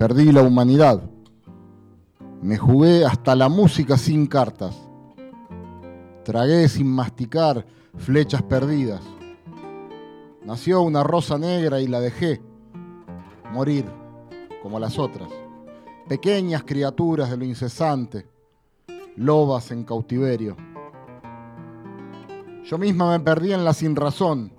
perdí 0.00 0.32
la 0.32 0.42
humanidad. 0.42 1.02
Me 2.40 2.56
jugué 2.56 3.04
hasta 3.04 3.36
la 3.36 3.50
música 3.50 3.98
sin 3.98 4.26
cartas. 4.26 4.74
Tragué 6.24 6.70
sin 6.70 6.90
masticar 6.90 7.66
flechas 7.98 8.42
perdidas. 8.42 9.02
Nació 10.42 10.80
una 10.80 11.02
rosa 11.02 11.36
negra 11.36 11.82
y 11.82 11.86
la 11.86 12.00
dejé 12.00 12.40
morir 13.52 13.84
como 14.62 14.80
las 14.80 14.98
otras. 14.98 15.28
Pequeñas 16.08 16.62
criaturas 16.62 17.28
de 17.28 17.36
lo 17.36 17.44
incesante, 17.44 18.26
lobas 19.16 19.70
en 19.70 19.84
cautiverio. 19.84 20.56
Yo 22.64 22.78
misma 22.78 23.10
me 23.18 23.20
perdí 23.20 23.52
en 23.52 23.66
la 23.66 23.74
sinrazón. 23.74 24.50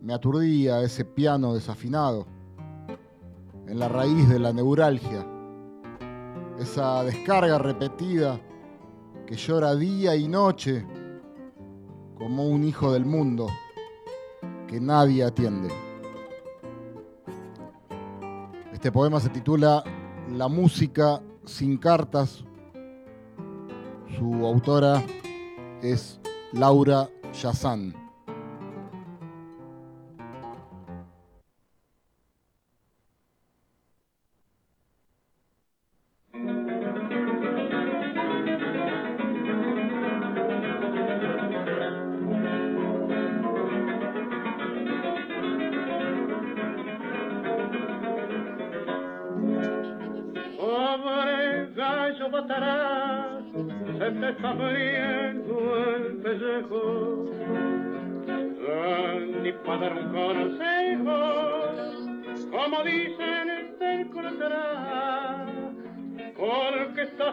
Me 0.00 0.14
aturdía 0.14 0.82
ese 0.82 1.04
piano 1.04 1.52
desafinado, 1.52 2.37
en 3.68 3.78
la 3.78 3.88
raíz 3.88 4.28
de 4.28 4.38
la 4.38 4.52
neuralgia, 4.52 5.26
esa 6.58 7.04
descarga 7.04 7.58
repetida 7.58 8.40
que 9.26 9.36
llora 9.36 9.74
día 9.74 10.16
y 10.16 10.26
noche 10.26 10.86
como 12.16 12.48
un 12.48 12.64
hijo 12.64 12.92
del 12.92 13.04
mundo 13.04 13.46
que 14.66 14.80
nadie 14.80 15.22
atiende. 15.22 15.68
Este 18.72 18.90
poema 18.90 19.20
se 19.20 19.28
titula 19.28 19.84
La 20.30 20.48
música 20.48 21.20
sin 21.44 21.76
cartas. 21.76 22.44
Su 24.16 24.46
autora 24.46 25.04
es 25.82 26.20
Laura 26.52 27.08
Yazán. 27.32 28.07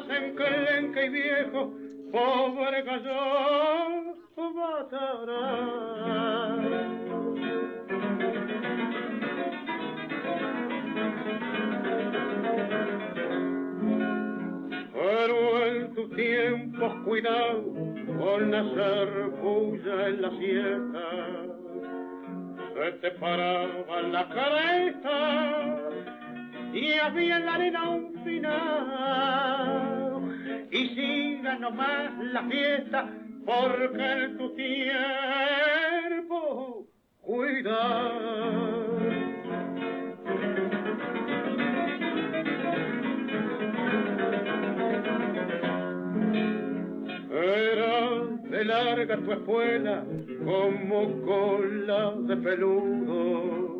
Estás 0.06 0.24
enclenque 0.24 1.06
y 1.06 1.10
viejo, 1.10 1.74
pobre 2.12 2.84
gallo 2.84 4.16
matarás. 4.54 5.06
Pero 14.94 15.66
en 15.66 15.94
tus 15.96 16.16
tiempos 16.16 16.94
cuidado 17.04 17.64
con 18.20 18.54
hacer 18.54 19.10
bulla 19.42 20.08
en 20.08 20.22
la 20.22 20.30
siesta. 20.32 21.06
Se 22.76 22.92
te 22.92 23.12
paraba 23.12 24.02
la 24.02 24.30
careta 24.30 25.85
y 26.76 26.94
había 27.00 27.38
en 27.38 27.46
la 27.46 27.54
arena 27.54 27.90
un 27.90 28.14
final. 28.26 28.58
Y 30.72 30.88
siga 30.90 31.58
nomás 31.58 32.12
la 32.34 32.44
fiesta 32.44 33.10
porque 33.46 34.12
en 34.12 34.38
tu 34.38 34.54
tiempo 34.56 34.86
cuidado. 37.22 39.00
Era 47.32 48.26
de 48.50 48.66
larga 48.66 49.18
tu 49.18 49.32
espuela 49.32 50.04
como 50.44 51.22
cola 51.22 52.14
de 52.28 52.36
peludo 52.38 53.75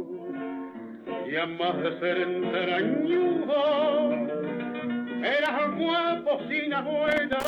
y 1.28 1.36
a 1.36 1.46
más 1.46 1.78
de 1.82 2.00
ser 2.00 2.18
entrañudo 2.18 4.12
eras 5.24 5.78
guapo 5.78 6.40
sin 6.50 6.74
abuela 6.74 7.40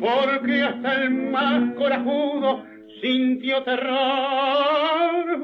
porque 0.00 0.62
hasta 0.62 1.02
el 1.02 1.10
más 1.30 1.74
corajudo 1.74 2.64
sintió 3.00 3.62
terror 3.62 5.38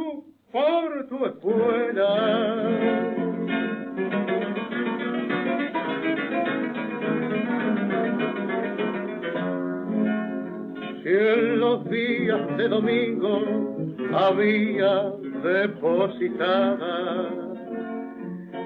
por 0.50 1.08
tu 1.08 1.26
espuela. 1.26 2.62
Si 11.02 11.08
en 11.08 11.60
los 11.60 11.88
días 11.90 12.56
de 12.56 12.68
domingo 12.68 13.44
había 14.12 15.12
depositada, 15.46 17.28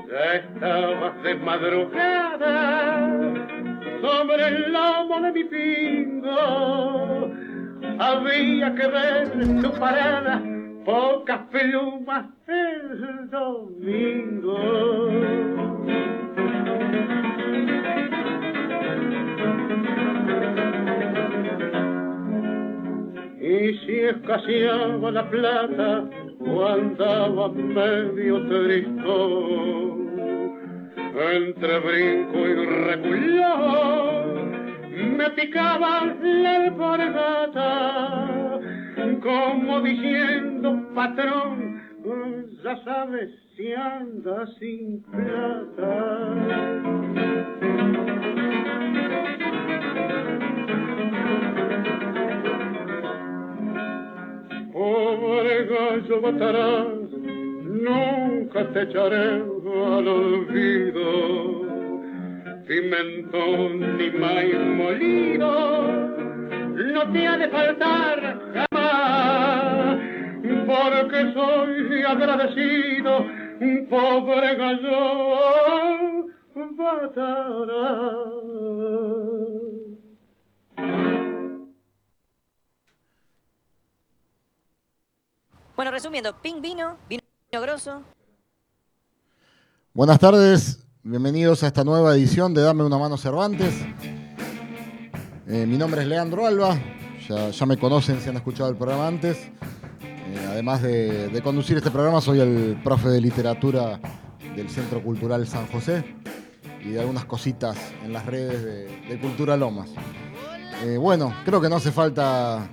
ya 0.08 0.34
estabas 0.34 1.22
de 1.22 1.34
madrugada 1.36 3.10
sobre 4.00 4.48
el 4.48 4.72
lomo 4.72 5.20
de 5.20 5.32
mi 5.32 5.44
pingo. 5.44 7.30
Había 7.98 8.74
que 8.74 8.86
ver 8.86 9.30
tu 9.62 9.70
parada, 9.78 10.42
pocas 10.84 11.40
plumas 11.50 12.26
el 12.48 13.30
domingo. 13.30 14.58
Y 23.50 23.74
si 23.78 23.98
escaseaba 23.98 25.10
la 25.10 25.28
plata 25.28 26.04
o 26.38 26.64
andaba 26.66 27.48
medio 27.48 28.46
tristón, 28.46 30.08
entre 31.34 31.78
brinco 31.80 32.38
y 32.46 32.54
reculón, 32.86 34.26
me 35.16 35.30
picaba 35.30 36.14
la 36.22 36.56
alpargata, 36.62 38.60
como 39.20 39.80
diciendo, 39.80 40.88
patrón, 40.94 41.82
ya 42.62 42.76
sabes 42.84 43.30
si 43.56 43.72
anda 43.72 44.46
sin 44.60 45.02
plata. 45.10 45.90
Pobre 54.90 55.66
gallo 55.66 56.20
matarás, 56.20 57.10
nunca 57.86 58.60
te 58.72 58.82
echaré 58.82 59.28
al 59.38 60.08
olvido. 60.08 61.06
Pimentón 62.66 63.96
ni 63.98 64.10
maíz 64.18 64.62
molido, 64.78 65.50
no 66.92 67.12
te 67.12 67.20
ha 67.24 67.36
de 67.38 67.48
faltar 67.50 68.18
jamás, 68.56 69.98
porque 70.66 71.18
soy 71.34 72.02
agradecido, 72.02 73.12
pobre 73.88 74.56
gallo 74.56 75.00
matarás. 76.76 78.10
Bueno, 85.80 85.92
resumiendo, 85.92 86.36
pink 86.42 86.60
vino, 86.60 86.98
vino 87.08 87.22
grosso. 87.52 88.02
Buenas 89.94 90.18
tardes, 90.18 90.86
bienvenidos 91.02 91.62
a 91.62 91.68
esta 91.68 91.84
nueva 91.84 92.14
edición 92.14 92.52
de 92.52 92.60
Dame 92.60 92.84
una 92.84 92.98
mano 92.98 93.16
Cervantes. 93.16 93.72
Eh, 95.48 95.64
mi 95.66 95.78
nombre 95.78 96.02
es 96.02 96.06
Leandro 96.06 96.46
Alba, 96.46 96.78
ya, 97.26 97.64
me 97.64 97.78
conocen 97.78 98.20
si 98.20 98.28
han 98.28 98.36
escuchado 98.36 98.68
el 98.68 98.76
programa 98.76 99.06
antes. 99.06 99.38
Eh, 100.02 100.46
además 100.50 100.82
de, 100.82 101.40
conducir 101.42 101.78
este 101.78 101.90
programa, 101.90 102.20
soy 102.20 102.40
el 102.40 102.78
profe 102.84 103.08
de 103.08 103.22
literatura 103.22 103.98
del 104.54 104.68
Centro 104.68 105.02
Cultural 105.02 105.46
San 105.46 105.66
José 105.68 106.04
y 106.84 106.90
de 106.90 107.00
algunas 107.00 107.24
cositas 107.24 107.78
en 108.04 108.12
las 108.12 108.26
redes 108.26 108.62
de, 108.62 109.08
de 109.08 109.18
Cultura 109.18 109.56
Lomas. 109.56 109.88
Eh, 110.84 110.98
bueno, 110.98 111.34
creo 111.46 111.58
que 111.58 111.70
no 111.70 111.76
hace 111.76 111.90
falta 111.90 112.68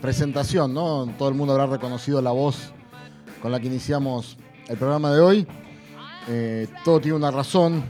presentación, 0.00 0.74
¿no? 0.74 1.06
Todo 1.18 1.28
el 1.28 1.34
mundo 1.34 1.52
habrá 1.52 1.66
reconocido 1.66 2.20
la 2.22 2.32
voz 2.32 2.72
con 3.40 3.52
la 3.52 3.60
que 3.60 3.66
iniciamos 3.66 4.36
el 4.68 4.76
programa 4.76 5.12
de 5.12 5.20
hoy. 5.20 5.46
Eh, 6.28 6.68
todo 6.84 7.00
tiene 7.00 7.16
una 7.16 7.30
razón. 7.30 7.84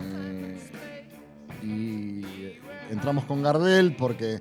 eh, 0.00 0.70
y 1.62 2.22
entramos 2.90 3.24
con 3.24 3.42
Gardel 3.42 3.94
porque 3.96 4.40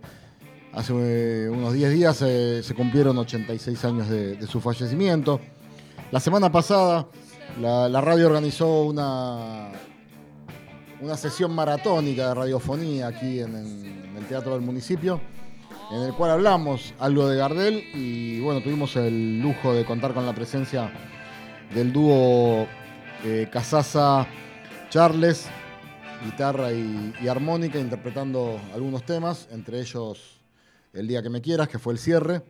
hace 0.74 0.94
eh, 0.96 1.50
unos 1.50 1.74
10 1.74 1.92
días 1.92 2.22
eh, 2.22 2.62
se 2.64 2.74
cumplieron 2.74 3.18
86 3.18 3.86
años 3.86 4.10
de, 4.10 4.46
su 4.48 4.60
fallecimiento. 4.62 5.40
La 6.12 6.20
semana 6.20 6.52
pasada 6.52 7.08
la, 7.60 8.02
radio 8.02 8.28
organizó 8.28 8.84
una, 8.84 9.70
una 11.02 11.18
sesión 11.18 11.54
maratónica 11.54 12.30
de 12.30 12.34
radiofonía 12.36 13.08
aquí 13.08 13.40
en 13.40 13.56
el 14.16 14.26
Teatro 14.28 14.54
del 14.54 14.62
Municipio, 14.62 15.22
en 15.92 16.04
el 16.04 16.14
cual 16.14 16.32
hablamos 16.32 16.94
algo 17.00 17.28
de 17.28 17.38
Gardel 17.38 17.84
y 17.96 18.40
bueno, 18.42 18.62
tuvimos 18.62 18.96
el 18.96 19.40
lujo 19.40 19.74
de 19.74 19.86
contar 19.86 20.14
con 20.14 20.26
la 20.26 20.34
presencia 20.34 20.92
del 21.74 21.92
dúo 21.92 22.68
eh, 23.24 23.50
Casasa 23.52 24.28
Charles, 24.90 25.48
guitarra 26.24 26.72
y, 26.72 27.28
armónica, 27.28 27.80
interpretando 27.80 28.60
algunos 28.74 29.04
temas, 29.04 29.48
entre 29.52 29.80
ellos 29.80 30.42
El 30.94 31.08
día 31.08 31.22
que 31.22 31.30
me 31.30 31.42
quieras, 31.42 31.68
que 31.68 31.80
fue 31.80 31.94
el 31.94 32.00
cierre. 32.00 32.42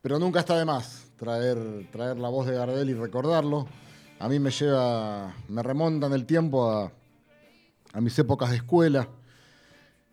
Pero 0.00 0.18
nunca 0.18 0.40
está 0.40 0.58
de 0.58 0.64
más 0.64 1.10
traer, 1.16 1.88
traer 1.90 2.18
la 2.18 2.28
voz 2.28 2.46
de 2.46 2.54
Gardel 2.54 2.90
y 2.90 2.94
recordarlo. 2.94 3.66
A 4.18 4.28
mí 4.28 4.38
me 4.38 4.50
lleva, 4.50 5.34
me 5.48 5.62
remonta 5.62 6.06
en 6.06 6.12
el 6.12 6.26
tiempo 6.26 6.70
a 7.92 8.00
mis 8.00 8.18
épocas 8.18 8.50
de 8.50 8.56
escuela. 8.56 9.08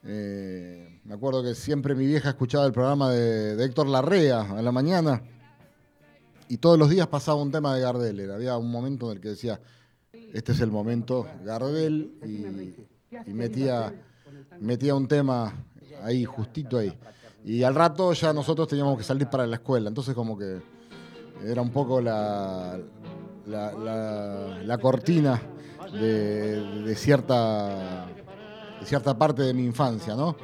Eh, 0.04 1.00
me 1.04 1.14
acuerdo 1.14 1.44
que 1.44 1.54
siempre 1.54 1.94
mi 1.94 2.06
vieja 2.06 2.30
escuchaba 2.30 2.66
el 2.66 2.72
programa 2.72 3.12
de, 3.12 3.64
Héctor 3.64 3.88
Larrea 3.88 4.42
a 4.42 4.62
la 4.62 4.72
mañana 4.72 5.22
y 6.48 6.58
todos 6.58 6.78
los 6.78 6.90
días 6.90 7.08
pasaba 7.08 7.42
un 7.42 7.52
tema 7.52 7.76
de 7.76 7.82
Gardel. 7.82 8.32
Había 8.32 8.58
un 8.58 8.72
momento 8.72 9.12
en 9.12 9.18
el 9.18 9.22
que 9.22 9.30
decía, 9.30 9.60
este 10.34 10.54
es 10.54 10.60
el 10.62 10.72
momento, 10.72 11.28
Gardel, 11.46 12.14
y, 12.26 13.32
metía, 13.32 14.96
un 14.96 15.08
tema 15.08 15.54
ahí, 16.02 16.26
justito 16.26 16.78
ahí. 16.78 16.98
Y 17.46 17.64
al 17.64 17.76
rato 17.76 18.14
ya 18.14 18.34
nosotros 18.34 18.68
teníamos 18.68 18.98
que 18.98 19.04
salir 19.04 19.28
para 19.28 19.46
la 19.48 19.58
escuela, 19.58 19.90
entonces 19.90 20.14
como 20.14 20.38
que 20.38 20.62
era 21.44 21.62
un 21.62 21.72
poco 21.72 22.02
la, 22.02 22.80
la, 23.48 24.78
cortina 24.80 25.42
de 25.92 26.96
cierta, 26.96 28.08
de 28.82 28.86
cierta 28.86 29.18
parte 29.18 29.44
de 29.44 29.54
mi 29.54 29.64
infancia, 29.64 30.16
¿no? 30.16 30.36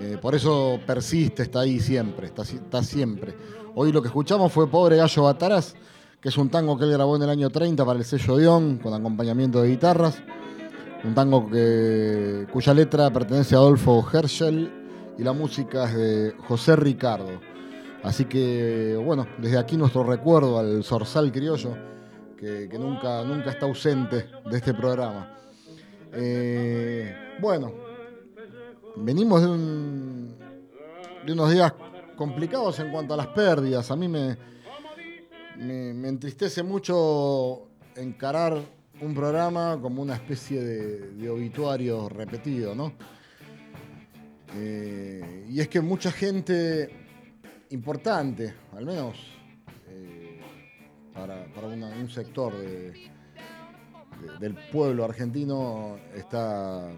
Eh, 0.00 0.18
por 0.20 0.34
eso 0.34 0.78
persiste, 0.86 1.42
está 1.44 1.60
ahí 1.60 1.80
siempre, 1.80 2.26
está, 2.26 2.44
si- 2.44 2.56
está 2.56 2.82
siempre. 2.82 3.34
Hoy 3.74 3.90
lo 3.92 4.02
que 4.02 4.08
escuchamos 4.08 4.52
fue 4.52 4.68
Pobre 4.68 4.96
Gallo 4.96 5.22
Bataraz, 5.22 5.74
que 6.20 6.28
es 6.28 6.36
un 6.38 6.50
tango 6.50 6.76
que 6.78 6.84
él 6.84 6.92
grabó 6.92 7.16
en 7.16 7.22
el 7.22 7.30
año 7.30 7.50
30 7.50 7.84
para 7.84 7.98
el 7.98 8.04
sello 8.04 8.36
Dion, 8.36 8.78
con 8.78 8.92
acompañamiento 8.94 9.62
de 9.62 9.68
guitarras. 9.70 10.20
Un 11.04 11.14
tango 11.14 11.48
cuya 12.52 12.74
letra 12.74 13.10
pertenece 13.12 13.54
a 13.54 13.58
Adolfo 13.58 14.04
Herschel 14.12 14.70
y 15.16 15.22
la 15.22 15.32
música 15.32 15.84
es 15.84 15.94
de 15.94 16.34
José 16.48 16.74
Ricardo. 16.76 17.40
Así 18.02 18.24
que, 18.24 19.00
bueno, 19.04 19.26
desde 19.38 19.58
aquí 19.58 19.76
nuestro 19.76 20.02
recuerdo 20.04 20.58
al 20.58 20.82
Zorzal 20.84 21.30
Criollo, 21.32 21.76
que, 22.36 22.68
que 22.68 22.78
nunca, 22.78 23.22
nunca 23.24 23.50
está 23.50 23.66
ausente 23.66 24.26
de 24.48 24.56
este 24.56 24.74
programa. 24.74 25.34
Eh, 26.12 27.14
bueno, 27.40 27.72
venimos 28.96 29.42
de, 29.42 29.48
un- 29.48 30.36
de 31.26 31.32
unos 31.32 31.52
días 31.52 31.72
complicados 32.16 32.78
en 32.80 32.90
cuanto 32.90 33.14
a 33.14 33.16
las 33.16 33.28
pérdidas. 33.28 33.90
A 33.90 33.96
mí 33.96 34.08
me, 34.08 34.36
me, 35.56 36.08
entristece 36.08 36.62
mucho 36.62 37.68
encarar 37.96 38.60
un 39.00 39.14
programa 39.14 39.78
como 39.80 40.02
una 40.02 40.14
especie 40.14 40.60
de, 40.62 41.10
de 41.12 41.30
obituario 41.30 42.08
repetido, 42.08 42.74
¿no? 42.74 42.92
Eh, 44.56 45.46
y 45.50 45.60
es 45.60 45.68
que 45.68 45.80
mucha 45.80 46.10
gente 46.10 46.88
importante, 47.70 48.54
al 48.74 48.86
menos 48.86 49.16
eh, 49.88 50.40
para, 51.12 51.44
para 51.54 51.68
un 51.68 52.10
sector 52.10 52.56
de- 52.56 53.10
del 54.40 54.54
pueblo 54.70 55.04
argentino, 55.04 55.96
está, 56.14 56.88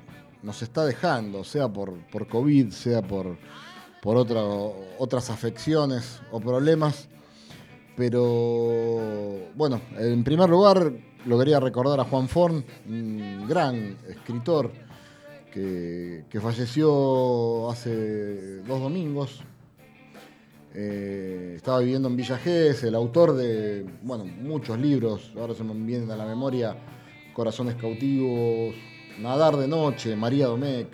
nos 0.43 0.63
está 0.63 0.85
dejando, 0.85 1.45
sea 1.45 1.69
por, 1.69 1.95
por 2.11 2.27
COVID, 2.27 2.71
sea 2.71 3.03
por, 3.03 3.37
por 4.03 4.17
otra- 4.17 4.43
otras 4.99 5.31
afecciones 5.31 6.21
o 6.31 6.41
problemas. 6.41 7.09
Pero 7.97 9.49
bueno, 9.55 9.81
en 9.99 10.25
primer 10.25 10.49
lugar 10.49 10.93
lo 11.27 11.39
quería 11.39 11.61
recordar 11.61 12.01
a 12.01 12.05
Juan 12.05 12.29
Forn, 12.29 12.65
un 12.89 13.47
gran 13.47 13.99
escritor 14.09 14.71
que, 15.53 16.25
que 16.31 16.41
falleció 16.41 17.71
hace 17.71 18.59
dos 18.63 18.81
domingos. 18.81 19.43
Eh, 20.73 21.55
estaba 21.57 21.81
viviendo 21.81 22.09
en 22.09 22.17
Villa 22.17 22.39
Gesell, 22.39 22.91
el 22.91 22.95
autor 22.95 23.35
de 23.35 23.85
bueno, 24.03 24.25
muchos 24.25 24.79
libros, 24.79 25.33
ahora 25.37 25.53
se 25.53 25.65
me 25.65 25.75
vienen 25.75 26.11
a 26.13 26.17
la 26.17 26.25
memoria 26.25 26.77
Corazones 27.41 27.75
Cautivos, 27.77 28.75
Nadar 29.19 29.57
de 29.57 29.67
Noche, 29.67 30.15
María 30.15 30.47
Domecq, 30.47 30.89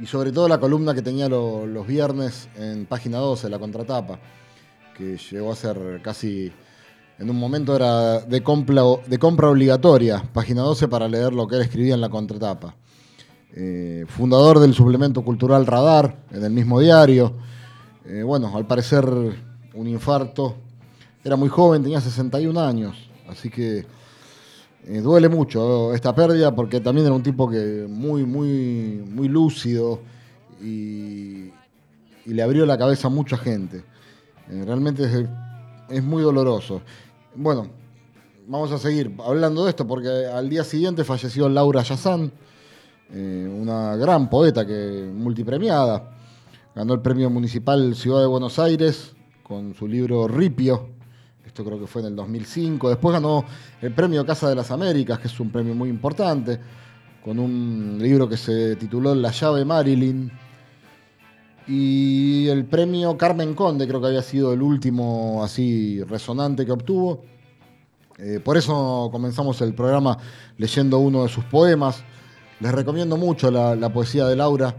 y 0.00 0.06
sobre 0.06 0.32
todo 0.32 0.48
la 0.48 0.58
columna 0.58 0.94
que 0.94 1.02
tenía 1.02 1.28
lo- 1.28 1.66
los 1.66 1.86
viernes 1.86 2.48
en 2.56 2.86
página 2.86 3.18
12, 3.18 3.50
la 3.50 3.58
contratapa, 3.58 4.18
que 4.96 5.18
llegó 5.18 5.52
a 5.52 5.54
ser 5.54 6.00
casi, 6.02 6.50
en 7.18 7.28
un 7.28 7.36
momento 7.38 7.76
era 7.76 8.20
de 8.20 8.42
compra, 8.42 8.84
de 9.06 9.18
compra 9.18 9.50
obligatoria, 9.50 10.22
página 10.32 10.62
12 10.62 10.88
para 10.88 11.08
leer 11.08 11.34
lo 11.34 11.46
que 11.46 11.56
él 11.56 11.60
escribía 11.62 11.92
en 11.92 12.00
la 12.00 12.08
contratapa. 12.08 12.74
Eh, 13.54 14.06
fundador 14.08 14.58
del 14.60 14.72
suplemento 14.72 15.22
cultural 15.22 15.66
Radar, 15.66 16.24
en 16.30 16.42
el 16.42 16.52
mismo 16.52 16.80
diario. 16.80 17.34
Eh, 18.06 18.22
bueno, 18.22 18.50
al 18.56 18.66
parecer 18.66 19.04
un 19.74 19.86
infarto. 19.88 20.54
Era 21.22 21.36
muy 21.36 21.50
joven, 21.50 21.82
tenía 21.82 22.00
61 22.00 22.56
años, 22.56 22.96
así 23.28 23.50
que 23.50 23.84
eh, 24.86 25.00
duele 25.00 25.28
mucho 25.28 25.92
esta 25.94 26.14
pérdida 26.14 26.54
porque 26.54 26.80
también 26.80 27.06
era 27.06 27.14
un 27.14 27.22
tipo 27.22 27.48
que 27.50 27.86
muy, 27.88 28.24
muy, 28.24 29.04
muy 29.08 29.28
lúcido 29.28 30.00
y, 30.62 31.50
le 32.24 32.42
abrió 32.42 32.66
la 32.66 32.76
cabeza 32.76 33.06
a 33.06 33.10
mucha 33.10 33.36
gente. 33.36 33.84
Eh, 34.50 34.62
realmente 34.64 35.04
es, 35.04 35.28
es 35.88 36.02
muy 36.02 36.22
doloroso. 36.22 36.82
Bueno, 37.34 37.68
vamos 38.48 38.72
a 38.72 38.78
seguir 38.78 39.14
hablando 39.24 39.64
de 39.64 39.70
esto 39.70 39.86
porque 39.86 40.08
al 40.08 40.48
día 40.48 40.64
siguiente 40.64 41.04
falleció 41.04 41.48
Laura 41.48 41.82
Yazán, 41.82 42.32
eh, 43.12 43.48
una 43.48 43.96
gran 43.96 44.28
poeta 44.28 44.66
que 44.66 45.10
multipremiada. 45.12 46.12
Ganó 46.74 46.94
el 46.94 47.00
premio 47.00 47.30
municipal 47.30 47.94
Ciudad 47.94 48.20
de 48.20 48.26
Buenos 48.26 48.58
Aires 48.58 49.14
con 49.42 49.74
su 49.74 49.86
libro 49.86 50.28
Ripio. 50.28 50.95
Esto 51.46 51.64
creo 51.64 51.78
que 51.78 51.86
fue 51.86 52.02
en 52.02 52.08
el 52.08 52.16
2005. 52.16 52.88
Después 52.88 53.12
ganó 53.12 53.44
el 53.80 53.92
premio 53.92 54.26
Casa 54.26 54.48
de 54.48 54.56
las 54.56 54.70
Américas, 54.72 55.20
que 55.20 55.28
es 55.28 55.40
un 55.40 55.50
premio 55.50 55.74
muy 55.74 55.88
importante, 55.88 56.58
con 57.24 57.38
un 57.38 57.98
libro 58.00 58.28
que 58.28 58.36
se 58.36 58.74
tituló 58.76 59.14
La 59.14 59.30
llave 59.30 59.64
Marilyn. 59.64 60.30
Y 61.68 62.48
el 62.48 62.64
premio 62.64 63.16
Carmen 63.16 63.54
Conde, 63.54 63.86
creo 63.86 64.00
que 64.00 64.08
había 64.08 64.22
sido 64.22 64.52
el 64.52 64.60
último 64.60 65.42
así 65.42 66.02
resonante 66.02 66.66
que 66.66 66.72
obtuvo. 66.72 67.22
Eh, 68.18 68.40
por 68.42 68.56
eso 68.56 69.08
comenzamos 69.12 69.60
el 69.60 69.74
programa 69.74 70.18
leyendo 70.58 70.98
uno 70.98 71.22
de 71.22 71.28
sus 71.28 71.44
poemas. 71.44 72.02
Les 72.58 72.72
recomiendo 72.72 73.16
mucho 73.16 73.50
la, 73.50 73.92
poesía 73.92 74.26
de 74.26 74.36
Laura. 74.36 74.76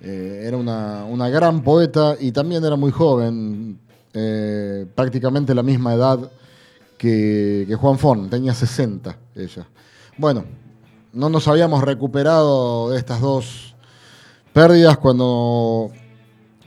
Eh, 0.00 0.44
era 0.46 0.56
una 0.56 1.28
gran 1.28 1.62
poeta 1.62 2.16
y 2.18 2.32
también 2.32 2.64
era 2.64 2.76
muy 2.76 2.90
joven, 2.90 3.78
eh, 4.12 4.86
prácticamente 4.94 5.54
la 5.54 5.62
misma 5.62 5.94
edad 5.94 6.30
que, 6.98 7.66
Juan 7.80 7.98
Fon, 7.98 8.28
tenía 8.28 8.54
60 8.54 9.16
ella. 9.34 9.66
Bueno, 10.18 10.44
no 11.12 11.28
nos 11.28 11.48
habíamos 11.48 11.82
recuperado 11.82 12.90
de 12.90 12.98
estas 12.98 13.20
dos 13.20 13.74
pérdidas 14.52 14.98
cuando 14.98 15.90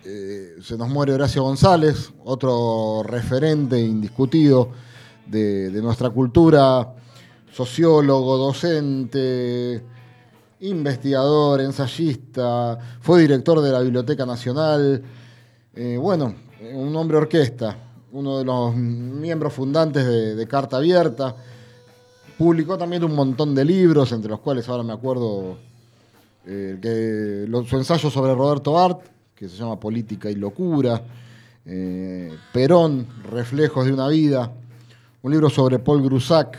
eh, 0.04 0.56
se 0.62 0.78
nos 0.78 0.90
muere 0.90 1.14
Horacio 1.14 1.44
González, 1.44 2.12
otro 2.24 3.04
referente 3.04 3.80
indiscutido 3.80 4.70
de, 5.28 5.70
de 5.70 5.82
nuestra 5.82 6.10
cultura, 6.10 6.94
sociólogo, 7.52 8.38
docente, 8.38 9.84
investigador, 10.64 11.62
ensayista, 11.62 12.80
fue 13.02 13.22
director 13.22 13.62
de 13.62 13.72
la 13.72 13.82
Biblioteca 13.82 14.26
Nacional, 14.26 15.04
eh, 15.76 15.98
bueno, 15.98 16.36
un 16.72 16.96
hombre 16.96 17.18
orquesta, 17.18 17.76
uno 18.12 18.38
de 18.38 18.46
los 18.46 18.76
miembros 18.76 19.54
fundantes 19.54 20.06
de, 20.06 20.48
Carta 20.48 20.78
Abierta, 20.78 21.36
publicó 22.38 22.78
también 22.78 23.04
un 23.04 23.16
montón 23.16 23.54
de 23.54 23.66
libros, 23.66 24.12
entre 24.12 24.30
los 24.30 24.40
cuales 24.40 24.68
ahora 24.70 24.84
me 24.84 24.94
acuerdo 24.94 25.58
eh, 26.46 26.78
que 26.82 27.68
su 27.68 27.78
ensayo 27.78 28.10
sobre 28.10 28.34
Roberto 28.34 28.78
Art, 28.78 29.02
que 29.36 29.50
se 29.50 29.58
llama 29.58 29.80
Política 29.80 30.30
y 30.30 30.36
Locura, 30.36 31.02
eh, 31.66 32.32
Perón, 32.52 33.08
Reflejos 33.30 33.86
de 33.86 33.94
una 33.94 34.08
Vida, 34.08 34.52
un 35.22 35.32
libro 35.32 35.50
sobre 35.50 35.80
Paul 35.80 36.04
Grusac, 36.04 36.58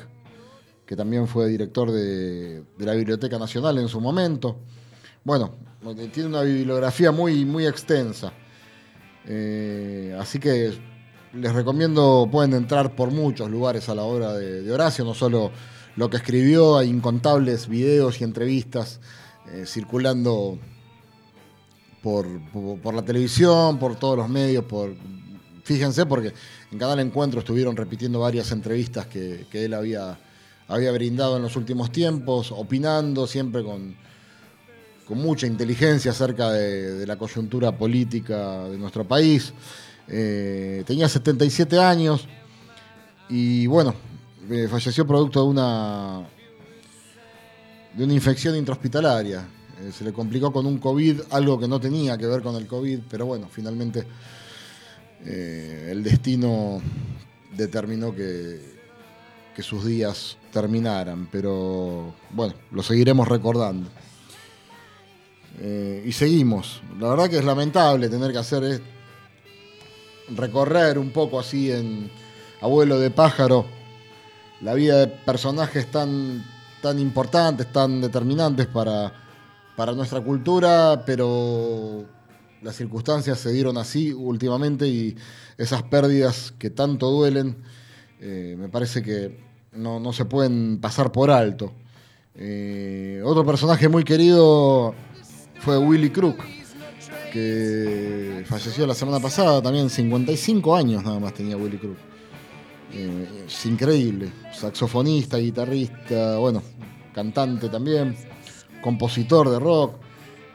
que 0.85 0.97
también 0.97 1.27
fue 1.27 1.49
director 1.49 1.91
de, 1.91 2.63
de 2.77 2.85
la 2.85 2.95
Biblioteca 2.95 3.39
Nacional 3.39 3.79
en 3.79 3.89
su 3.89 4.01
momento. 4.01 4.57
Bueno, 5.23 5.53
tiene 6.13 6.29
una 6.29 6.43
bibliografía 6.43 7.11
muy, 7.11 7.45
muy 7.45 7.67
extensa. 7.67 8.33
Eh, 9.27 10.17
así 10.19 10.39
que 10.39 10.73
les 11.33 11.53
recomiendo, 11.53 12.29
pueden 12.31 12.55
entrar 12.55 12.95
por 12.95 13.11
muchos 13.11 13.51
lugares 13.51 13.89
a 13.89 13.95
la 13.95 14.03
obra 14.03 14.35
de, 14.35 14.71
Horacio, 14.71 15.05
no 15.05 15.15
solo 15.15 15.51
lo 15.97 16.11
que 16.11 16.19
escribió, 16.19 16.79
hay 16.79 16.89
incontables 16.89 17.69
videos 17.69 18.21
y 18.21 18.25
entrevistas 18.25 19.01
eh, 19.51 19.65
circulando 19.67 20.59
por, 22.03 22.27
por, 22.51 22.81
por 22.81 22.95
la 22.95 23.05
televisión, 23.05 23.79
por 23.79 23.97
todos 23.97 24.17
los 24.17 24.29
medios, 24.29 24.65
por, 24.65 24.95
fíjense, 25.65 26.07
porque 26.07 26.33
en 26.71 26.79
Canal 26.79 27.01
Encuentro 27.01 27.41
estuvieron 27.41 27.77
repitiendo 27.77 28.21
varias 28.21 28.53
entrevistas 28.53 29.07
que, 29.07 29.47
que 29.51 29.65
él 29.65 29.75
había, 29.75 30.19
había 30.69 30.93
brindado 30.93 31.37
en 31.37 31.43
los 31.43 31.57
últimos 31.57 31.91
tiempos, 31.91 32.53
opinando 32.53 33.27
siempre 33.27 33.65
con, 33.65 33.97
con 35.07 35.19
mucha 35.19 35.47
inteligencia 35.47 36.11
acerca 36.11 36.51
de, 36.51 37.07
la 37.07 37.17
coyuntura 37.17 37.77
política 37.77 38.69
de 38.69 38.79
nuestro 38.79 39.07
país. 39.07 39.53
Eh, 40.09 40.83
tenía 40.87 41.09
77 41.09 41.79
años 41.79 42.27
y 43.29 43.67
bueno, 43.67 43.95
eh, 44.51 44.69
falleció 44.71 45.07
producto 45.07 45.43
de 45.43 45.49
una, 45.49 46.27
de 47.95 48.05
una 48.05 48.15
infección 48.15 48.57
intrahospitalaria. 48.57 49.47
Eh, 49.81 49.93
se 49.93 50.05
le 50.05 50.13
complicó 50.13 50.53
con 50.53 50.67
un 50.67 50.79
COVID, 50.79 51.21
algo 51.31 51.59
que 51.59 51.69
no 51.69 51.81
tenía 51.81 52.17
que 52.17 52.27
ver 52.27 52.43
con 52.43 52.57
el 52.57 52.67
COVID, 52.67 53.01
pero 53.11 53.27
bueno, 53.27 53.49
finalmente 53.51 54.07
el 55.27 56.03
destino 56.03 56.83
determinó 57.57 58.15
que 58.15 58.61
sus 59.61 59.87
días 59.87 60.37
terminaran, 60.53 61.29
pero 61.33 62.15
bueno, 62.31 62.53
lo 62.73 62.83
seguiremos 62.83 63.27
recordando. 63.27 63.89
Eh, 65.61 66.03
y 66.07 66.13
seguimos. 66.13 66.83
La 66.99 67.11
verdad 67.11 67.31
que 67.31 67.39
es 67.39 67.45
lamentable 67.45 68.09
tener 68.09 68.33
que 68.33 68.39
hacer 68.39 68.65
es 68.65 68.81
recorrer 70.35 70.99
un 70.99 71.11
poco 71.11 71.39
así 71.39 71.71
en 71.71 72.11
Abuelo 72.61 72.99
de 72.99 73.11
Pájaro 73.11 73.67
la 74.61 74.75
vida 74.75 74.99
de 75.01 75.07
personajes 75.09 75.91
tan, 75.91 76.43
tan 76.81 76.99
importantes, 76.99 77.71
tan 77.71 78.01
determinantes 78.01 78.67
para, 78.67 79.13
para 79.77 79.93
nuestra 79.93 80.23
cultura, 80.23 81.03
pero 81.05 82.05
las 82.63 82.75
circunstancias 82.75 83.39
se 83.39 83.53
dieron 83.53 83.77
así 83.77 84.13
últimamente 84.13 84.89
y 84.89 85.15
esas 85.59 85.83
pérdidas 85.83 86.55
que 86.59 86.71
tanto 86.71 87.11
duelen, 87.11 87.59
eh, 88.21 88.57
me 88.59 88.71
parece 88.71 89.03
que 89.03 89.39
no, 89.73 90.01
no, 90.01 90.13
se 90.15 90.25
pueden 90.25 90.79
pasar 90.81 91.13
por 91.13 91.31
alto. 91.31 91.73
Eh, 92.35 93.21
otro 93.23 93.45
personaje 93.45 93.89
muy 93.89 94.03
querido 94.03 94.95
fue 95.65 95.79
Willy 95.79 96.11
Crook, 96.11 96.37
que 97.33 98.45
falleció 98.47 98.87
la 98.87 98.95
semana 98.95 99.19
pasada, 99.19 99.63
también 99.63 99.89
55 99.89 100.77
años 100.77 101.03
nada 101.03 101.19
más 101.19 101.33
tenía 101.33 101.57
Willy 101.57 101.79
Crook. 101.79 101.97
Eh, 102.93 103.45
es 103.47 103.65
increíble, 103.65 104.31
saxofonista, 104.53 105.39
guitarrista, 105.39 106.37
bueno, 106.37 106.63
cantante 107.15 107.71
también, 107.71 108.15
compositor 108.83 109.49
de 109.49 109.59
rock, 109.59 109.95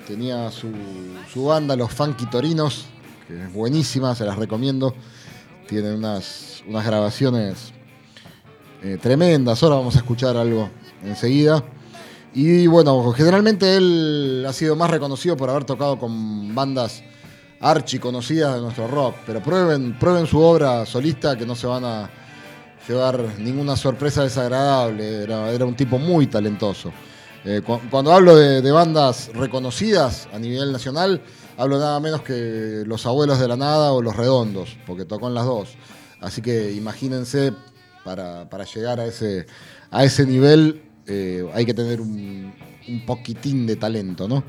tenía 0.06 0.52
su, 0.52 1.44
banda, 1.44 1.76
los 1.76 1.92
Funky 1.92 2.28
Torinos, 2.28 2.86
que 3.28 3.46
es 3.46 3.52
buenísima, 3.52 4.14
se 4.14 4.26
las 4.26 4.38
recomiendo, 4.38 4.94
tienen 5.68 5.96
unas, 5.96 6.64
unas 6.68 6.86
grabaciones 6.86 7.74
eh, 8.84 9.00
tremendas, 9.02 9.64
ahora 9.64 9.78
vamos 9.78 9.96
a 9.96 10.00
escuchar 10.00 10.38
algo 10.38 10.70
enseguida. 11.04 11.64
Y 12.34 12.68
bueno, 12.68 13.12
generalmente 13.12 13.76
él 13.76 14.46
ha 14.48 14.54
sido 14.54 14.76
más 14.76 14.92
reconocido 14.92 15.36
por 15.36 15.50
haber 15.50 15.64
tocado 15.66 15.98
con 15.98 16.54
bandas 16.54 17.04
archi 17.60 18.00
conocidas 18.00 18.56
de 18.56 18.62
nuestro 18.62 18.88
rock, 18.88 19.16
pero 19.26 19.42
prueben, 19.42 19.98
prueben 19.98 20.28
su 20.28 20.40
obra 20.40 20.86
solista 20.86 21.36
que 21.36 21.46
no 21.46 21.56
se 21.56 21.68
van 21.68 21.84
a 21.84 22.10
llevar 22.88 23.20
ninguna 23.40 23.76
sorpresa 23.76 24.24
desagradable, 24.24 25.24
era, 25.24 25.52
era 25.52 25.66
un 25.66 25.76
tipo 25.76 25.98
muy 25.98 26.28
talentoso. 26.28 26.92
Eh, 27.46 27.62
cu 27.66 27.80
cuando 27.90 28.14
hablo 28.14 28.36
de, 28.36 28.62
de, 28.62 28.72
bandas 28.72 29.32
reconocidas 29.34 30.28
a 30.34 30.40
nivel 30.40 30.72
nacional, 30.72 31.22
hablo 31.58 31.80
nada 31.80 32.00
menos 32.00 32.22
que 32.22 32.84
Los 32.86 33.06
Abuelos 33.06 33.40
de 33.40 33.48
la 33.48 33.56
Nada 33.56 33.92
o 33.92 34.02
Los 34.02 34.16
Redondos, 34.16 34.78
porque 34.86 35.06
tocó 35.06 35.28
en 35.28 35.34
las 35.34 35.46
dos. 35.46 35.70
Así 36.22 36.42
que 36.42 36.72
imagínense, 36.72 37.54
para, 38.04 38.50
para 38.50 38.66
llegar 38.66 39.00
a 39.00 39.06
ese, 39.06 39.46
a 39.92 40.04
ese 40.04 40.26
nivel 40.26 40.89
eh, 41.12 41.44
hay 41.56 41.66
que 41.66 41.74
tener 41.74 42.00
un, 42.00 42.54
poquitín 43.06 43.66
de 43.66 43.76
talento, 43.76 44.28
¿no? 44.28 44.44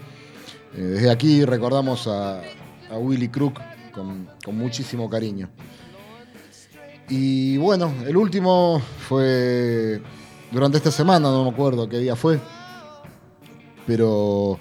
Eh, 0.74 0.82
desde 0.82 1.10
aquí 1.10 1.44
recordamos 1.44 2.06
a, 2.06 2.42
a 2.90 2.98
Willy 2.98 3.28
Crook 3.28 3.60
con, 3.92 4.28
muchísimo 4.56 5.08
cariño. 5.08 5.48
Y 7.08 7.56
bueno, 7.56 7.92
el 8.06 8.16
último 8.16 8.80
fue 9.08 10.02
durante 10.52 10.76
esta 10.76 10.90
semana, 10.90 11.30
no 11.30 11.44
me 11.44 11.50
acuerdo 11.50 11.88
qué 11.88 11.98
día 11.98 12.14
fue, 12.14 12.38
pero 13.86 14.58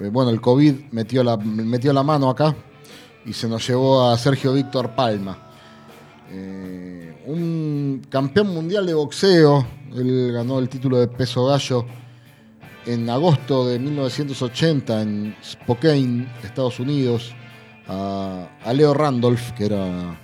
eh, 0.00 0.08
bueno, 0.08 0.30
el 0.30 0.40
COVID 0.40 0.90
metió 0.90 1.22
la, 1.22 1.36
metió 1.36 1.92
la 1.92 2.02
mano 2.02 2.30
acá 2.30 2.54
y 3.24 3.32
se 3.32 3.48
nos 3.48 3.66
llevó 3.66 4.08
a 4.08 4.18
Sergio 4.18 4.52
Víctor 4.52 4.94
Palma. 4.96 5.38
Un 7.26 8.02
campeón 8.10 8.48
mundial 8.48 8.86
de 8.86 8.94
boxeo, 8.94 9.64
él 9.96 10.32
ganó 10.32 10.58
el 10.58 10.68
título 10.68 10.98
de 10.98 11.08
peso 11.08 11.46
gallo 11.46 11.86
en 12.86 13.08
agosto 13.08 13.66
de 13.68 13.78
1980 13.78 15.02
en 15.02 15.36
Spokane, 15.42 16.26
Estados 16.42 16.80
Unidos, 16.80 17.32
a, 17.88 18.48
Leo 18.74 18.94
Randolph, 18.94 19.52
que 19.52 19.66
era, 19.66 20.18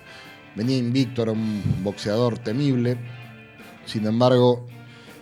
venía 0.54 0.76
invicto, 0.76 1.22
era 1.22 1.32
un 1.32 1.62
boxeador 1.82 2.38
temible. 2.38 2.98
Sin 3.84 4.06
embargo, 4.06 4.66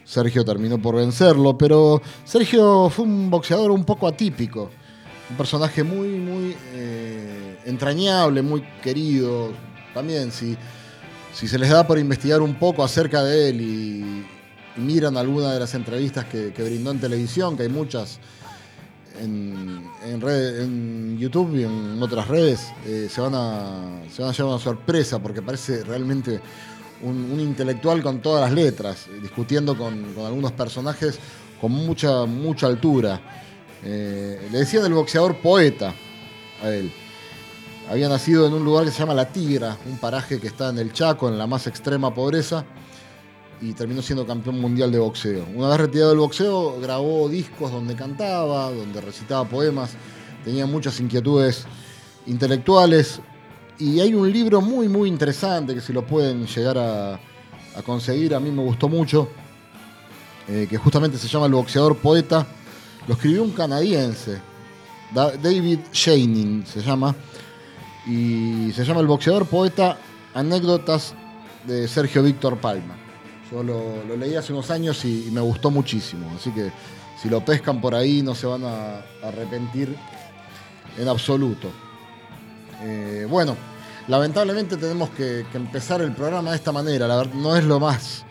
Sergio 0.05 0.45
terminó 0.45 0.81
por 0.81 0.97
vencerlo, 0.97 1.57
pero 1.59 2.01
Sergio 2.25 2.89
fue 2.91 3.05
un 3.05 3.31
boxeador 3.31 3.71
un 3.71 3.85
poco 3.85 4.07
atípico, 4.07 4.71
un 5.31 5.37
personaje 5.37 5.83
muy, 5.83 6.09
muy 6.09 6.57
eh, 6.73 7.59
entrañable, 7.65 8.43
muy 8.43 8.63
querido. 8.83 9.51
También, 9.93 10.31
si, 10.33 10.57
si 11.33 11.49
se 11.49 11.59
les 11.59 11.71
da 11.71 11.87
por 11.87 11.99
investigar 11.99 12.41
un 12.41 12.55
poco 12.55 12.83
acerca 12.83 13.23
de 13.23 13.51
él 13.51 13.61
y 13.61 14.36
miran 14.77 15.17
alguna 15.17 15.53
de 15.53 15.61
las 15.61 15.75
entrevistas 15.75 16.25
que, 16.27 16.53
que, 16.53 16.63
brindó 16.63 16.91
en 16.91 17.01
televisión, 17.01 17.57
que 17.57 17.65
hay 17.65 17.69
muchas 17.69 18.19
en, 19.21 19.83
en, 20.05 21.19
YouTube 21.19 21.57
y 21.57 21.65
en 21.65 22.03
otras 22.03 22.29
redes, 22.29 22.69
eh, 22.85 23.09
se, 23.11 23.21
van 23.21 23.35
a, 23.35 24.03
se 24.11 24.23
van 24.23 24.31
a 24.31 24.35
llevar 24.35 24.53
una 24.53 24.63
sorpresa 24.63 25.19
porque 25.19 25.43
parece 25.43 25.83
realmente 25.85 26.41
un, 27.03 27.39
intelectual 27.41 28.03
con 28.03 28.21
todas 28.21 28.43
las 28.43 28.53
letras, 28.53 29.07
discutiendo 29.23 29.77
con, 29.77 30.15
con 30.15 30.27
algunos 30.27 30.53
personajes 30.53 31.19
con 31.61 31.73
mucha, 31.73 32.27
mucha 32.27 32.67
altura. 32.67 33.21
Eh, 33.85 34.49
le 34.51 34.59
decían 34.59 34.85
el 34.85 34.95
boxeador 34.95 35.37
poeta 35.37 35.95
a 36.63 36.69
él. 36.69 36.91
Había 37.89 38.09
nacido 38.09 38.47
en 38.47 38.55
un 38.55 38.65
lugar 38.65 38.85
que 38.85 38.91
se 38.91 38.99
llama 38.99 39.15
La 39.15 39.29
Tigra, 39.29 39.77
un 39.87 39.99
paraje 39.99 40.41
que 40.41 40.49
está 40.49 40.71
en 40.71 40.79
el 40.79 40.93
Chaco, 40.93 41.29
en 41.29 41.39
la 41.39 41.47
más 41.47 41.67
extrema 41.67 42.13
pobreza, 42.13 42.65
y 43.61 43.73
terminó 43.73 44.03
siendo 44.03 44.27
campeón 44.27 44.61
mundial 44.61 44.93
de 44.93 44.99
boxeo. 44.99 45.47
Una 45.55 45.69
vez 45.69 45.79
retirado 45.79 46.11
del 46.11 46.19
boxeo, 46.19 46.81
grabó 46.81 47.29
discos 47.29 47.73
donde 47.73 47.95
cantaba, 47.95 48.71
donde 48.71 49.01
recitaba 49.01 49.45
poemas, 49.49 49.93
tenía 50.45 50.67
muchas 50.67 51.01
inquietudes 51.01 51.67
intelectuales, 52.27 53.21
y 53.79 54.01
hay 54.01 54.15
un 54.15 54.31
libro 54.33 54.61
muy, 54.61 54.89
muy 54.89 55.09
interesante 55.09 55.75
que 55.75 55.81
si 55.81 55.93
lo 55.93 56.07
pueden 56.07 56.47
llegar 56.47 56.79
a, 56.79 57.21
conseguir, 57.85 58.35
a 58.35 58.41
mí 58.41 58.51
me 58.51 58.63
gustó 58.63 58.89
mucho, 58.89 59.29
eh, 60.49 60.67
que 60.69 60.79
justamente 60.79 61.19
se 61.19 61.29
llama 61.29 61.45
El 61.47 61.53
boxeador 61.53 61.97
poeta. 61.99 62.47
Lo 63.07 63.15
escribió 63.15 63.43
un 63.43 63.51
canadiense, 63.51 64.41
David 65.13 65.81
Shining 65.93 66.65
se 66.67 66.81
llama, 66.81 67.15
y 68.07 68.73
se 68.73 68.83
llama 68.83 69.01
El 69.01 69.07
boxeador 69.07 69.47
poeta, 69.47 69.99
anécdotas 70.33 71.15
de 71.67 71.87
Sergio 71.87 72.23
Víctor 72.23 72.57
Palma. 72.59 73.06
Yo 73.51 73.63
lo, 73.63 74.17
leí 74.17 74.35
hace 74.35 74.53
unos 74.53 74.71
años 74.71 75.05
y, 75.05 75.29
me 75.31 75.41
gustó 75.41 75.71
muchísimo, 75.71 76.31
así 76.37 76.51
que 76.51 76.73
si 77.21 77.29
lo 77.29 77.45
pescan 77.45 77.81
por 77.81 77.95
ahí 77.95 78.23
no 78.23 78.35
se 78.35 78.47
van 78.47 78.65
a, 78.65 79.03
arrepentir 79.23 79.97
en 80.99 81.09
absoluto. 81.09 81.69
Eh, 82.83 83.27
bueno, 83.29 83.57
lamentablemente 84.09 84.77
tenemos 84.77 85.11
que, 85.11 85.45
empezar 85.55 86.03
el 86.03 86.13
programa 86.13 86.51
de 86.51 86.57
esta 86.57 86.73
manera. 86.73 87.07
La 87.07 87.17
verdad, 87.17 87.35
no 87.35 87.57
es 87.57 87.65
lo 87.65 87.79
más, 87.79 88.25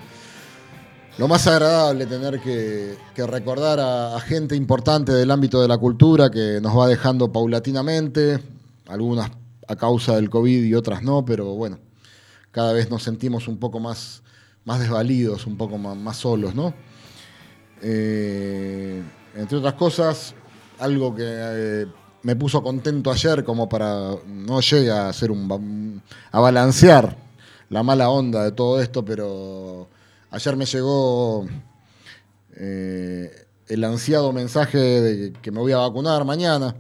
lo 1.17 1.29
más 1.29 1.47
agradable 1.47 2.05
tener 2.05 2.41
que, 2.41 2.97
recordar 3.25 3.79
a, 3.79 4.19
gente 4.19 4.55
importante 4.55 5.13
del 5.13 5.31
ámbito 5.31 5.61
de 5.61 5.69
la 5.69 5.77
cultura 5.77 6.29
que 6.29 6.59
nos 6.61 6.77
va 6.77 6.87
dejando 6.87 7.31
paulatinamente, 7.31 8.39
algunas 8.87 9.31
a 9.67 9.75
causa 9.77 10.15
del 10.15 10.29
COVID 10.29 10.63
y 10.63 10.75
otras 10.75 11.01
no, 11.01 11.25
pero 11.25 11.55
bueno, 11.55 11.79
cada 12.51 12.73
vez 12.73 12.89
nos 12.89 13.01
sentimos 13.01 13.47
un 13.47 13.57
poco 13.57 13.79
más 13.79 14.21
más 14.65 14.79
desvalidos, 14.79 15.45
un 15.45 15.55
poco 15.55 15.77
más, 15.77 16.17
solos, 16.17 16.55
¿no? 16.55 16.73
Eh, 17.81 19.01
entre 19.35 19.57
otras 19.57 19.75
cosas, 19.75 20.33
algo 20.79 21.15
que 21.15 21.23
eh, 21.25 21.85
me 22.23 22.35
puso 22.35 22.63
contento 22.63 23.11
ayer 23.11 23.43
como 23.43 23.69
para 23.69 24.15
no 24.25 24.59
llegue 24.59 24.91
a 24.91 25.09
hacer 25.09 25.29
un 25.29 26.01
a 26.31 26.39
balancear 26.39 27.15
la 27.69 27.83
mala 27.83 28.09
onda 28.09 28.43
de 28.43 28.51
todo 28.51 28.81
esto, 28.81 29.05
pero 29.05 29.87
ayer 30.31 30.55
me 30.55 30.65
llegó 30.65 31.45
eh, 32.55 33.45
el 33.67 33.83
ansiado 33.83 34.33
mensaje 34.33 34.77
de 34.77 35.33
que 35.33 35.51
me 35.51 35.59
voy 35.59 35.73
a 35.73 35.77
vacunar 35.77 36.25
mañana 36.25 36.75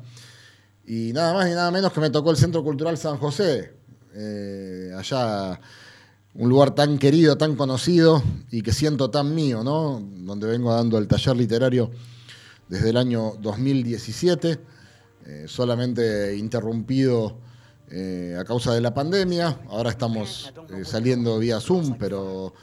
y 0.87 1.13
nada 1.13 1.33
más 1.33 1.47
y 1.47 1.51
nada 1.51 1.69
menos 1.69 1.91
que 1.91 1.99
me 1.99 2.09
tocó 2.09 2.31
el 2.31 2.37
Centro 2.37 2.63
Cultural 2.63 2.97
San 2.97 3.17
José, 3.17 3.73
allá 4.97 5.59
un 6.35 6.49
lugar 6.49 6.75
tan 6.75 6.97
querido, 6.97 7.37
tan 7.37 7.55
conocido 7.55 8.21
y 8.51 8.61
que 8.61 8.73
siento 8.73 9.09
tan 9.09 9.33
mío, 9.33 9.63
¿no? 9.63 10.01
Donde 10.01 10.47
vengo 10.47 10.73
dando 10.73 10.97
el 10.97 11.07
taller 11.07 11.35
literario 11.35 11.91
desde 12.67 12.89
el 12.89 12.97
año 12.97 13.35
2017, 13.41 14.59
eh, 15.25 15.45
solamente 15.47 16.35
interrumpido 16.35 17.37
eh, 17.89 18.35
a 18.37 18.43
causa 18.43 18.73
de 18.73 18.81
la 18.81 18.93
pandemia. 18.93 19.61
Ahora 19.69 19.91
estamos 19.91 20.51
eh, 20.71 20.83
saliendo 20.83 21.39
vía 21.39 21.59
Zoom, 21.59 21.97
pero 21.97 22.53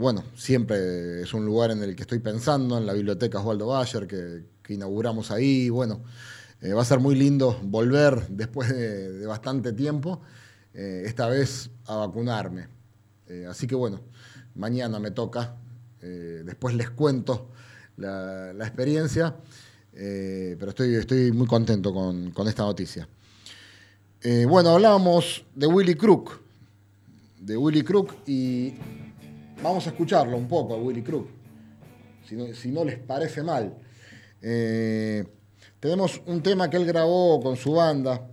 bueno, 0.00 0.24
siempre 0.34 1.22
es 1.22 1.34
un 1.34 1.44
lugar 1.44 1.70
en 1.70 1.82
el 1.82 1.94
que 1.94 2.02
estoy 2.02 2.20
pensando, 2.20 2.78
en 2.78 2.86
la 2.86 2.94
biblioteca 2.94 3.38
Osvaldo 3.38 3.66
Bayer, 3.66 4.06
que, 4.06 4.72
inauguramos 4.72 5.30
ahí. 5.30 5.68
Bueno, 5.68 6.02
va 6.74 6.82
a 6.82 6.84
ser 6.84 7.00
muy 7.00 7.14
lindo 7.14 7.58
volver 7.62 8.26
después 8.28 8.74
de 8.74 9.26
bastante 9.26 9.72
tiempo. 9.74 10.22
Eh, 10.74 11.04
esta 11.06 11.28
vez 11.28 11.70
a 11.86 11.96
vacunarme. 11.96 12.68
Eh, 13.26 13.46
así 13.48 13.66
que 13.66 13.74
bueno, 13.74 14.00
mañana 14.54 14.98
me 14.98 15.10
toca, 15.10 15.56
eh, 16.02 16.42
después 16.44 16.74
les 16.74 16.90
cuento 16.90 17.50
la, 17.96 18.52
experiencia, 18.60 19.34
pero 19.92 20.68
estoy, 20.68 20.94
estoy 20.94 21.32
muy 21.32 21.46
contento 21.46 21.92
con, 21.92 22.32
esta 22.46 22.62
noticia. 22.62 23.08
bueno, 24.48 24.70
hablábamos 24.70 25.44
de 25.54 25.66
Willy 25.66 25.96
Crook, 25.96 26.40
de 27.40 27.56
Willy 27.56 27.82
Crook 27.82 28.14
y 28.26 28.74
vamos 29.60 29.84
a 29.86 29.90
escucharlo 29.90 30.36
un 30.36 30.46
poco 30.46 30.74
a 30.74 30.76
Willy 30.76 31.02
Crook, 31.02 31.28
si 32.24 32.70
no, 32.70 32.84
les 32.84 32.98
parece 33.00 33.42
mal. 33.42 33.74
tenemos 35.80 36.22
un 36.26 36.40
tema 36.40 36.70
que 36.70 36.76
él 36.76 36.86
grabó 36.86 37.40
con 37.40 37.56
su 37.56 37.72
banda, 37.72 38.30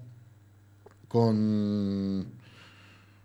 con 1.08 2.26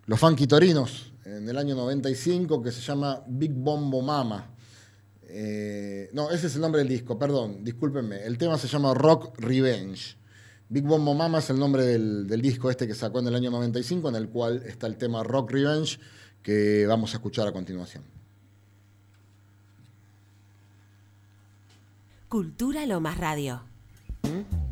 los 0.07 0.19
Funky 0.19 0.47
Torinos 0.47 1.13
en 1.25 1.49
el 1.49 1.57
año 1.57 1.75
95 1.75 2.63
que 2.63 2.73
se 2.73 2.81
llama 2.81 3.23
Big 3.27 3.53
Bombo 3.53 4.03
Mama. 4.03 4.51
Eh, 5.23 6.11
no, 6.13 6.31
ese 6.31 6.49
es 6.49 6.57
el 6.57 6.61
nombre 6.61 6.81
del 6.81 6.89
disco, 6.89 7.19
perdón, 7.19 7.63
discúlpenme. 7.63 8.25
El 8.25 8.37
tema 8.37 8.59
se 8.59 8.69
llama 8.69 8.95
Rock 8.95 9.39
Revenge. 9.39 10.17
Big 10.69 10.85
Bombo 10.85 11.15
Mama 11.15 11.39
es 11.39 11.51
el 11.51 11.59
nombre 11.59 11.85
del, 11.85 12.27
del, 12.27 12.41
disco 12.41 12.71
este 12.71 12.87
que 12.87 12.95
sacó 12.95 13.21
en 13.21 13.29
el 13.29 13.35
año 13.35 13.51
95, 13.51 14.09
en 14.09 14.17
el 14.17 14.29
cual 14.29 14.63
está 14.67 14.87
el 14.87 14.97
tema 14.97 15.23
Rock 15.23 15.53
Revenge 15.53 15.99
que 16.43 16.87
vamos 16.87 17.13
a 17.13 17.17
escuchar 17.17 17.47
a 17.49 17.53
continuación. 17.53 18.05
Cultura 22.29 22.87
Lo 22.87 23.01
Más 23.01 23.19
Radio. 23.19 23.63
¿Mm? 24.23 24.70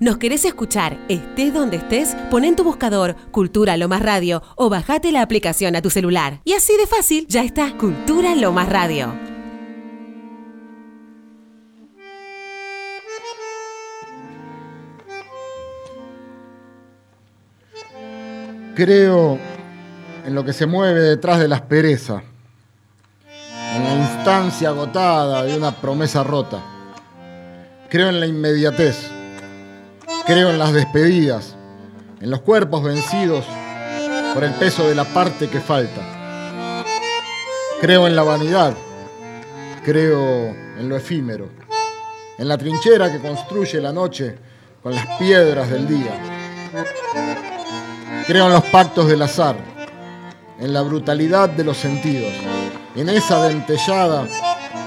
¿Nos 0.00 0.18
querés 0.18 0.44
escuchar? 0.44 0.98
Estés 1.08 1.54
donde 1.54 1.76
estés, 1.76 2.16
pon 2.30 2.44
en 2.44 2.56
tu 2.56 2.64
buscador 2.64 3.16
Cultura 3.30 3.76
Lo 3.76 3.88
Más 3.88 4.02
Radio 4.02 4.42
o 4.56 4.68
bajate 4.68 5.12
la 5.12 5.22
aplicación 5.22 5.76
a 5.76 5.82
tu 5.82 5.90
celular. 5.90 6.40
Y 6.44 6.52
así 6.54 6.76
de 6.76 6.86
fácil, 6.86 7.26
ya 7.28 7.42
está 7.42 7.76
Cultura 7.78 8.34
Lo 8.34 8.52
Más 8.52 8.68
Radio. 8.68 9.33
Creo 18.74 19.38
en 20.26 20.34
lo 20.34 20.44
que 20.44 20.52
se 20.52 20.66
mueve 20.66 21.00
detrás 21.00 21.38
de 21.38 21.46
la 21.46 21.54
aspereza, 21.56 22.24
en 23.76 23.84
la 23.84 23.94
instancia 23.94 24.70
agotada 24.70 25.44
de 25.44 25.56
una 25.56 25.70
promesa 25.80 26.24
rota. 26.24 26.60
Creo 27.88 28.08
en 28.08 28.18
la 28.18 28.26
inmediatez, 28.26 28.96
creo 30.26 30.50
en 30.50 30.58
las 30.58 30.72
despedidas, 30.72 31.54
en 32.20 32.30
los 32.30 32.40
cuerpos 32.40 32.82
vencidos 32.82 33.44
por 34.34 34.42
el 34.42 34.52
peso 34.54 34.88
de 34.88 34.96
la 34.96 35.04
parte 35.04 35.48
que 35.48 35.60
falta. 35.60 36.00
Creo 37.80 38.08
en 38.08 38.16
la 38.16 38.24
vanidad, 38.24 38.74
creo 39.84 40.48
en 40.78 40.88
lo 40.88 40.96
efímero, 40.96 41.48
en 42.38 42.48
la 42.48 42.58
trinchera 42.58 43.12
que 43.12 43.20
construye 43.20 43.80
la 43.80 43.92
noche 43.92 44.36
con 44.82 44.96
las 44.96 45.06
piedras 45.16 45.70
del 45.70 45.86
día. 45.86 47.53
Creo 48.26 48.46
en 48.46 48.52
los 48.52 48.64
pactos 48.64 49.06
del 49.06 49.22
azar, 49.22 49.56
en 50.58 50.72
la 50.72 50.82
brutalidad 50.82 51.48
de 51.48 51.64
los 51.64 51.76
sentidos, 51.76 52.32
en 52.96 53.08
esa 53.08 53.46
dentellada 53.48 54.26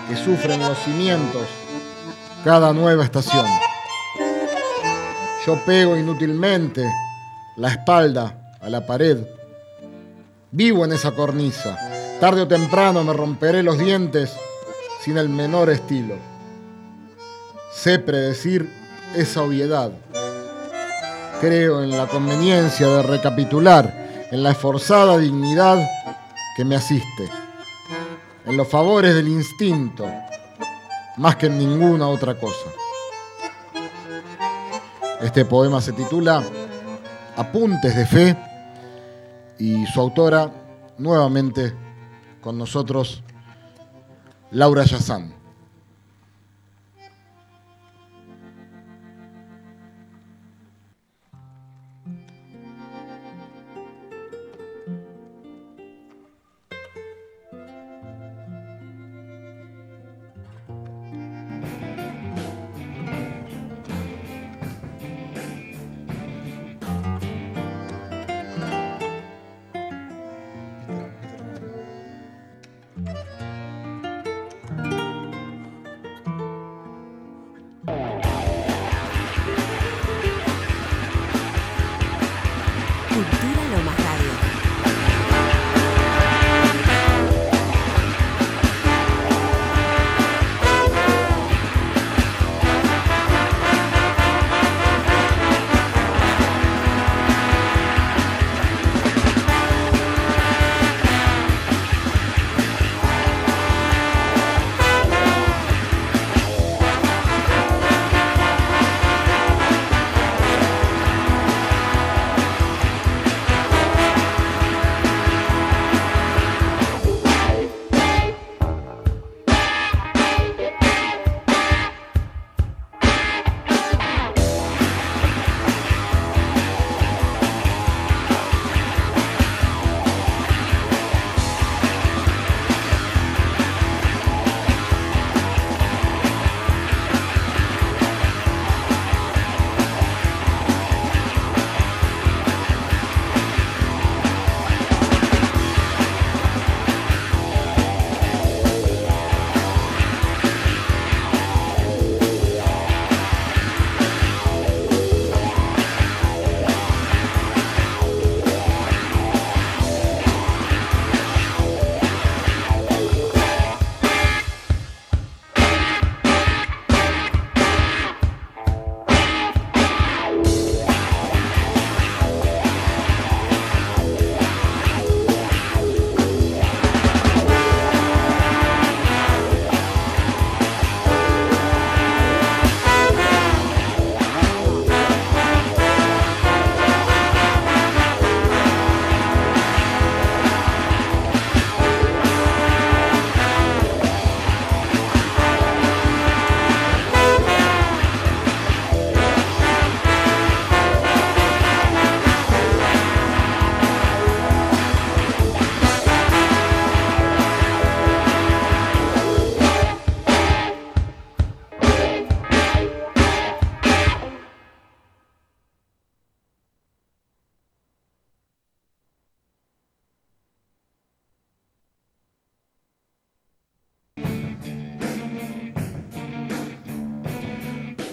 que 0.09 0.15
sufren 0.15 0.59
los 0.59 0.77
cimientos 0.79 1.43
cada 2.43 2.73
nueva 2.73 3.03
estación. 3.03 3.45
Yo 5.45 5.55
pego 5.65 5.95
inútilmente 5.95 6.89
la 7.57 7.69
espalda 7.69 8.55
a 8.59 8.69
la 8.69 8.85
pared. 8.85 9.17
Vivo 10.51 10.85
en 10.85 10.93
esa 10.93 11.11
cornisa. 11.11 11.77
Tarde 12.19 12.41
o 12.41 12.47
temprano 12.47 13.03
me 13.03 13.13
romperé 13.13 13.63
los 13.63 13.77
dientes 13.77 14.35
sin 15.01 15.17
el 15.17 15.29
menor 15.29 15.69
estilo. 15.69 16.15
Sé 17.71 17.99
predecir 17.99 18.69
esa 19.15 19.43
obviedad 19.43 19.91
creo 21.39 21.83
en 21.83 21.91
la 21.91 22.07
conveniencia 22.07 22.87
de 22.87 23.03
recapitular, 23.03 24.27
en 24.31 24.43
la 24.43 24.51
esforzada 24.51 25.17
dignidad 25.17 25.87
que 26.55 26.65
me 26.65 26.75
asiste, 26.75 27.29
en 28.45 28.57
los 28.57 28.67
favores 28.67 29.13
del 29.13 29.27
instinto, 29.27 30.05
más 31.17 31.35
que 31.35 31.47
en 31.47 31.57
ninguna 31.57 32.07
otra 32.07 32.39
cosa. 32.39 32.69
Este 35.21 35.45
poema 35.45 35.81
se 35.81 35.93
titula 35.93 36.43
Apuntes 37.35 37.95
de 37.95 38.05
Fe 38.05 38.37
y 39.59 39.85
su 39.87 39.99
autora, 39.99 40.51
nuevamente 40.97 41.73
con 42.41 42.57
nosotros, 42.57 43.23
Laura 44.51 44.83
Yazán. 44.83 45.36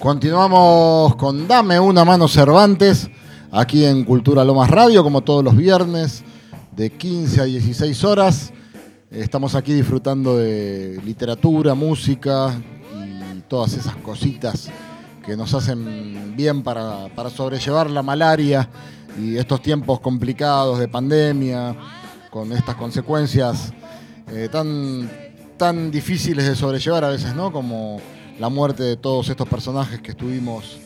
Continuamos 0.05 1.17
con 1.17 1.49
Dame 1.49 1.81
una 1.81 2.05
mano 2.05 2.29
Cervantes, 2.29 3.09
aquí 3.51 3.87
en 3.87 4.05
Cultura 4.05 4.45
Lomas 4.45 4.69
Radio, 4.69 5.03
como 5.03 5.23
todos 5.23 5.43
los 5.43 5.57
viernes, 5.57 6.23
de 6.73 6.91
15 6.91 7.41
a 7.41 7.45
16 7.45 8.05
horas. 8.05 8.53
Estamos 9.11 9.55
aquí 9.55 9.73
disfrutando 9.73 10.37
de 10.37 11.01
literatura, 11.07 11.73
música 11.73 12.53
y 12.95 13.41
todas 13.49 13.73
esas 13.73 13.97
cositas 13.97 14.69
que 15.25 15.39
nos 15.39 15.55
hacen 15.55 16.37
bien 16.37 16.63
para, 16.63 17.09
para 17.15 17.31
sobrellevar 17.31 17.89
la 17.89 18.03
malaria 18.03 18.69
y 19.19 19.39
estos 19.39 19.63
tiempos 19.63 20.01
complicados 20.01 20.81
de 20.81 20.87
pandemia, 20.87 21.75
con 22.29 22.53
estas 22.53 22.75
consecuencias 22.75 23.73
eh, 24.29 24.51
tan, 24.53 25.11
tan 25.57 25.91
difíciles 25.91 26.47
de 26.47 26.55
sobrellevar 26.55 27.05
a 27.05 27.09
veces, 27.09 27.35
¿no? 27.35 27.51
Como 27.51 28.03
la 28.39 28.49
muerte 28.49 28.83
de 28.83 28.97
todos 28.97 29.29
estos 29.29 29.49
personajes 29.49 30.01
que 30.01 30.11
estuvimos 30.13 30.79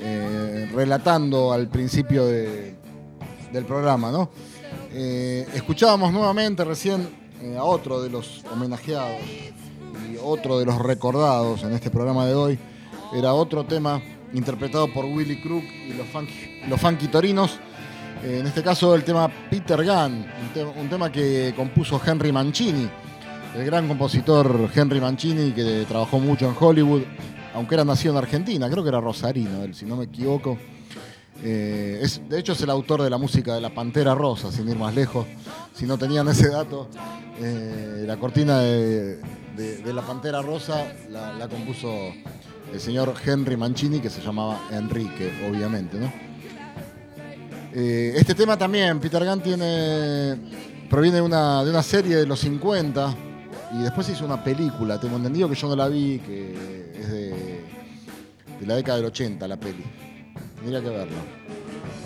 eh, 0.00 0.68
relatando 0.74 1.52
al 1.52 1.68
principio 1.68 2.24
de- 2.26 2.74
del 3.52 3.64
programa, 3.64 4.10
¿no? 4.10 4.30
Eh, 4.92 5.46
escuchábamos 5.54 6.12
nuevamente 6.12 6.64
recién 6.64 7.08
eh, 7.42 7.56
a 7.56 7.64
otro 7.64 8.02
de 8.02 8.10
los 8.10 8.42
homenajeados 8.52 9.20
y 10.10 10.16
otro 10.22 10.58
de 10.58 10.66
los 10.66 10.78
recordados 10.78 11.62
en 11.62 11.72
este 11.72 11.90
programa 11.90 12.26
de 12.26 12.34
hoy. 12.34 12.58
Era 13.14 13.34
otro 13.34 13.64
tema 13.64 14.00
interpretado 14.32 14.92
por 14.92 15.04
Willy 15.04 15.40
Crook 15.42 15.64
y 15.64 15.92
los 15.94 16.06
Funky, 16.08 16.62
los 16.68 16.80
funky 16.80 17.08
Torinos. 17.08 17.58
En 18.22 18.46
este 18.46 18.62
caso 18.62 18.94
el 18.94 19.02
tema 19.02 19.30
Peter 19.50 19.78
Gunn, 19.84 20.26
un, 20.76 20.80
un 20.82 20.88
tema 20.88 21.10
que 21.10 21.52
compuso 21.56 22.00
Henry 22.04 22.30
Mancini, 22.30 22.88
el 23.54 23.64
gran 23.64 23.88
compositor 23.88 24.70
Henry 24.74 25.00
Mancini 25.00 25.52
que 25.52 25.84
trabajó 25.88 26.18
mucho 26.18 26.48
en 26.48 26.54
Hollywood, 26.58 27.02
aunque 27.54 27.74
era 27.74 27.84
nacido 27.84 28.14
en 28.14 28.18
Argentina, 28.18 28.68
creo 28.70 28.82
que 28.82 28.88
era 28.88 29.00
rosarino, 29.00 29.72
si 29.74 29.84
no 29.86 29.96
me 29.96 30.04
equivoco. 30.04 30.58
Eh, 31.42 32.06
de 32.28 32.38
hecho 32.38 32.52
es 32.52 32.60
el 32.60 32.70
autor 32.70 33.02
de 33.02 33.10
la 33.10 33.16
música 33.16 33.54
de 33.54 33.60
La 33.60 33.70
Pantera 33.70 34.14
Rosa, 34.14 34.52
sin 34.52 34.68
ir 34.68 34.76
más 34.76 34.94
lejos. 34.94 35.26
Si 35.74 35.86
no 35.86 35.96
tenían 35.98 36.28
ese 36.28 36.48
dato, 36.48 36.88
eh, 37.40 38.04
la 38.06 38.16
cortina 38.18 38.60
de, 38.60 39.20
La 39.86 40.02
Pantera 40.02 40.42
Rosa 40.42 40.92
la, 41.10 41.32
la 41.32 41.48
compuso 41.48 41.88
el 42.72 42.80
señor 42.80 43.14
Henry 43.24 43.56
Mancini, 43.56 44.00
que 44.00 44.10
se 44.10 44.20
llamaba 44.20 44.60
Enrique, 44.70 45.32
obviamente. 45.48 45.98
¿no? 45.98 46.12
Eh, 47.72 48.14
este 48.16 48.34
tema 48.34 48.56
también, 48.56 49.00
Peter 49.00 49.24
Gunn 49.24 49.40
tiene, 49.40 50.36
proviene 50.88 51.16
de 51.16 51.22
una, 51.22 51.64
de 51.64 51.70
una 51.70 51.82
serie 51.82 52.16
de 52.16 52.26
los 52.26 52.40
50 52.40 53.29
y 53.72 53.82
después 53.82 54.08
hizo 54.08 54.24
una 54.24 54.42
película, 54.42 54.98
tengo 54.98 55.16
entendido 55.16 55.48
que 55.48 55.54
yo 55.54 55.68
no 55.68 55.76
la 55.76 55.88
vi, 55.88 56.18
que 56.18 56.92
es 56.94 57.10
de, 57.10 57.64
la 58.66 58.74
década 58.74 58.98
del 58.98 59.06
80 59.06 59.46
la 59.48 59.58
peli. 59.58 59.84
Tendría 60.56 60.80
que 60.80 60.88
verla. 60.90 61.18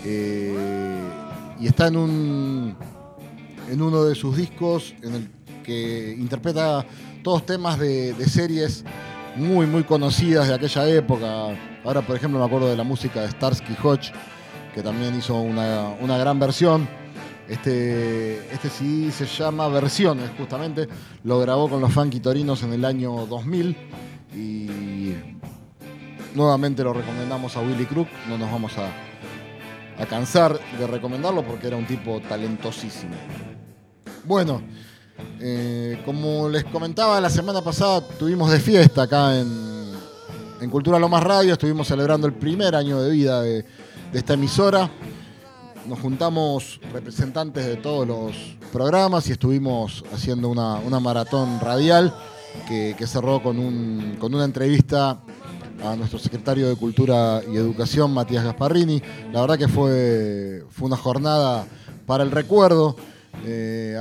Eh, 0.05 0.99
y 1.59 1.67
está 1.67 1.87
en 1.87 1.97
un 1.97 2.77
en 3.69 3.81
uno 3.81 4.03
de 4.05 4.13
sus 4.13 4.37
discos 4.37 4.93
en 5.01 5.15
el 5.15 5.31
que 5.63 6.15
interpreta 6.17 6.85
todos 7.23 7.45
temas 7.45 7.79
de, 7.79 8.13
de 8.13 8.29
series 8.29 8.85
muy 9.35 9.65
muy 9.65 9.83
conocidas 9.83 10.47
de 10.47 10.53
aquella 10.53 10.87
época. 10.87 11.47
Ahora, 11.83 12.01
por 12.01 12.15
ejemplo, 12.15 12.39
me 12.39 12.45
acuerdo 12.45 12.69
de 12.69 12.77
la 12.77 12.83
música 12.83 13.21
de 13.21 13.31
Starsky 13.31 13.75
Hodge, 13.83 14.11
que 14.73 14.81
también 14.81 15.15
hizo 15.15 15.35
una, 15.35 15.89
una 15.99 16.17
gran 16.17 16.39
versión. 16.39 16.87
Este, 17.47 18.37
este 18.51 18.69
CD 18.69 19.11
se 19.11 19.25
llama 19.25 19.67
Versiones, 19.67 20.31
justamente. 20.37 20.87
Lo 21.23 21.39
grabó 21.39 21.69
con 21.69 21.79
los 21.79 21.93
Funky 21.93 22.19
Torinos 22.19 22.63
en 22.63 22.73
el 22.73 22.83
año 22.83 23.25
2000 23.27 23.77
y 24.35 25.13
nuevamente 26.33 26.83
lo 26.83 26.93
recomendamos 26.93 27.55
a 27.55 27.61
Willy 27.61 27.85
Crook. 27.85 28.07
No 28.27 28.37
nos 28.37 28.51
vamos 28.51 28.73
a, 28.77 30.05
cansar 30.09 30.59
de 30.77 30.87
recomendarlo 30.87 31.45
porque 31.45 31.67
era 31.67 31.77
un 31.77 31.85
tipo 31.85 32.19
talentosísimo. 32.27 33.15
Bueno, 34.25 34.61
eh, 35.39 36.01
como 36.03 36.49
les 36.49 36.63
comentaba 36.65 37.21
la 37.21 37.29
semana 37.29 37.61
pasada, 37.61 38.01
tuvimos 38.01 38.51
de 38.51 38.59
fiesta 38.59 39.03
acá 39.03 39.39
en, 39.39 39.93
en 40.61 40.69
Cultura 40.71 40.97
Lomas 40.97 41.23
Radio. 41.23 41.53
Estuvimos 41.53 41.87
celebrando 41.87 42.25
el 42.25 42.33
primer 42.33 42.75
año 42.75 43.01
de 43.01 43.11
vida 43.11 43.41
de 43.43 43.63
esta 44.11 44.33
emisora. 44.33 44.89
Nos 45.87 45.99
juntamos 45.99 46.79
representantes 46.91 47.65
de 47.65 47.75
todos 47.75 48.07
los 48.07 48.35
programas 48.71 49.27
y 49.29 49.33
estuvimos 49.33 50.03
haciendo 50.13 50.49
una, 50.49 50.75
una 50.79 50.99
maratón 50.99 51.59
radial 51.59 52.13
que, 52.67 52.95
que 52.97 53.05
cerró 53.05 53.41
con, 53.43 53.59
un- 53.59 54.17
con 54.19 54.33
una 54.33 54.45
entrevista 54.45 55.19
a 55.83 55.95
nuestro 55.95 56.17
secretario 56.17 56.67
de 56.69 56.75
Cultura 56.75 57.41
y 57.51 57.57
Educación, 57.57 58.11
Matías 58.13 58.43
Gasparrini. 58.43 59.01
La 59.31 59.41
verdad 59.41 59.57
que 59.59 59.67
fue, 59.67 60.63
fue 60.71 60.87
una 60.87 60.97
jornada 60.97 61.65
para 62.07 62.23
el 62.23 62.31
recuerdo. 62.31 62.95
Eh, 63.43 63.97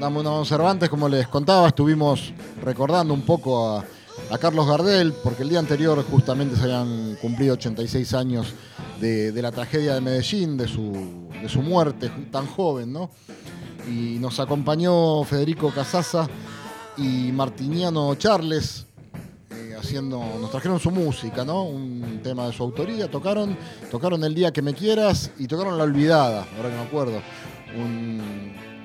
Dame 0.00 0.18
una 0.18 0.30
mano 0.30 0.44
Cervantes, 0.44 0.88
como 0.88 1.08
les 1.08 1.28
contaba, 1.28 1.68
estuvimos 1.68 2.32
recordando 2.62 3.12
un 3.14 3.22
poco 3.22 3.68
a, 3.68 3.84
a 4.30 4.38
Carlos 4.38 4.66
Gardel, 4.66 5.12
porque 5.12 5.42
el 5.42 5.48
día 5.48 5.58
anterior 5.58 6.04
justamente 6.10 6.56
se 6.56 6.62
habían 6.62 7.16
cumplido 7.20 7.54
86 7.54 8.14
años 8.14 8.54
de, 9.00 9.32
la 9.42 9.52
tragedia 9.52 9.94
de 9.94 10.00
Medellín, 10.00 10.56
de 10.56 10.68
su, 10.68 11.28
de 11.40 11.48
su 11.48 11.62
muerte 11.62 12.10
tan 12.30 12.46
joven, 12.46 12.92
¿no? 12.92 13.10
Y 13.88 14.18
nos 14.18 14.40
acompañó 14.40 15.22
Federico 15.24 15.70
Casaza 15.70 16.26
y 16.96 17.30
Martiniano 17.32 18.14
Charles, 18.14 18.86
eh, 19.50 19.76
haciendo, 19.78 20.18
nos 20.40 20.50
trajeron 20.50 20.80
su 20.80 20.90
música, 20.90 21.44
¿no? 21.44 21.64
Un 21.64 22.20
tema 22.22 22.46
de 22.46 22.52
su 22.52 22.62
autoría, 22.62 23.10
tocaron, 23.10 23.56
tocaron 23.90 24.24
El 24.24 24.34
Día 24.34 24.52
que 24.52 24.62
me 24.62 24.74
quieras 24.74 25.32
y 25.38 25.46
tocaron 25.46 25.76
La 25.76 25.84
Olvidada, 25.84 26.46
ahora 26.56 26.70
que 26.70 26.76
me 26.76 26.82
acuerdo. 26.82 27.20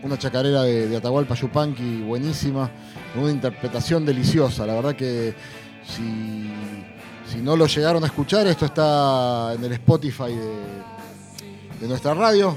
Una 0.03 0.17
chacarera 0.17 0.63
de, 0.63 0.87
de 0.87 0.97
Atahualpa 0.97 1.35
Yupanqui 1.35 2.01
buenísima, 2.01 2.69
una 3.15 3.31
interpretación 3.31 4.05
deliciosa. 4.05 4.65
La 4.65 4.73
verdad 4.73 4.95
que 4.95 5.33
si, 5.83 6.51
si 7.29 7.41
no 7.41 7.55
lo 7.55 7.65
llegaron 7.67 8.03
a 8.03 8.07
escuchar, 8.07 8.47
esto 8.47 8.65
está 8.65 9.53
en 9.53 9.63
el 9.63 9.73
Spotify 9.73 10.33
de, 10.35 11.81
de 11.81 11.87
nuestra 11.87 12.13
radio. 12.13 12.55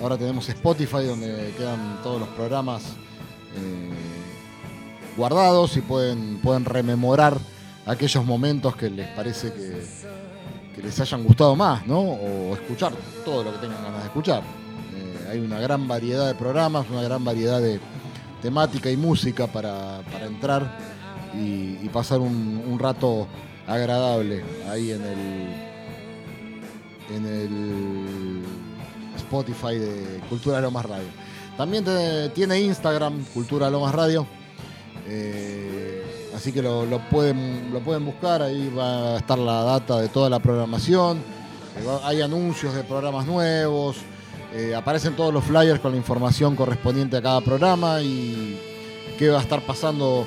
Ahora 0.00 0.18
tenemos 0.18 0.48
Spotify 0.48 1.04
donde 1.04 1.54
quedan 1.56 2.00
todos 2.02 2.20
los 2.20 2.28
programas 2.30 2.82
eh, 3.56 3.90
guardados 5.16 5.76
y 5.78 5.80
pueden, 5.80 6.38
pueden 6.42 6.66
rememorar 6.66 7.38
aquellos 7.86 8.24
momentos 8.24 8.76
que 8.76 8.90
les 8.90 9.08
parece 9.08 9.52
que, 9.52 9.82
que 10.74 10.82
les 10.82 11.00
hayan 11.00 11.24
gustado 11.24 11.56
más, 11.56 11.86
¿no? 11.86 12.00
O 12.00 12.54
escuchar 12.54 12.92
todo 13.24 13.44
lo 13.44 13.52
que 13.52 13.58
tengan 13.58 13.82
ganas 13.82 14.00
de 14.00 14.06
escuchar. 14.08 14.65
Hay 15.36 15.42
una 15.42 15.60
gran 15.60 15.86
variedad 15.86 16.26
de 16.26 16.34
programas, 16.34 16.86
una 16.90 17.02
gran 17.02 17.22
variedad 17.22 17.60
de 17.60 17.78
temática 18.40 18.90
y 18.90 18.96
música 18.96 19.46
para, 19.46 20.00
para 20.10 20.24
entrar 20.24 20.78
y, 21.34 21.86
pasar 21.90 22.20
un, 22.20 22.78
rato 22.78 23.28
agradable 23.66 24.42
ahí 24.70 24.92
en 24.92 25.02
el 25.02 25.48
en 27.14 27.26
el 27.26 28.42
Spotify 29.16 29.78
de 29.78 30.22
Cultura 30.30 30.58
Lomas 30.62 30.86
Radio. 30.86 31.08
También 31.58 31.84
tiene 32.32 32.58
Instagram, 32.58 33.22
Cultura 33.34 33.68
Lomas 33.68 33.94
Radio. 33.94 34.26
Eh, 35.06 36.32
así 36.34 36.50
que 36.50 36.62
lo, 36.62 36.86
pueden, 37.10 37.74
lo 37.74 37.80
pueden 37.80 38.06
buscar, 38.06 38.40
ahí 38.40 38.72
va 38.74 39.16
a 39.16 39.18
estar 39.18 39.38
la 39.38 39.64
data 39.64 40.00
de 40.00 40.08
toda 40.08 40.30
la 40.30 40.38
programación. 40.38 41.18
Eh, 41.18 41.98
Hay 42.04 42.22
anuncios 42.22 42.74
de 42.74 42.84
programas 42.84 43.26
nuevos, 43.26 43.98
eh, 44.52 44.74
aparecen 44.74 45.14
todos 45.14 45.32
los 45.32 45.44
flyers 45.44 45.80
con 45.80 45.92
la 45.92 45.96
información 45.96 46.56
correspondiente 46.56 47.16
a 47.16 47.22
cada 47.22 47.40
programa 47.40 48.00
y 48.02 48.58
qué 49.18 49.28
va 49.28 49.38
a 49.38 49.42
estar 49.42 49.60
pasando 49.62 50.26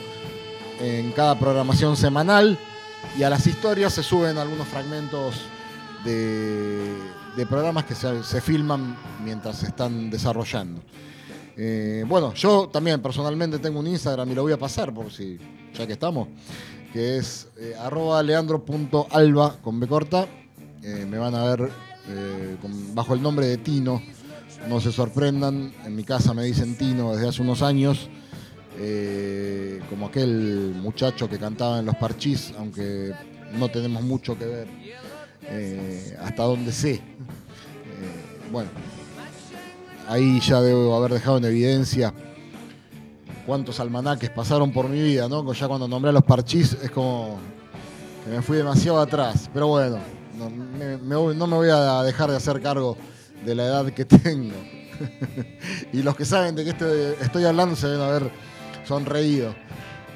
en 0.80 1.12
cada 1.12 1.38
programación 1.38 1.96
semanal. 1.98 2.58
Y 3.18 3.24
a 3.24 3.30
las 3.30 3.48
historias 3.48 3.94
se 3.94 4.04
suben 4.04 4.38
algunos 4.38 4.68
fragmentos 4.68 5.36
de, 6.04 6.96
programas 7.50 7.86
que 7.86 7.96
se, 7.96 8.22
se 8.24 8.42
filman 8.42 8.98
mientras 9.24 9.58
se 9.58 9.68
están 9.68 10.10
desarrollando. 10.10 10.82
Eh, 11.62 12.06
bueno, 12.08 12.34
yo 12.36 12.70
también 12.70 13.02
personalmente 13.02 13.60
tengo 13.60 13.82
un 13.82 13.88
Instagram 13.88 14.32
y 14.32 14.34
lo 14.34 14.44
voy 14.44 14.54
a 14.54 14.58
pasar 14.58 14.94
por 14.94 15.12
si, 15.12 15.38
ya 15.74 15.86
que 15.86 15.92
estamos, 15.92 16.30
que 16.94 17.18
es 17.18 17.50
eh, 17.58 17.76
arroba 17.78 18.24
leandro.alba 18.24 19.58
con 19.62 19.78
B 19.78 19.86
corta. 19.86 20.26
Eh, 20.82 21.06
me 21.06 21.18
van 21.18 21.36
a 21.36 21.44
ver 21.44 21.70
eh, 22.10 22.58
bajo 22.94 23.14
el 23.14 23.22
nombre 23.22 23.48
de 23.48 23.58
Tino. 23.58 24.02
No 24.68 24.82
se 24.82 24.92
sorprendan, 24.92 25.72
en 25.86 25.96
mi 25.96 26.04
casa 26.04 26.34
me 26.34 26.44
dicen 26.44 26.78
Tino 26.78 27.14
desde 27.14 27.30
hace 27.30 27.42
unos 27.42 27.62
años. 27.62 28.10
eh, 28.82 29.82
como 29.90 30.08
aquel 30.08 30.74
muchacho 30.82 31.30
que 31.30 31.38
cantaba 31.38 31.80
en 31.80 31.86
los 31.86 31.96
parchís, 31.96 32.54
aunque 32.58 33.12
no 33.58 33.70
tenemos 33.70 34.04
mucho 34.04 34.38
que 34.38 34.46
ver, 34.46 34.68
eh, 35.44 36.18
hasta 36.22 36.44
donde 36.44 36.72
sé. 36.72 37.02
Bueno, 38.52 38.70
ahí 40.08 40.40
ya 40.40 40.62
debo 40.62 40.96
haber 40.96 41.14
dejado 41.14 41.38
en 41.38 41.46
evidencia 41.46 42.14
cuántos 43.46 43.80
almanaques 43.80 44.30
pasaron 44.30 44.72
por 44.72 44.90
mi 44.90 45.02
vida, 45.02 45.28
¿no? 45.28 45.52
Ya 45.54 45.68
cuando 45.68 45.88
nombré 45.88 46.10
a 46.10 46.14
los 46.14 46.24
parchís 46.24 46.76
es 46.82 46.90
como 46.90 47.38
me 48.28 48.42
fui 48.42 48.58
demasiado 48.58 49.00
atrás. 49.00 49.50
Pero 49.54 49.68
bueno, 49.68 50.00
no 50.48 51.48
me, 51.48 51.56
voy 51.56 51.70
a 51.70 52.04
dejar 52.04 52.30
de 52.30 52.38
hacer 52.38 52.62
cargo 52.62 52.98
de 53.46 53.56
la 53.56 53.66
edad 53.66 53.92
que 53.92 54.06
tengo. 54.06 54.56
y 55.94 56.02
los 56.02 56.16
que 56.16 56.26
saben 56.26 56.56
de 56.56 56.64
qué 56.64 56.70
estoy, 56.72 57.16
estoy 57.22 57.46
hablando 57.46 57.76
se 57.76 57.88
deben 57.88 58.02
haber 58.02 58.32
sonreído. 58.86 59.54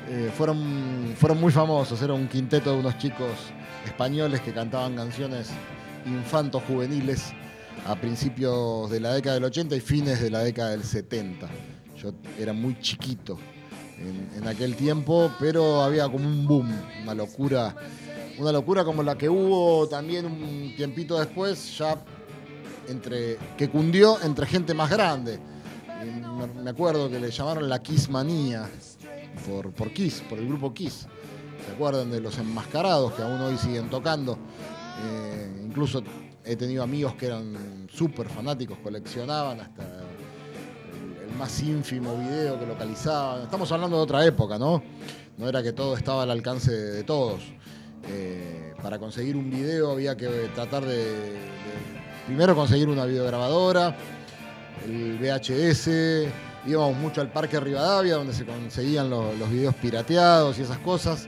Eh, 0.10 0.32
fueron, 0.36 1.14
fueron 1.18 1.40
muy 1.40 1.52
famosos, 1.52 2.02
era 2.02 2.14
un 2.14 2.28
quinteto 2.28 2.72
de 2.72 2.80
unos 2.80 2.98
chicos 2.98 3.32
españoles 3.86 4.42
que 4.42 4.54
cantaban 4.54 4.96
canciones 4.96 5.50
infantos 6.06 6.62
juveniles 6.68 7.34
a 7.88 7.96
principios 7.96 8.90
de 8.90 9.00
la 9.00 9.14
década 9.14 9.36
del 9.36 9.46
80 9.46 9.76
y 9.76 9.80
fines 9.80 10.22
de 10.22 10.30
la 10.30 10.40
década 10.40 10.72
del 10.72 10.84
70. 10.84 11.48
Yo 11.98 12.14
era 12.38 12.52
muy 12.52 12.78
chiquito 12.80 13.38
en, 13.98 14.30
en 14.42 14.48
aquel 14.48 14.76
tiempo, 14.76 15.32
pero 15.40 15.82
había 15.82 16.10
como 16.10 16.28
un 16.28 16.46
boom, 16.46 16.74
una 17.04 17.14
locura, 17.14 17.74
una 18.40 18.52
locura 18.52 18.84
como 18.84 19.04
la 19.04 19.18
que 19.18 19.30
hubo 19.30 19.88
también 19.88 20.26
un 20.26 20.74
tiempito 20.76 21.18
después, 21.20 21.78
ya 21.78 22.04
entre 22.88 23.38
que 23.58 23.70
cundió 23.70 24.22
entre 24.22 24.46
gente 24.46 24.74
más 24.74 24.90
grande. 24.90 25.40
Me- 26.64 26.70
acuerdo 26.70 27.10
que 27.10 27.20
le 27.20 27.32
llamaron 27.32 27.70
la 27.70 27.82
Kiss 27.82 28.10
Manía 28.10 28.70
por, 29.48 29.72
por 29.72 29.92
Kiss, 29.92 30.22
por 30.30 30.40
el 30.40 30.48
grupo 30.48 30.74
Kiss. 30.74 31.08
¿Se 31.66 31.72
acuerdan 31.74 32.12
de 32.12 32.20
los 32.20 32.38
enmascarados 32.40 33.14
que 33.14 33.22
aún 33.22 33.40
hoy 33.40 33.58
siguen 33.58 33.90
tocando? 33.90 34.38
Eh, 35.06 35.64
incluso 35.66 36.04
he 36.44 36.56
tenido 36.58 36.84
amigos 36.84 37.14
que 37.16 37.28
eran 37.28 37.88
súper 37.94 38.28
fanáticos, 38.28 38.78
coleccionaban 38.80 39.62
hasta 39.62 39.84
el, 39.84 41.38
más 41.38 41.62
ínfimo 41.62 42.18
video 42.18 42.60
que 42.60 42.66
localizaban. 42.66 43.44
Estamos 43.44 43.72
hablando 43.72 43.98
de 43.98 44.04
otra 44.04 44.26
época, 44.26 44.60
¿no? 44.60 44.84
No 45.38 45.48
era 45.48 45.64
que 45.64 45.72
todo 45.72 45.96
estaba 45.96 46.24
al 46.24 46.32
alcance 46.32 46.72
de 46.72 47.04
todos. 47.04 47.42
Eh, 48.10 48.74
para 48.82 49.00
conseguir 49.00 49.38
un 49.38 49.50
video 49.50 49.92
había 49.92 50.16
que 50.18 50.28
tratar 50.54 50.86
de, 50.86 51.38
primero 52.26 52.56
conseguir 52.56 52.90
una 52.90 53.06
videograbadora, 53.06 53.96
el 54.86 55.18
VHS, 55.18 55.90
íbamos 56.66 56.98
mucho 56.98 57.22
al 57.22 57.32
Parque 57.32 57.60
Rivadavia 57.60 58.16
donde 58.16 58.34
se 58.34 58.46
conseguían 58.46 59.10
los, 59.10 59.50
videos 59.50 59.76
pirateados 59.76 60.60
y 60.60 60.64
esas 60.64 60.80
cosas. 60.80 61.28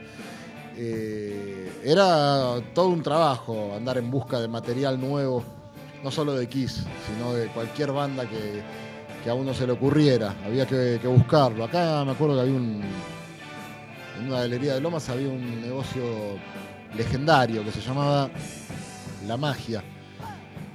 Eh, 0.78 1.80
era 1.82 2.60
todo 2.74 2.88
un 2.88 3.02
trabajo 3.02 3.72
andar 3.74 3.96
en 3.96 4.10
busca 4.10 4.38
de 4.40 4.48
material 4.48 5.00
nuevo, 5.00 5.42
no 6.04 6.10
solo 6.10 6.34
de 6.34 6.46
Kiss, 6.48 6.84
sino 7.06 7.32
de 7.32 7.46
cualquier 7.48 7.92
banda 7.92 8.28
que, 8.28 8.62
que 9.24 9.30
a 9.30 9.34
uno 9.34 9.54
se 9.54 9.66
le 9.66 9.72
ocurriera. 9.72 10.34
Había 10.44 10.66
que, 10.66 10.98
que 11.00 11.08
buscarlo. 11.08 11.64
Acá 11.64 12.04
me 12.04 12.12
acuerdo 12.12 12.34
que 12.34 12.40
había 12.42 12.54
un. 12.54 12.82
En 14.18 14.26
una 14.28 14.40
galería 14.40 14.74
de 14.74 14.80
Lomas 14.80 15.08
había 15.10 15.28
un 15.28 15.60
negocio 15.60 16.02
legendario 16.96 17.64
que 17.64 17.72
se 17.72 17.80
llamaba 17.80 18.30
La 19.26 19.36
Magia, 19.36 19.82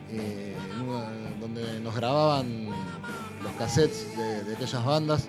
eh, 0.09 0.55
donde 1.39 1.79
nos 1.79 1.95
grababan 1.95 2.67
los 3.43 3.51
cassettes 3.57 4.05
de, 4.17 4.53
aquellas 4.53 4.85
bandas 4.85 5.25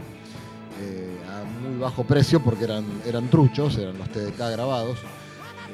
eh, 0.80 1.18
a 1.30 1.44
muy 1.68 1.78
bajo 1.78 2.04
precio 2.04 2.42
porque 2.42 2.64
eran, 2.64 2.84
eran 3.06 3.28
truchos, 3.28 3.76
eran 3.78 3.96
los 3.98 4.08
TDK 4.10 4.38
grabados. 4.38 4.98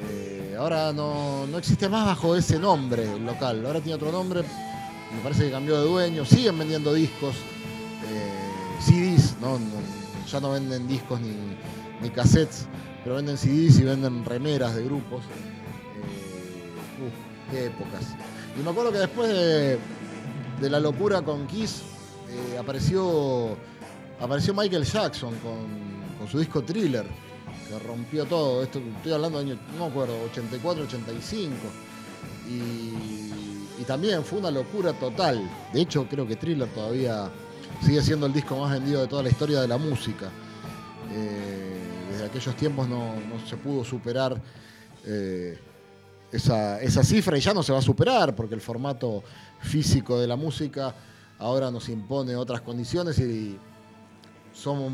Eh, 0.09 0.55
ahora 0.57 0.93
no, 0.93 1.45
no 1.47 1.57
existe 1.57 1.89
más 1.89 2.05
bajo 2.05 2.35
ese 2.35 2.57
nombre 2.59 3.19
local, 3.19 3.65
ahora 3.65 3.81
tiene 3.81 3.95
otro 3.95 4.11
nombre, 4.11 4.41
me 4.41 5.21
parece 5.21 5.45
que 5.45 5.51
cambió 5.51 5.79
de 5.81 5.87
dueño, 5.87 6.23
siguen 6.25 6.57
vendiendo 6.57 6.93
discos, 6.93 7.35
CDs. 8.81 9.35
No- 9.41 9.59
ya 10.29 10.39
no 10.39 10.51
venden 10.51 10.87
discos 10.87 11.19
ni, 11.21 11.33
ni 12.01 12.09
cassettes, 12.11 12.67
pero 13.03 13.15
venden 13.15 13.37
CDs 13.37 13.79
y 13.79 13.83
venden 13.83 14.25
remeras 14.25 14.75
de 14.75 14.83
grupos. 14.83 15.23
Eh, 17.01 17.51
qué 17.51 17.65
épocas. 17.65 18.15
Y 18.59 18.63
me 18.63 18.71
acuerdo 18.71 18.91
que 18.91 18.97
después 18.99 19.29
de, 19.29 20.69
la 20.69 20.79
locura 20.79 21.21
con 21.21 21.47
Kiss, 21.47 21.81
eh, 22.29 22.57
apareció, 22.57 23.57
apareció 24.19 24.53
Michael 24.53 24.83
Jackson 24.83 25.33
con, 25.35 26.17
con 26.17 26.27
su 26.27 26.39
disco 26.39 26.61
Thriller, 26.61 27.05
que 27.67 27.79
rompió 27.79 28.25
todo. 28.25 28.63
Esto, 28.63 28.79
estoy 28.79 29.13
hablando 29.13 29.39
de 29.39 29.45
años, 29.45 29.59
no 29.73 29.85
me 29.85 29.91
acuerdo, 29.91 30.13
84, 30.31 30.83
85. 30.83 31.55
Y, 32.49 33.81
y 33.81 33.83
también 33.85 34.23
fue 34.23 34.39
una 34.39 34.51
locura 34.51 34.93
total. 34.93 35.49
De 35.71 35.81
hecho, 35.81 36.05
creo 36.09 36.27
que 36.27 36.35
Thriller 36.35 36.67
todavía 36.69 37.31
sigue 37.81 38.01
siendo 38.01 38.25
el 38.25 38.33
disco 38.33 38.57
más 38.57 38.71
vendido 38.71 39.01
de 39.01 39.07
toda 39.07 39.23
la 39.23 39.29
historia 39.29 39.61
de 39.61 39.67
la 39.67 39.77
música. 39.77 40.29
Eh, 41.11 41.78
desde 42.19 42.31
aquellos 42.31 42.55
tiempos 42.57 42.89
no, 42.89 43.15
no 43.15 43.47
se 43.47 43.55
pudo 43.55 43.85
superar 43.85 44.41
eh, 45.05 45.57
esa, 46.31 46.81
esa 46.81 47.03
cifra 47.03 47.37
y 47.37 47.41
ya 47.41 47.53
no 47.53 47.63
se 47.63 47.71
va 47.71 47.79
a 47.79 47.81
superar 47.81 48.35
porque 48.35 48.55
el 48.55 48.61
formato 48.61 49.23
físico 49.61 50.19
de 50.19 50.27
la 50.27 50.35
música 50.35 50.93
ahora 51.37 51.71
nos 51.71 51.87
impone 51.87 52.35
otras 52.35 52.61
condiciones 52.61 53.17
y 53.19 53.57
son 54.53 54.91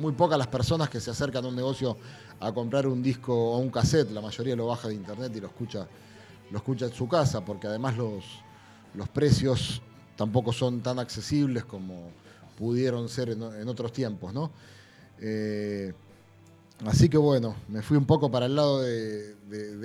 muy 0.00 0.12
pocas 0.12 0.36
las 0.36 0.48
personas 0.48 0.90
que 0.90 1.00
se 1.00 1.10
acercan 1.10 1.44
a 1.44 1.48
un 1.48 1.54
negocio 1.54 1.96
a 2.40 2.52
comprar 2.52 2.88
un 2.88 3.00
disco 3.00 3.32
o 3.32 3.58
un 3.58 3.70
cassette, 3.70 4.10
la 4.10 4.20
mayoría 4.20 4.56
lo 4.56 4.66
baja 4.66 4.88
de 4.88 4.94
internet 4.94 5.32
y 5.36 5.40
lo 5.40 5.46
escucha, 5.46 5.86
lo 6.50 6.58
escucha 6.58 6.86
en 6.86 6.92
su 6.92 7.06
casa, 7.06 7.44
porque 7.44 7.68
además 7.68 7.96
los, 7.96 8.24
los 8.94 9.08
precios 9.08 9.80
tampoco 10.16 10.52
son 10.52 10.80
tan 10.80 10.98
accesibles 10.98 11.64
como 11.64 12.10
pudieron 12.58 13.08
ser 13.08 13.30
en, 13.30 13.68
otros 13.68 13.92
tiempos, 13.92 14.34
¿no? 14.34 14.50
Eh, 15.20 15.94
así 16.84 17.08
que 17.08 17.16
bueno, 17.18 17.56
me 17.68 17.82
fui 17.82 17.96
un 17.96 18.06
poco 18.06 18.30
para 18.30 18.46
el 18.46 18.54
lado 18.56 18.80
de, 18.82 19.34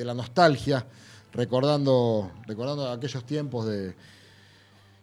la 0.03 0.13
nostalgia, 0.13 0.85
recordando, 1.31 2.31
recordando 2.47 2.89
aquellos 2.89 3.23
tiempos 3.25 3.65
de 3.65 3.95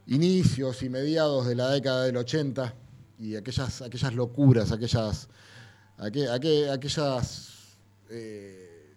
inicios 0.06 0.82
y 0.82 0.88
mediados 0.88 1.46
de 1.46 1.54
la 1.54 1.70
década 1.70 2.04
del 2.04 2.16
80 2.16 2.74
y 3.18 3.36
aquellas, 3.36 3.82
aquellas 3.82 4.14
locuras, 4.14 4.72
aquellas, 4.72 5.28
aqu- 5.98 6.28
aqu- 6.30 6.70
aquellas, 6.70 7.76
eh, 8.10 8.94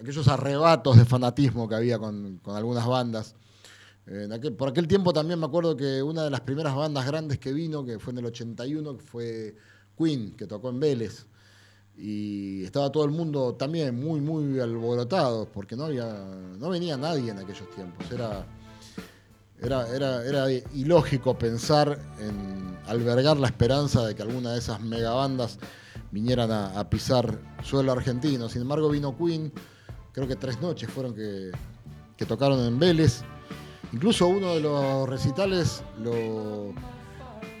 aquellos 0.00 0.28
arrebatos 0.28 0.96
de 0.96 1.04
fanatismo 1.04 1.68
que 1.68 1.74
había 1.74 1.98
con, 1.98 2.38
con 2.38 2.56
algunas 2.56 2.86
bandas. 2.86 3.34
Por 4.58 4.68
aquel 4.68 4.88
tiempo 4.88 5.12
también 5.12 5.38
me 5.38 5.46
acuerdo 5.46 5.76
que 5.76 6.02
una 6.02 6.24
de 6.24 6.30
las 6.30 6.40
primeras 6.40 6.74
bandas 6.74 7.06
grandes 7.06 7.38
que 7.38 7.52
vino, 7.52 7.84
que 7.84 8.00
fue 8.00 8.12
en 8.12 8.18
el 8.18 8.26
81, 8.26 8.96
que 8.96 9.02
fue 9.04 9.56
Queen, 9.96 10.32
que 10.34 10.46
tocó 10.48 10.70
en 10.70 10.80
Vélez. 10.80 11.26
Y 11.96 12.64
estaba 12.64 12.90
todo 12.90 13.04
el 13.04 13.10
mundo 13.10 13.54
también 13.54 13.94
muy, 13.94 14.20
muy 14.20 14.58
alborotado, 14.60 15.46
porque 15.52 15.76
no, 15.76 15.84
había, 15.84 16.06
no 16.58 16.70
venía 16.70 16.96
nadie 16.96 17.30
en 17.30 17.38
aquellos 17.38 17.68
tiempos. 17.70 18.10
Era, 18.10 18.46
era, 19.60 19.88
era, 19.94 20.24
era 20.24 20.50
ilógico 20.74 21.38
pensar 21.38 21.98
en 22.18 22.78
albergar 22.86 23.36
la 23.36 23.46
esperanza 23.46 24.06
de 24.06 24.14
que 24.14 24.22
alguna 24.22 24.52
de 24.52 24.58
esas 24.58 24.80
megabandas 24.80 25.58
vinieran 26.10 26.50
a, 26.50 26.88
pisar 26.88 27.38
suelo 27.62 27.92
argentino. 27.92 28.48
Sin 28.48 28.62
embargo, 28.62 28.88
vino 28.88 29.16
Queen, 29.16 29.52
creo 30.12 30.26
que 30.26 30.36
tres 30.36 30.60
noches 30.60 30.90
fueron 30.90 31.14
que, 31.14 31.52
que 32.16 32.26
tocaron 32.26 32.60
en 32.60 32.78
Vélez. 32.78 33.22
Incluso 33.92 34.26
uno 34.26 34.54
de 34.54 34.60
los 34.60 35.08
recitales 35.08 35.82
lo, 36.02 36.72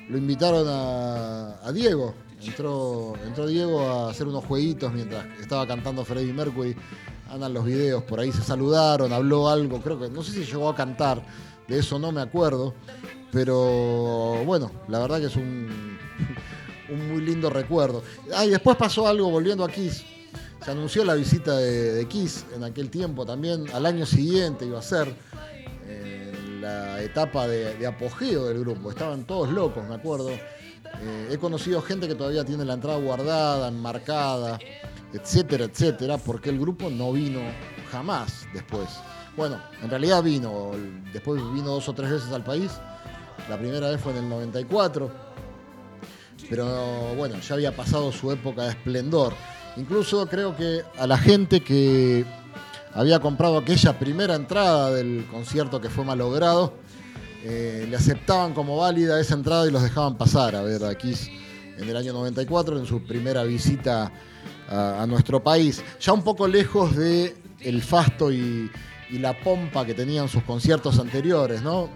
lo 0.08 0.18
invitaron 0.18 0.66
a 0.68 1.70
Diego. 1.72 2.14
Entró, 2.44 3.14
entró 3.24 3.46
Diego 3.46 3.80
a 3.80 4.10
hacer 4.10 4.26
unos 4.26 4.44
jueguitos 4.44 4.92
mientras 4.92 5.26
estaba 5.40 5.66
cantando 5.66 6.04
Freddie 6.04 6.32
Mercury. 6.32 6.74
Andan 7.30 7.54
los 7.54 7.64
videos, 7.64 8.02
por 8.02 8.20
ahí 8.20 8.32
se 8.32 8.42
saludaron, 8.42 9.12
habló 9.12 9.48
algo, 9.48 9.80
creo 9.80 9.98
que, 9.98 10.10
no 10.10 10.22
sé 10.22 10.32
si 10.32 10.44
llegó 10.44 10.68
a 10.68 10.74
cantar, 10.74 11.24
de 11.66 11.78
eso 11.78 11.98
no 11.98 12.12
me 12.12 12.20
acuerdo. 12.20 12.74
Pero 13.30 14.44
bueno, 14.44 14.70
la 14.88 14.98
verdad 14.98 15.20
que 15.20 15.26
es 15.26 15.36
un, 15.36 15.98
un 16.90 17.08
muy 17.08 17.22
lindo 17.22 17.48
recuerdo. 17.48 18.02
Ah, 18.34 18.44
y 18.44 18.50
después 18.50 18.76
pasó 18.76 19.06
algo 19.06 19.30
volviendo 19.30 19.64
a 19.64 19.68
Kiss. 19.70 20.04
Se 20.62 20.70
anunció 20.70 21.04
la 21.04 21.14
visita 21.14 21.56
de, 21.56 22.06
Kiss 22.08 22.44
en 22.54 22.64
aquel 22.64 22.90
tiempo 22.90 23.24
también. 23.24 23.64
Al 23.72 23.86
año 23.86 24.04
siguiente 24.04 24.66
iba 24.66 24.78
a 24.78 24.82
ser 24.82 25.14
eh, 25.86 26.32
la 26.60 27.02
etapa 27.02 27.48
de 27.48 27.86
apogeo 27.86 28.44
del 28.44 28.60
grupo. 28.60 28.90
Estaban 28.90 29.24
todos 29.24 29.50
locos, 29.50 29.82
me 29.88 29.94
acuerdo. 29.94 30.30
Eh, 31.00 31.28
he 31.32 31.38
conocido 31.38 31.82
gente 31.82 32.06
que 32.06 32.14
todavía 32.14 32.44
tiene 32.44 32.64
la 32.64 32.74
entrada 32.74 32.98
guardada, 32.98 33.68
enmarcada, 33.68 34.58
etcétera, 35.12 35.64
etcétera, 35.64 36.18
porque 36.18 36.50
el 36.50 36.58
grupo 36.58 36.90
no 36.90 37.12
vino 37.12 37.40
jamás 37.90 38.46
después. 38.52 38.88
Bueno, 39.36 39.58
en 39.82 39.90
realidad 39.90 40.22
vino, 40.22 40.72
después 41.12 41.42
vino 41.52 41.70
dos 41.70 41.88
o 41.88 41.94
tres 41.94 42.10
veces 42.10 42.32
al 42.32 42.44
país. 42.44 42.70
La 43.48 43.58
primera 43.58 43.90
vez 43.90 44.00
fue 44.00 44.12
en 44.12 44.18
el 44.18 44.28
94, 44.28 45.10
pero 46.48 47.14
bueno, 47.16 47.40
ya 47.40 47.54
había 47.54 47.74
pasado 47.74 48.12
su 48.12 48.30
época 48.30 48.64
de 48.64 48.70
esplendor. 48.70 49.32
Incluso 49.76 50.26
creo 50.26 50.54
que 50.54 50.82
a 50.98 51.06
la 51.06 51.16
gente 51.16 51.60
que 51.60 52.24
había 52.94 53.20
comprado 53.20 53.56
aquella 53.56 53.98
primera 53.98 54.34
entrada 54.34 54.90
del 54.90 55.26
concierto 55.30 55.80
que 55.80 55.88
fue 55.88 56.04
malogrado, 56.04 56.74
eh, 57.44 57.86
le 57.88 57.96
aceptaban 57.96 58.54
como 58.54 58.76
válida 58.76 59.20
esa 59.20 59.34
entrada 59.34 59.66
y 59.66 59.70
los 59.70 59.82
dejaban 59.82 60.16
pasar 60.16 60.54
a 60.54 60.62
ver 60.62 60.84
a 60.84 60.94
Kiss 60.94 61.28
en 61.76 61.88
el 61.88 61.96
año 61.96 62.12
94 62.12 62.78
en 62.78 62.86
su 62.86 63.02
primera 63.02 63.42
visita 63.42 64.12
a, 64.68 65.04
nuestro 65.06 65.42
país. 65.42 65.82
Ya 66.00 66.12
un 66.12 66.22
poco 66.22 66.46
lejos 66.46 66.96
de 66.96 67.36
el 67.60 67.82
fasto 67.82 68.32
y, 68.32 68.70
la 69.10 69.38
pompa 69.38 69.84
que 69.84 69.92
tenían 69.92 70.26
sus 70.26 70.42
conciertos 70.42 70.98
anteriores, 70.98 71.60
¿no? 71.60 71.90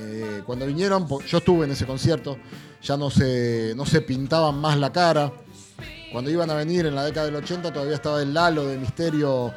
Eh, 0.00 0.42
cuando 0.44 0.66
vinieron, 0.66 1.06
yo 1.24 1.38
estuve 1.38 1.66
en 1.66 1.70
ese 1.70 1.86
concierto, 1.86 2.36
ya 2.82 2.96
no 2.96 3.10
se, 3.10 3.74
no 3.76 3.86
se 3.86 4.00
pintaban 4.00 4.60
más 4.60 4.76
la 4.76 4.90
cara. 4.90 5.32
Cuando 6.10 6.32
iban 6.32 6.50
a 6.50 6.54
venir 6.54 6.86
en 6.86 6.96
la 6.96 7.04
década 7.04 7.26
del 7.26 7.36
80 7.36 7.72
todavía 7.72 7.94
estaba 7.94 8.20
el 8.20 8.36
halo 8.36 8.66
de 8.66 8.76
misterio 8.76 9.54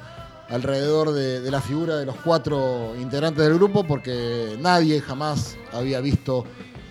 alrededor 0.52 1.12
de, 1.12 1.50
la 1.50 1.62
figura 1.62 1.98
de 1.98 2.06
los 2.06 2.16
cuatro 2.18 2.94
integrantes 3.00 3.44
del 3.44 3.56
grupo 3.56 3.86
porque 3.86 4.58
nadie 4.60 5.02
jamás 5.02 5.58
había 5.72 6.02
visto 6.02 6.46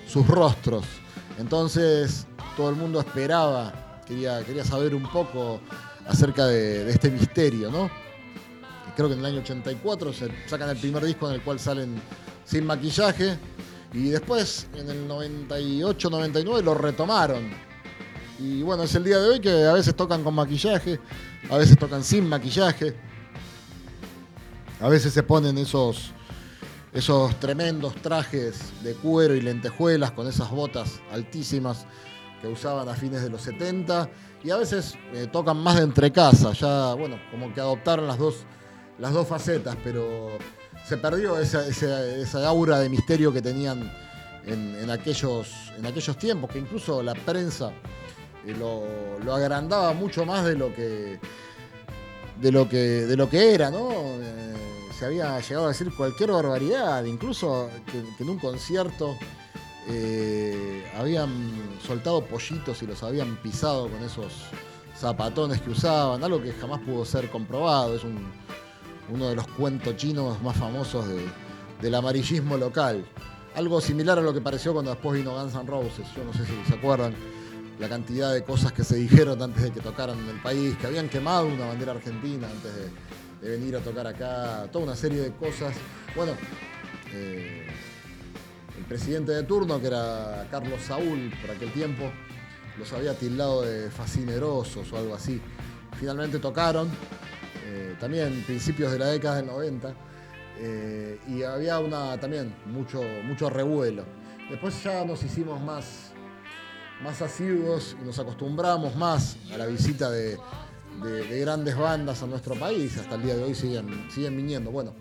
sus 0.08 0.26
rostros. 0.26 0.84
Entonces 1.38 2.26
todo 2.56 2.70
el 2.70 2.76
mundo 2.76 3.00
esperaba, 3.00 4.02
quería, 4.06 4.42
quería 4.44 4.64
saber 4.64 4.94
un 4.94 5.04
poco 5.10 5.60
acerca 6.06 6.46
de, 6.46 6.84
de 6.84 6.90
este 6.92 7.10
misterio, 7.10 7.70
¿no? 7.70 7.90
creo 8.96 9.08
que 9.08 9.14
en 9.14 9.20
el 9.20 9.26
año 9.26 9.40
84 9.40 10.12
se 10.12 10.28
sacan 10.46 10.68
el 10.68 10.76
primer 10.76 11.04
disco 11.04 11.28
en 11.28 11.36
el 11.36 11.42
cual 11.42 11.58
salen 11.58 12.00
sin 12.44 12.66
maquillaje 12.66 13.38
y 13.92 14.10
después 14.10 14.66
en 14.76 14.90
el 14.90 15.08
98, 15.08 16.10
99 16.10 16.62
lo 16.62 16.74
retomaron. 16.74 17.50
Y 18.38 18.62
bueno, 18.62 18.84
es 18.84 18.94
el 18.94 19.04
día 19.04 19.18
de 19.18 19.28
hoy 19.28 19.40
que 19.40 19.64
a 19.64 19.72
veces 19.72 19.94
tocan 19.94 20.22
con 20.22 20.34
maquillaje, 20.34 20.98
a 21.50 21.56
veces 21.58 21.78
tocan 21.78 22.04
sin 22.04 22.28
maquillaje, 22.28 22.94
a 24.80 24.88
veces 24.88 25.12
se 25.12 25.22
ponen 25.22 25.58
esos, 25.58 26.12
esos 26.92 27.38
tremendos 27.40 27.94
trajes 27.96 28.72
de 28.82 28.94
cuero 28.94 29.34
y 29.34 29.40
lentejuelas 29.40 30.12
con 30.12 30.26
esas 30.26 30.50
botas 30.50 31.00
altísimas 31.12 31.86
que 32.40 32.48
usaban 32.48 32.88
a 32.88 32.94
fines 32.94 33.22
de 33.22 33.28
los 33.30 33.42
70 33.42 34.08
y 34.42 34.50
a 34.50 34.56
veces 34.56 34.94
eh, 35.12 35.28
tocan 35.30 35.58
más 35.58 35.76
de 35.76 35.82
entrecasa, 35.82 36.52
ya 36.52 36.94
bueno, 36.94 37.18
como 37.30 37.52
que 37.52 37.60
adoptaron 37.60 38.06
las 38.06 38.16
dos, 38.18 38.36
las 38.98 39.12
dos 39.12 39.26
facetas, 39.28 39.76
pero 39.84 40.30
se 40.88 40.96
perdió 40.96 41.38
esa, 41.38 41.66
esa- 41.66 42.48
aura 42.48 42.78
de 42.78 42.88
misterio 42.88 43.32
que 43.34 43.42
tenían 43.42 43.92
en, 44.46 44.74
en 44.76 44.90
aquellos, 44.90 45.70
en 45.76 45.84
aquellos 45.84 46.16
tiempos, 46.16 46.50
que 46.50 46.58
incluso 46.58 47.02
la 47.02 47.12
prensa 47.14 47.70
eh, 48.46 48.54
lo, 48.58 48.84
lo 49.22 49.34
agrandaba 49.34 49.92
mucho 49.92 50.24
más 50.24 50.46
de 50.46 50.56
lo 50.56 50.74
que 50.74 51.20
de 52.40 52.50
lo 52.50 52.66
que 52.66 52.78
de 52.78 53.16
lo 53.18 53.28
que 53.28 53.52
era, 53.54 53.70
¿no? 53.70 53.90
Eh, 53.92 54.54
se 55.00 55.06
había 55.06 55.40
llegado 55.40 55.64
a 55.64 55.68
decir 55.68 55.90
cualquier 55.96 56.30
barbaridad, 56.30 57.02
incluso 57.04 57.70
que, 57.90 58.22
en 58.22 58.28
un 58.28 58.38
concierto 58.38 59.16
eh, 59.88 60.84
habían 60.98 61.30
soltado 61.86 62.22
pollitos 62.26 62.82
y 62.82 62.86
los 62.86 63.02
habían 63.02 63.36
pisado 63.36 63.88
con 63.88 64.02
esos 64.02 64.30
zapatones 64.94 65.62
que 65.62 65.70
usaban, 65.70 66.22
algo 66.22 66.42
que 66.42 66.52
jamás 66.52 66.80
pudo 66.80 67.06
ser 67.06 67.30
comprobado, 67.30 67.96
es 67.96 68.04
un- 68.04 68.30
uno 69.08 69.30
de 69.30 69.36
los 69.36 69.46
cuentos 69.48 69.96
chinos 69.96 70.40
más 70.42 70.54
famosos 70.58 71.08
de- 71.08 71.26
del 71.80 71.94
amarillismo 71.94 72.58
local. 72.58 73.02
Algo 73.56 73.80
similar 73.80 74.18
a 74.18 74.22
lo 74.22 74.34
que 74.34 74.42
pareció 74.42 74.74
cuando 74.74 74.90
después 74.90 75.18
vino 75.18 75.32
Guns 75.32 75.54
N' 75.54 75.66
Roses, 75.66 76.06
yo 76.14 76.22
no 76.24 76.32
sé 76.34 76.44
si 76.44 76.52
se 76.68 76.74
acuerdan 76.74 77.14
la 77.78 77.88
cantidad 77.88 78.34
de 78.34 78.44
cosas 78.44 78.72
que 78.72 78.84
se 78.84 78.96
dijeron 78.96 79.40
antes 79.40 79.62
de 79.62 79.70
que 79.72 79.80
tocaran 79.80 80.18
en 80.18 80.28
el 80.28 80.42
país, 80.42 80.76
que 80.76 80.86
habían 80.86 81.08
quemado 81.08 81.46
una 81.46 81.66
bandera 81.68 81.92
argentina 81.92 82.46
antes 82.46 82.76
de, 82.76 82.90
de 83.40 83.50
venir 83.50 83.76
a 83.76 83.80
tocar 83.80 84.06
acá, 84.06 84.68
toda 84.70 84.84
una 84.84 84.96
serie 84.96 85.20
de 85.20 85.32
cosas. 85.32 85.74
Bueno, 86.14 86.32
eh, 87.12 87.66
el 88.76 88.84
presidente 88.84 89.32
de 89.32 89.42
turno, 89.44 89.80
que 89.80 89.86
era 89.86 90.46
Carlos 90.50 90.80
Saúl 90.82 91.32
por 91.40 91.50
aquel 91.50 91.72
tiempo, 91.72 92.10
los 92.78 92.92
había 92.92 93.14
tildado 93.14 93.62
de 93.62 93.90
fascinerosos 93.90 94.92
o 94.92 94.96
algo 94.96 95.14
así. 95.14 95.40
Finalmente 95.98 96.38
tocaron, 96.38 96.88
eh, 97.66 97.96
también 97.98 98.42
principios 98.46 98.92
de 98.92 98.98
la 98.98 99.06
década 99.06 99.36
del 99.36 99.46
90, 99.46 99.94
eh, 100.58 101.18
y 101.28 101.42
había 101.42 101.78
una 101.78 102.18
también 102.18 102.54
mucho, 102.66 103.02
mucho 103.24 103.48
revuelo. 103.48 104.04
Después 104.50 104.82
ya 104.82 105.04
nos 105.04 105.22
hicimos 105.22 105.60
más, 105.60 106.12
más 107.02 107.22
asiduos 107.22 107.96
y 108.00 108.04
nos 108.04 108.18
acostumbramos 108.18 108.96
más 108.96 109.36
a 109.52 109.56
la 109.56 109.66
visita 109.66 110.10
de, 110.10 110.38
de- 111.02 111.24
de 111.24 111.40
grandes 111.40 111.76
bandas 111.76 112.22
a 112.22 112.26
nuestro 112.26 112.54
país. 112.54 112.96
Hasta 112.98 113.14
el 113.16 113.22
día 113.22 113.36
de 113.36 113.44
hoy 113.44 113.54
siguen, 113.54 114.08
siguen 114.10 114.36
viniendo. 114.36 114.70
Bueno, 114.70 114.92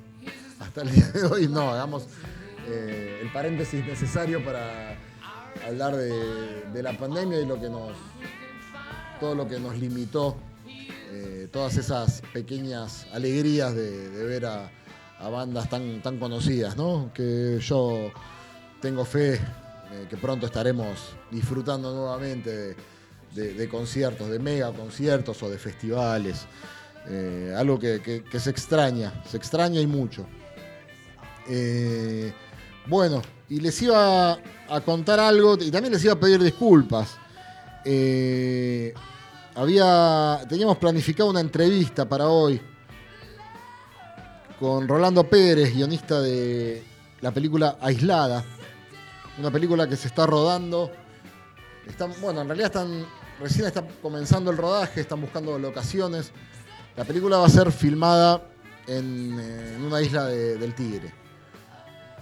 hasta 0.60 0.82
el 0.82 0.92
día 0.92 1.08
de 1.12 1.24
hoy 1.26 1.48
no, 1.48 1.72
hagamos 1.72 2.06
eh, 2.68 3.20
el 3.22 3.32
paréntesis 3.32 3.86
necesario 3.86 4.44
para 4.44 4.98
hablar 5.68 5.96
de, 5.96 6.82
la 6.84 6.94
pandemia 6.98 7.42
y 7.42 7.46
lo 7.46 7.60
que 7.60 7.70
nos, 7.70 7.92
todo 9.20 9.36
lo 9.36 9.48
que 9.48 9.60
nos 9.60 9.78
limitó, 9.78 10.38
eh, 11.12 11.48
todas 11.52 11.76
esas 11.78 12.22
pequeñas 12.34 13.08
alegrías 13.14 13.74
de, 13.76 14.10
de 14.10 14.24
ver 14.26 14.46
a, 14.46 14.72
bandas 15.20 15.70
tan, 15.70 16.02
tan 16.02 16.18
conocidas, 16.18 16.78
¿no? 16.78 17.12
Que 17.14 17.60
yo 17.60 18.10
tengo 18.82 19.04
fe 19.04 19.34
eh, 19.36 20.08
que 20.10 20.16
pronto 20.16 20.46
estaremos 20.46 21.14
disfrutando 21.30 21.94
nuevamente 21.94 22.76
de- 23.36 23.70
conciertos, 23.70 24.30
de 24.30 24.40
mega 24.40 24.72
conciertos 24.72 25.42
o 25.44 25.50
de 25.50 25.58
festivales. 25.58 26.46
Eh, 27.08 27.54
algo 27.58 27.80
que, 27.80 28.24
se 28.40 28.50
extraña, 28.50 29.24
se 29.30 29.38
extraña 29.38 29.80
y 29.82 29.88
mucho. 29.88 30.26
Eh, 31.48 32.32
bueno, 32.86 33.22
y 33.50 33.60
les 33.60 33.82
iba 33.82 34.34
a 34.34 34.82
contar 34.86 35.20
algo 35.20 35.58
y 35.60 35.72
también 35.72 35.94
les 35.94 36.04
iba 36.04 36.14
a 36.14 36.20
pedir 36.20 36.42
disculpas. 36.42 37.18
Eh, 37.86 38.94
había, 39.56 40.42
teníamos 40.48 40.78
planificado 40.78 41.30
una 41.30 41.40
entrevista 41.40 42.08
para 42.08 42.28
hoy 42.28 42.62
con 44.60 44.88
Rolando 44.88 45.24
Pérez, 45.28 45.74
guionista 45.74 46.22
de 46.22 46.84
la 47.22 47.32
película 47.32 47.78
Aislada, 47.82 48.44
una 49.38 49.50
película 49.50 49.88
que 49.88 49.96
se 49.96 50.08
está 50.08 50.26
rodando. 50.26 50.92
Están, 51.88 52.14
bueno, 52.22 52.42
en 52.42 52.48
realidad 52.48 52.68
están 52.68 53.06
recién 53.40 53.66
está 53.66 53.86
comenzando 54.02 54.52
el 54.52 54.58
rodaje, 54.58 55.02
están 55.02 55.22
buscando 55.22 55.58
locaciones. 55.58 56.32
La 56.96 57.06
película 57.06 57.38
va 57.38 57.46
a 57.46 57.50
ser 57.50 57.72
filmada 57.72 58.44
en, 58.88 59.38
eh, 59.40 59.78
una 59.86 60.02
isla 60.02 60.26
de- 60.26 60.58
del 60.58 60.74
Tigre. 60.76 61.14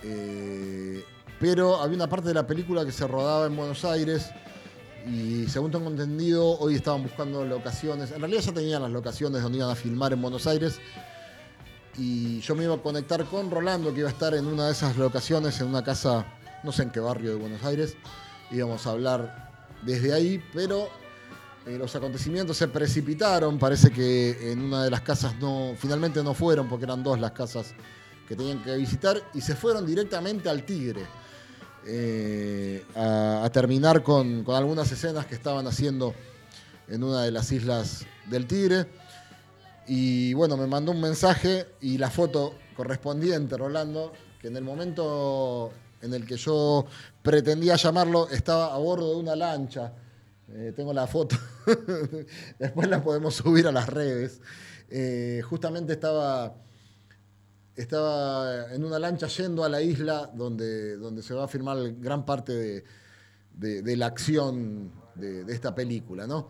Eh, 0.04 1.04
pero 1.40 1.82
había 1.82 1.96
una 1.96 2.10
parte 2.10 2.28
de 2.30 2.34
la 2.34 2.46
película 2.46 2.86
que 2.86 2.92
se 2.92 3.08
rodaba 3.08 3.46
en 3.48 3.56
Buenos 3.56 3.84
Aires 3.86 4.30
y 5.08 5.48
según 5.48 5.72
tengo 5.72 5.90
entendido, 5.90 6.46
hoy 6.60 6.76
estaban 6.76 7.04
buscando 7.04 7.46
locaciones. 7.46 8.12
En 8.12 8.20
realidad 8.20 8.42
ya 8.42 8.54
tenían 8.54 8.82
las 8.82 8.92
locaciones 8.92 9.42
donde 9.42 9.58
iban 9.60 9.70
a 9.72 9.76
filmar 9.76 10.14
en 10.14 10.22
Buenos 10.22 10.46
Aires. 10.48 10.80
Y 11.98 12.42
yo 12.42 12.54
me 12.56 12.64
iba 12.66 12.76
a 12.76 12.78
conectar 12.78 13.24
con 13.26 13.50
Rolando, 13.50 13.92
que 13.94 14.00
iba 14.02 14.10
a 14.10 14.12
estar 14.12 14.34
en 14.36 14.46
una 14.46 14.68
de 14.68 14.72
esas 14.74 14.98
locaciones, 14.98 15.60
en 15.62 15.68
una 15.68 15.84
casa, 15.84 16.26
no 16.64 16.72
sé 16.72 16.84
en 16.84 16.92
qué 16.92 17.00
barrio 17.00 17.32
de 17.32 17.38
Buenos 17.38 17.64
Aires. 17.64 17.96
Íbamos 18.52 18.86
a 18.86 18.92
hablar 18.92 19.50
desde 19.84 20.14
ahí, 20.14 20.44
pero 20.54 20.90
eh, 21.68 21.78
los 21.78 21.96
acontecimientos 21.96 22.58
se 22.58 22.68
precipitaron. 22.68 23.60
Parece 23.60 23.92
que 23.92 24.52
en 24.52 24.62
una 24.62 24.84
de 24.84 24.90
las 24.90 25.02
casas 25.02 25.36
no, 25.40 25.74
finalmente 25.78 26.24
no 26.24 26.34
fueron, 26.34 26.68
porque 26.70 26.86
eran 26.86 27.04
dos 27.04 27.20
las 27.20 27.32
casas 27.32 27.74
que 28.28 28.36
tenían 28.36 28.62
que 28.64 28.76
visitar, 28.76 29.22
y 29.34 29.42
se 29.42 29.56
fueron 29.56 29.86
directamente 29.86 30.50
al 30.50 30.64
Tigre. 30.64 31.06
eh, 31.90 32.84
a, 32.96 33.50
terminar 33.54 34.04
con, 34.04 34.44
con 34.44 34.56
algunas 34.56 34.92
escenas 34.92 35.26
que 35.26 35.36
estaban 35.36 35.66
haciendo 35.68 36.14
en 36.90 37.04
una 37.04 37.24
de 37.24 37.32
las 37.32 37.52
islas 37.52 38.06
del 38.30 38.46
Tigre. 38.46 38.88
Y 39.88 40.34
bueno, 40.34 40.58
me 40.58 40.68
mandó 40.68 40.92
un 40.92 41.00
mensaje 41.00 41.66
y 41.80 41.98
la 41.98 42.10
foto 42.10 42.56
correspondiente, 42.76 43.56
Rolando, 43.56 44.12
que 44.42 44.50
en 44.50 44.58
el 44.58 44.64
momento 44.64 45.72
en 46.02 46.14
el 46.14 46.26
que 46.26 46.36
yo 46.36 46.86
pretendía 47.22 47.76
llamarlo, 47.76 48.30
estaba 48.30 48.74
a 48.74 48.78
bordo 48.78 49.14
de 49.14 49.20
una 49.22 49.36
lancha. 49.36 49.94
Eh, 50.50 50.72
tengo 50.76 50.94
la 50.94 51.08
foto, 51.08 51.36
después 52.60 52.88
la 52.90 53.04
podemos 53.04 53.36
subir 53.36 53.68
a 53.68 53.72
las 53.72 53.88
redes. 53.90 54.40
Eh, 54.90 55.42
justamente 55.50 55.94
estaba, 55.94 56.56
estaba 57.76 58.74
en 58.74 58.84
una 58.86 58.98
lancha 58.98 59.28
yendo 59.28 59.64
a 59.64 59.70
la 59.70 59.82
isla 59.82 60.32
donde, 60.34 60.96
donde 60.98 61.22
se 61.22 61.34
va 61.34 61.44
a 61.44 61.48
filmar 61.48 61.78
gran 62.00 62.26
parte 62.26 62.54
de, 62.54 62.84
de- 63.84 63.98
la 63.98 64.06
acción 64.06 64.92
de, 65.16 65.44
de 65.44 65.54
esta 65.54 65.76
película, 65.76 66.26
¿no? 66.26 66.48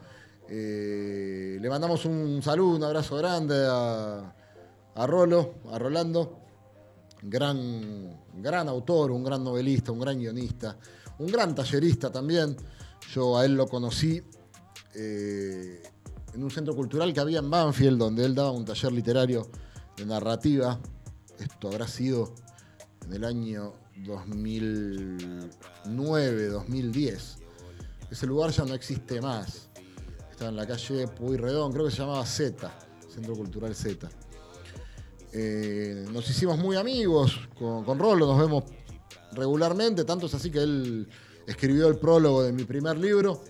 Eh, 0.49 1.57
le 1.59 1.69
mandamos 1.69 2.05
un 2.05 2.41
saludo, 2.43 2.77
un 2.77 2.83
abrazo 2.83 3.17
grande 3.17 3.65
a, 3.67 4.33
a 4.95 5.07
Rolo, 5.07 5.55
a 5.71 5.79
Rolando, 5.79 6.39
gran, 7.23 8.15
gran 8.35 8.69
autor, 8.69 9.11
un 9.11 9.23
gran 9.23 9.43
novelista, 9.43 9.91
un 9.91 9.99
gran 9.99 10.19
guionista, 10.19 10.77
un 11.17 11.27
gran 11.27 11.53
tallerista 11.55 12.11
también. 12.11 12.55
Yo 13.13 13.37
a 13.37 13.45
él 13.45 13.55
lo 13.55 13.67
conocí 13.67 14.21
eh, 14.93 15.81
en 16.33 16.43
un 16.43 16.51
centro 16.51 16.75
cultural 16.75 17.13
que 17.13 17.19
había 17.19 17.39
en 17.39 17.49
Banfield, 17.49 17.97
donde 17.97 18.25
él 18.25 18.35
daba 18.35 18.51
un 18.51 18.65
taller 18.65 18.91
literario 18.91 19.47
de 19.95 20.05
narrativa. 20.05 20.79
Esto 21.39 21.69
habrá 21.69 21.87
sido 21.87 22.33
en 23.05 23.13
el 23.13 23.23
año 23.23 23.73
2009, 24.05 26.47
2010. 26.47 27.37
Ese 28.09 28.27
lugar 28.27 28.51
ya 28.51 28.65
no 28.65 28.73
existe 28.73 29.21
más. 29.21 29.69
Está 30.31 30.49
en 30.49 30.55
la 30.55 30.65
calle 30.67 31.07
Pueyrredón, 31.07 31.71
creo 31.73 31.85
que 31.85 31.91
se 31.91 31.97
llamaba 31.97 32.25
Z, 32.25 32.71
Centro 33.09 33.35
Cultural 33.35 33.73
Z. 33.73 34.07
eh, 35.33 36.05
nos 36.11 36.29
hicimos 36.29 36.59
muy 36.59 36.75
amigos 36.75 37.39
con, 37.57 37.83
con 37.83 37.97
Rolo, 37.99 38.27
nos 38.27 38.39
vemos 38.39 38.63
regularmente, 39.33 40.05
tanto 40.05 40.27
es 40.27 40.33
así 40.33 40.49
que 40.51 40.59
él 40.59 41.09
escribió 41.47 41.87
el 41.87 41.97
prólogo 41.97 42.43
de 42.43 42.51
mi 42.51 42.65
primer 42.65 42.97
libro. 42.97 43.41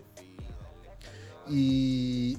Y 1.49 2.37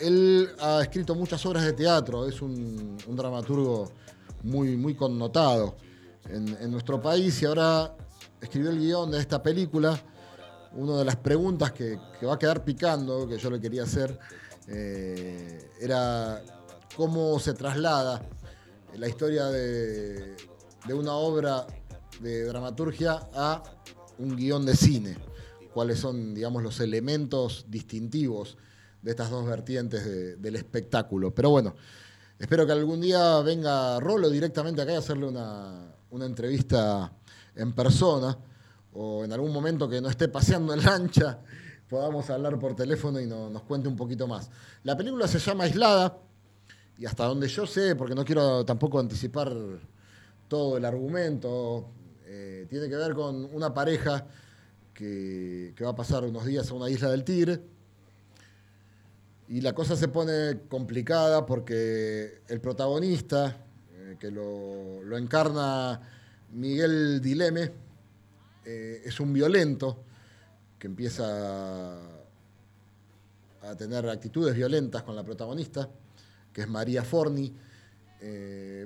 él 0.00 0.50
ha 0.60 0.82
escrito 0.82 1.14
muchas 1.14 1.44
obras 1.46 1.64
de 1.64 1.72
teatro, 1.72 2.26
es 2.28 2.42
un, 2.42 2.98
dramaturgo 3.08 3.90
muy, 4.42 4.76
muy 4.76 4.94
connotado 4.94 5.76
en, 6.28 6.70
nuestro 6.70 7.00
país 7.00 7.40
y 7.42 7.46
ahora 7.46 7.96
escribió 8.40 8.70
el 8.70 8.78
guion 8.78 9.10
de 9.10 9.18
esta 9.18 9.42
película. 9.42 10.00
Una 10.74 10.98
de 10.98 11.04
las 11.04 11.16
preguntas 11.16 11.72
que, 11.72 11.98
va 12.24 12.34
a 12.34 12.38
quedar 12.38 12.64
picando, 12.64 13.26
que 13.26 13.38
yo 13.38 13.50
le 13.50 13.60
quería 13.60 13.84
hacer, 13.84 14.18
eh, 14.68 15.70
era 15.80 16.42
cómo 16.96 17.38
se 17.38 17.54
traslada 17.54 18.22
la 18.94 19.08
historia 19.08 19.46
de 19.46 20.36
una 20.92 21.14
obra 21.14 21.66
de 22.20 22.44
dramaturgia 22.44 23.28
a 23.34 23.62
un 24.22 24.36
guion 24.36 24.64
de 24.64 24.76
cine. 24.76 25.16
Cuáles 25.74 25.98
son, 25.98 26.34
digamos, 26.34 26.62
los 26.62 26.80
elementos 26.80 27.66
distintivos 27.68 28.56
de 29.00 29.10
estas 29.10 29.30
dos 29.30 29.46
vertientes 29.46 30.04
de, 30.04 30.36
del 30.36 30.56
espectáculo. 30.56 31.34
Pero 31.34 31.50
bueno, 31.50 31.74
espero 32.38 32.66
que 32.66 32.72
algún 32.72 33.00
día 33.00 33.40
venga 33.40 33.98
Rolo 33.98 34.30
directamente 34.30 34.82
acá 34.82 34.92
y 34.92 34.96
hacerle 34.96 35.26
una, 35.26 35.94
una 36.10 36.26
entrevista 36.26 37.12
en 37.56 37.72
persona 37.72 38.38
o 38.92 39.24
en 39.24 39.32
algún 39.32 39.52
momento 39.52 39.88
que 39.88 40.00
no 40.00 40.08
esté 40.08 40.28
paseando 40.28 40.74
en 40.74 40.84
lancha 40.84 41.40
podamos 41.92 42.30
hablar 42.30 42.58
por 42.58 42.74
teléfono 42.74 43.20
y 43.20 43.26
no, 43.26 43.50
nos 43.50 43.64
cuente 43.64 43.86
un 43.86 43.96
poquito 43.96 44.26
más. 44.26 44.50
La 44.82 44.96
película 44.96 45.28
se 45.28 45.38
llama 45.38 45.64
Aislada 45.64 46.16
y 46.96 47.04
hasta 47.04 47.26
donde 47.26 47.48
yo 47.48 47.66
sé, 47.66 47.94
porque 47.96 48.14
no 48.14 48.24
quiero 48.24 48.64
tampoco 48.64 48.98
anticipar 48.98 49.54
todo 50.48 50.78
el 50.78 50.86
argumento, 50.86 51.90
eh, 52.34 52.66
tiene 52.66 52.88
que 52.88 52.96
ver 52.96 53.12
con 53.12 53.44
una 53.54 53.74
pareja 53.74 54.24
que, 54.94 55.74
va 55.84 55.90
a 55.90 55.94
pasar 55.94 56.24
unos 56.24 56.46
días 56.46 56.70
a 56.70 56.74
una 56.74 56.88
isla 56.88 57.10
del 57.10 57.24
Tigre 57.24 57.60
y 59.48 59.60
la 59.60 59.74
cosa 59.74 59.96
se 59.96 60.08
pone 60.08 60.60
complicada 60.66 61.44
porque 61.44 62.40
el 62.48 62.58
protagonista, 62.62 63.58
eh, 63.92 64.16
que 64.18 64.30
lo, 64.30 65.14
encarna 65.18 66.00
Miguel 66.52 67.20
Dileme, 67.20 67.70
eh, 68.64 69.02
es 69.04 69.20
un 69.20 69.34
violento 69.34 70.02
que 70.78 70.86
empieza 70.86 71.98
a 73.60 73.76
tener 73.76 74.08
actitudes 74.08 74.56
violentas 74.56 75.02
con 75.02 75.14
la 75.14 75.22
protagonista, 75.22 75.86
que 76.50 76.62
es 76.62 76.68
María 76.68 77.04
Forni. 77.04 77.54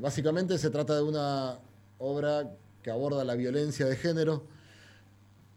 Básicamente 0.00 0.58
se 0.58 0.70
trata 0.70 0.96
de 0.96 1.02
una 1.02 1.58
obra 1.98 2.50
que 2.86 2.92
aborda 2.92 3.24
la 3.24 3.34
violencia 3.34 3.84
de 3.86 3.96
género 3.96 4.44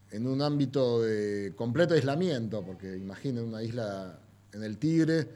en 0.09 0.25
un 0.25 0.41
ámbito 0.41 1.03
de 1.03 1.53
completo 1.55 1.93
aislamiento, 1.93 2.63
porque 2.65 2.97
imaginen 2.97 3.43
una 3.43 3.61
isla 3.61 4.17
en 4.51 4.63
el 4.63 4.79
Tigre, 4.79 5.27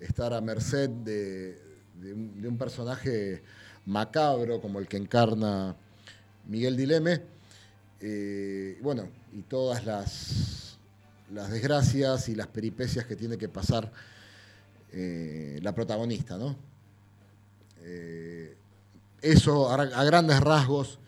estar 0.00 0.32
a 0.32 0.40
merced 0.40 0.88
de, 0.88 1.60
un, 2.02 2.56
personaje 2.56 3.42
macabro 3.84 4.58
como 4.62 4.78
el 4.78 4.88
que 4.88 4.96
encarna 4.96 5.76
Miguel 6.48 6.78
Dileme. 6.78 7.20
Eh, 8.00 8.78
bueno, 8.80 9.10
y 9.34 9.42
todas 9.42 9.84
las, 9.84 10.78
desgracias 11.28 12.30
y 12.30 12.36
las 12.36 12.46
peripecias 12.46 13.04
que 13.04 13.16
tiene 13.16 13.36
que 13.36 13.50
pasar 13.50 13.92
eh, 14.92 15.58
la 15.60 15.74
protagonista, 15.74 16.38
¿no? 16.38 16.56
Eh, 17.82 18.56
eso 19.20 19.70
a, 19.70 20.04
grandes 20.04 20.40
rasgos 20.40 21.00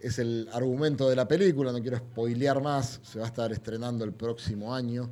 es 0.00 0.18
el 0.18 0.48
argumento 0.52 1.08
de 1.08 1.16
la 1.16 1.26
película, 1.26 1.72
no 1.72 1.80
quiero 1.80 1.98
spoilear 1.98 2.62
más, 2.62 3.00
se 3.02 3.18
va 3.18 3.24
a 3.26 3.28
estar 3.28 3.52
estrenando 3.52 4.04
el 4.04 4.12
próximo 4.12 4.74
año 4.74 5.10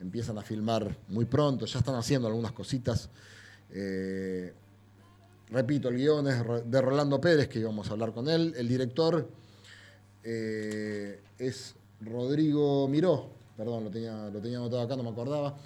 empiezan 0.00 0.38
a 0.38 0.42
filmar 0.42 0.96
muy 1.08 1.24
pronto, 1.24 1.66
ya 1.66 1.78
están 1.78 1.94
haciendo 1.94 2.28
algunas 2.28 2.52
cositas. 2.52 3.08
Eh, 3.70 4.52
repito, 5.50 5.88
el 5.88 5.96
guion 5.96 6.26
es 6.28 6.42
de 6.70 6.80
Rolando 6.80 7.20
Pérez, 7.20 7.48
que 7.48 7.60
íbamos 7.60 7.88
a 7.88 7.92
hablar 7.92 8.12
con 8.12 8.28
él. 8.28 8.54
El 8.56 8.68
director 8.68 9.28
eh, 10.22 11.20
es 11.38 11.74
Rodrigo 12.00 12.88
Miró, 12.88 13.30
perdón, 13.56 13.84
lo 13.84 13.90
tenía, 13.90 14.28
lo 14.28 14.40
tenía 14.40 14.58
acá, 14.64 14.96
no 14.96 15.02
me 15.02 15.10
acordaba. 15.10 15.56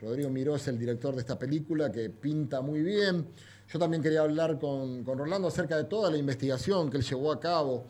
Rodrigo 0.00 0.30
Miró 0.30 0.56
es 0.56 0.66
el 0.68 0.78
director 0.78 1.14
de 1.14 1.20
esta 1.20 1.38
película 1.38 1.90
que 1.92 2.10
pinta 2.10 2.60
muy 2.60 2.82
bien. 2.82 3.26
Yo 3.72 3.78
también 3.78 4.02
quería 4.02 4.22
hablar 4.22 4.58
con, 4.58 5.04
con 5.04 5.18
Rolando 5.18 5.48
acerca 5.48 5.76
de 5.76 5.84
toda 5.84 6.10
la 6.10 6.16
investigación 6.16 6.90
que 6.90 6.96
él 6.96 7.04
llevó 7.04 7.32
a 7.32 7.38
cabo, 7.38 7.84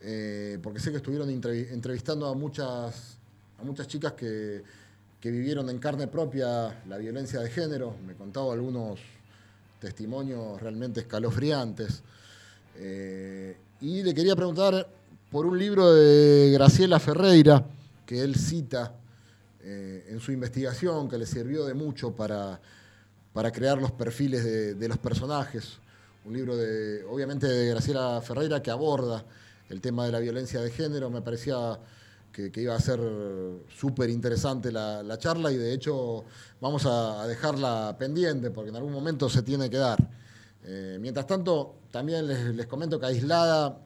eh, 0.00 0.58
porque 0.62 0.80
sé 0.80 0.90
que 0.90 0.96
estuvieron 0.96 1.30
entrevistando 1.30 2.26
a 2.26 2.34
muchas, 2.34 3.18
a 3.58 3.64
muchas 3.64 3.86
chicas 3.86 4.12
que 4.12 4.62
que 5.20 5.30
vivieron 5.30 5.68
en 5.68 5.78
carne 5.78 6.06
propia 6.06 6.82
la 6.86 6.96
violencia 6.96 7.40
de 7.40 7.50
género. 7.50 7.96
Me 8.06 8.14
contaba 8.14 8.52
algunos 8.52 9.00
testimonios 9.80 10.60
realmente 10.60 11.00
escalofriantes. 11.00 12.02
Eh, 12.76 13.56
y 13.80 14.02
le 14.02 14.14
quería 14.14 14.36
preguntar 14.36 14.88
por 15.30 15.44
un 15.44 15.58
libro 15.58 15.92
de 15.92 16.50
Graciela 16.52 17.00
Ferreira, 17.00 17.64
que 18.06 18.22
él 18.22 18.36
cita 18.36 18.94
eh, 19.60 20.06
en 20.08 20.20
su 20.20 20.30
investigación, 20.30 21.08
que 21.08 21.18
le 21.18 21.26
sirvió 21.26 21.64
de 21.64 21.74
mucho 21.74 22.12
para, 22.12 22.60
para 23.38 23.52
crear 23.52 23.78
los 23.78 23.92
perfiles 23.92 24.42
de, 24.42 24.88
los 24.88 24.98
personajes. 24.98 25.78
Un 26.24 26.32
libro 26.32 26.56
de, 26.56 27.04
obviamente, 27.04 27.46
de 27.46 27.68
Graciela 27.68 28.20
Ferreira 28.20 28.60
que 28.60 28.72
aborda 28.72 29.24
el 29.68 29.80
tema 29.80 30.04
de 30.06 30.10
la 30.10 30.18
violencia 30.18 30.60
de 30.60 30.72
género. 30.72 31.08
Me 31.08 31.22
parecía 31.22 31.78
que, 32.32 32.50
iba 32.56 32.74
a 32.74 32.80
ser 32.80 32.98
súper 33.78 34.10
interesante 34.10 34.72
la, 34.72 35.04
la, 35.04 35.18
charla 35.18 35.52
y 35.52 35.56
de 35.56 35.72
hecho 35.72 36.24
vamos 36.60 36.84
a, 36.84 37.22
a, 37.22 37.28
dejarla 37.28 37.94
pendiente 37.96 38.50
porque 38.50 38.70
en 38.70 38.76
algún 38.76 38.92
momento 38.92 39.28
se 39.28 39.42
tiene 39.42 39.70
que 39.70 39.76
dar. 39.76 39.98
Eh, 40.64 40.98
mientras 41.00 41.28
tanto, 41.28 41.76
también 41.92 42.26
les, 42.26 42.56
les, 42.56 42.66
comento 42.66 42.98
que 42.98 43.06
Aislada, 43.06 43.78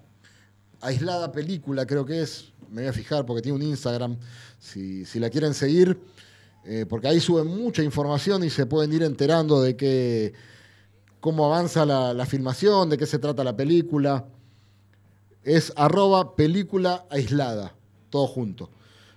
Aislada 0.80 1.30
Película 1.30 1.84
creo 1.84 2.06
que 2.06 2.22
es, 2.22 2.54
me 2.70 2.80
voy 2.80 2.88
a 2.88 2.94
fijar 2.94 3.26
porque 3.26 3.42
tiene 3.42 3.56
un 3.56 3.64
Instagram, 3.64 4.16
si, 4.58 5.04
si 5.04 5.20
la 5.20 5.28
quieren 5.28 5.52
seguir, 5.52 6.00
eh, 6.64 6.86
porque 6.88 7.08
ahí 7.08 7.20
suben 7.20 7.46
mucha 7.46 7.82
información 7.82 8.44
y 8.44 8.50
se 8.50 8.66
pueden 8.66 8.92
ir 8.92 9.02
enterando 9.02 9.62
de 9.62 9.76
que, 9.76 10.32
cómo 11.20 11.46
avanza 11.46 11.84
la, 11.84 12.14
la 12.14 12.26
filmación, 12.26 12.90
de 12.90 12.98
qué 12.98 13.06
se 13.06 13.18
trata 13.18 13.44
la 13.44 13.56
película. 13.56 14.26
Es 15.42 15.72
arroba 15.76 16.36
película 16.36 17.06
aislada 17.10 17.74
todo 18.12 18.28
junto. 18.28 18.70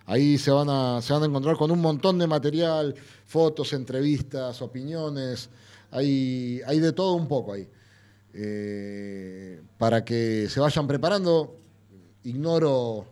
Ahí 0.08 0.38
se 0.38 0.50
van, 0.50 0.70
a, 0.70 1.02
se 1.02 1.14
van 1.14 1.24
a 1.24 1.26
encontrar 1.26 1.58
con 1.58 1.70
un 1.70 1.82
montón 1.82 2.18
de 2.18 2.26
material, 2.26 2.96
fotos, 3.26 3.74
entrevistas, 3.74 4.62
opiniones, 4.62 5.50
hay, 5.92 6.62
hay 6.66 6.80
de 6.80 6.94
todo 6.94 7.14
un 7.14 7.28
poco 7.28 7.54
ahí. 7.54 7.68
Eh, 8.34 9.62
para 9.78 10.04
que 10.04 10.48
se 10.50 10.60
vayan 10.60 10.88
preparando, 10.88 11.58
ignoro 12.24 13.06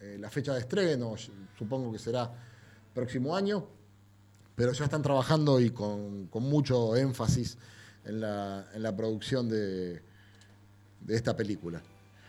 eh, 0.00 0.16
la 0.18 0.30
fecha 0.30 0.54
de 0.54 0.60
estreno, 0.60 1.14
supongo 1.58 1.92
que 1.92 1.98
será 1.98 2.30
próximo 2.94 3.36
año, 3.36 3.66
pero 4.54 4.72
ya 4.72 4.84
están 4.84 5.02
trabajando 5.02 5.60
y 5.60 5.70
con, 5.70 6.28
mucho 6.32 6.96
énfasis 6.96 7.58
en 8.04 8.20
la, 8.20 8.94
producción 8.96 9.48
de, 9.48 10.00
esta 11.08 11.36
película. 11.36 11.82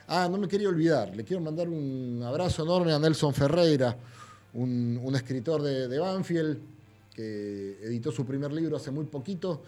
Ah, 0.08 0.28
no 0.30 0.38
me 0.38 0.48
quería 0.48 0.70
olvidar, 0.70 1.16
le 1.16 1.24
quiero 1.24 1.42
mandar 1.42 1.70
un 1.70 2.22
abrazo 2.24 2.64
enorme 2.64 2.94
a 2.94 3.00
Nelson 3.00 3.34
Ferreira, 3.34 3.96
un, 4.54 5.12
escritor 5.16 5.62
de, 5.62 5.98
Banfield 6.00 6.60
que 7.14 7.80
editó 7.84 8.12
su 8.12 8.26
primer 8.26 8.52
libro 8.52 8.78
hace 8.78 8.92
muy 8.92 9.06
poquito. 9.06 9.64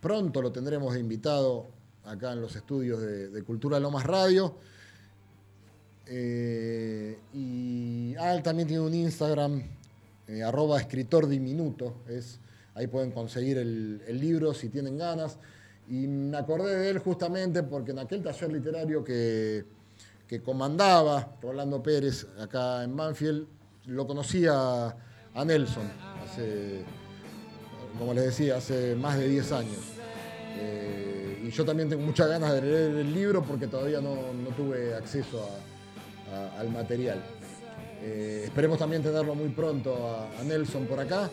Pronto 0.00 0.42
lo 0.42 0.50
tendremos 0.50 0.96
invitado 0.96 1.66
acá 2.04 2.32
en 2.32 2.40
los 2.40 2.56
estudios 2.56 3.00
de, 3.00 3.28
de 3.28 3.42
Cultura 3.42 3.78
Lomas 3.78 4.04
Radio. 4.04 4.56
Eh, 6.06 7.18
y 7.32 8.14
ah, 8.16 8.34
él 8.34 8.42
también 8.42 8.68
tiene 8.68 8.82
un 8.82 8.94
Instagram, 8.94 9.62
eh, 10.28 10.42
arroba 10.42 10.80
escritor 10.80 11.26
diminuto. 11.26 12.02
Es, 12.08 12.40
ahí 12.74 12.86
pueden 12.86 13.10
conseguir 13.10 13.58
el, 13.58 14.20
libro 14.20 14.54
si 14.54 14.68
tienen 14.68 14.98
ganas. 14.98 15.38
Y 15.88 16.06
me 16.06 16.38
acordé 16.38 16.76
de 16.76 16.90
él 16.90 16.98
justamente 16.98 17.62
porque 17.62 17.90
en 17.90 17.98
aquel 17.98 18.22
taller 18.22 18.52
literario 18.52 19.04
que, 19.04 19.64
que 20.26 20.40
comandaba 20.40 21.36
Rolando 21.42 21.82
Pérez 21.82 22.26
acá 22.40 22.82
en 22.84 22.96
Banfield, 22.96 23.46
lo 23.86 24.06
conocía 24.06 24.96
a 25.34 25.44
Nelson, 25.44 25.82
como 27.98 28.14
les 28.14 28.24
decía, 28.24 28.56
hace 28.56 28.94
más 28.94 29.18
de 29.18 29.28
10 29.28 29.52
años. 29.52 29.78
Eh, 30.56 31.44
y 31.44 31.50
yo 31.50 31.64
también 31.66 31.90
tengo 31.90 32.02
muchas 32.02 32.28
ganas 32.28 32.54
de 32.54 32.62
leer 32.62 32.96
el 32.96 33.12
libro 33.12 33.42
porque 33.42 33.66
todavía 33.66 34.00
no, 34.00 34.32
no 34.32 34.50
tuve 34.56 34.94
acceso 34.94 35.46
al 36.58 36.70
material. 36.70 37.22
Eh, 38.06 38.42
esperemos 38.44 38.78
también 38.78 39.02
tenerlo 39.02 39.34
muy 39.34 39.48
pronto 39.48 40.28
a, 40.38 40.42
Nelson 40.44 40.84
por 40.84 41.00
acá 41.00 41.30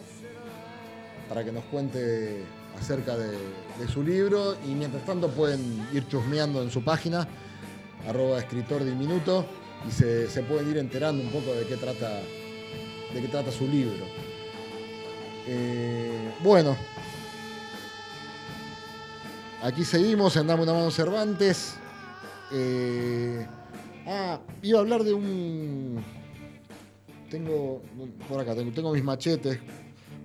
para 1.28 1.44
que 1.44 1.52
nos 1.52 1.66
cuente 1.66 2.44
acerca 2.80 3.18
de, 3.18 3.38
su 3.92 4.04
libro 4.04 4.56
y 4.66 4.76
mientras 4.76 5.04
tanto 5.06 5.28
pueden 5.30 5.86
ir 5.92 6.08
chusmeando 6.08 6.62
en 6.62 6.70
su 6.70 6.84
página, 6.84 7.28
arroba 8.08 8.38
escritor 8.40 8.86
diminuto, 8.86 9.46
y 9.88 9.92
se, 9.92 10.28
pueden 10.44 10.70
ir 10.70 10.78
enterando 10.78 11.24
un 11.24 11.30
poco 11.30 11.54
de 11.54 11.66
qué 11.66 11.76
trata, 11.78 12.22
de 13.14 13.22
qué 13.22 13.28
trata 13.28 13.52
su 13.52 13.68
libro. 13.68 14.06
Eh, 15.48 16.32
bueno, 16.44 16.78
aquí 19.64 19.84
seguimos 19.84 20.36
en 20.38 20.48
Dame 20.48 20.64
una 20.64 20.74
mano 20.74 20.92
Cervantes. 20.92 21.76
Eh, 22.52 23.48
ah, 24.06 24.40
iba 24.62 24.78
a 24.78 24.82
hablar 24.82 25.04
de 25.04 25.14
un. 25.14 26.21
Tengo. 27.32 27.82
Por 28.30 28.40
acá, 28.40 28.54
tengo, 28.54 28.72
tengo 28.72 28.94
mis 28.94 29.04
machetes 29.04 29.58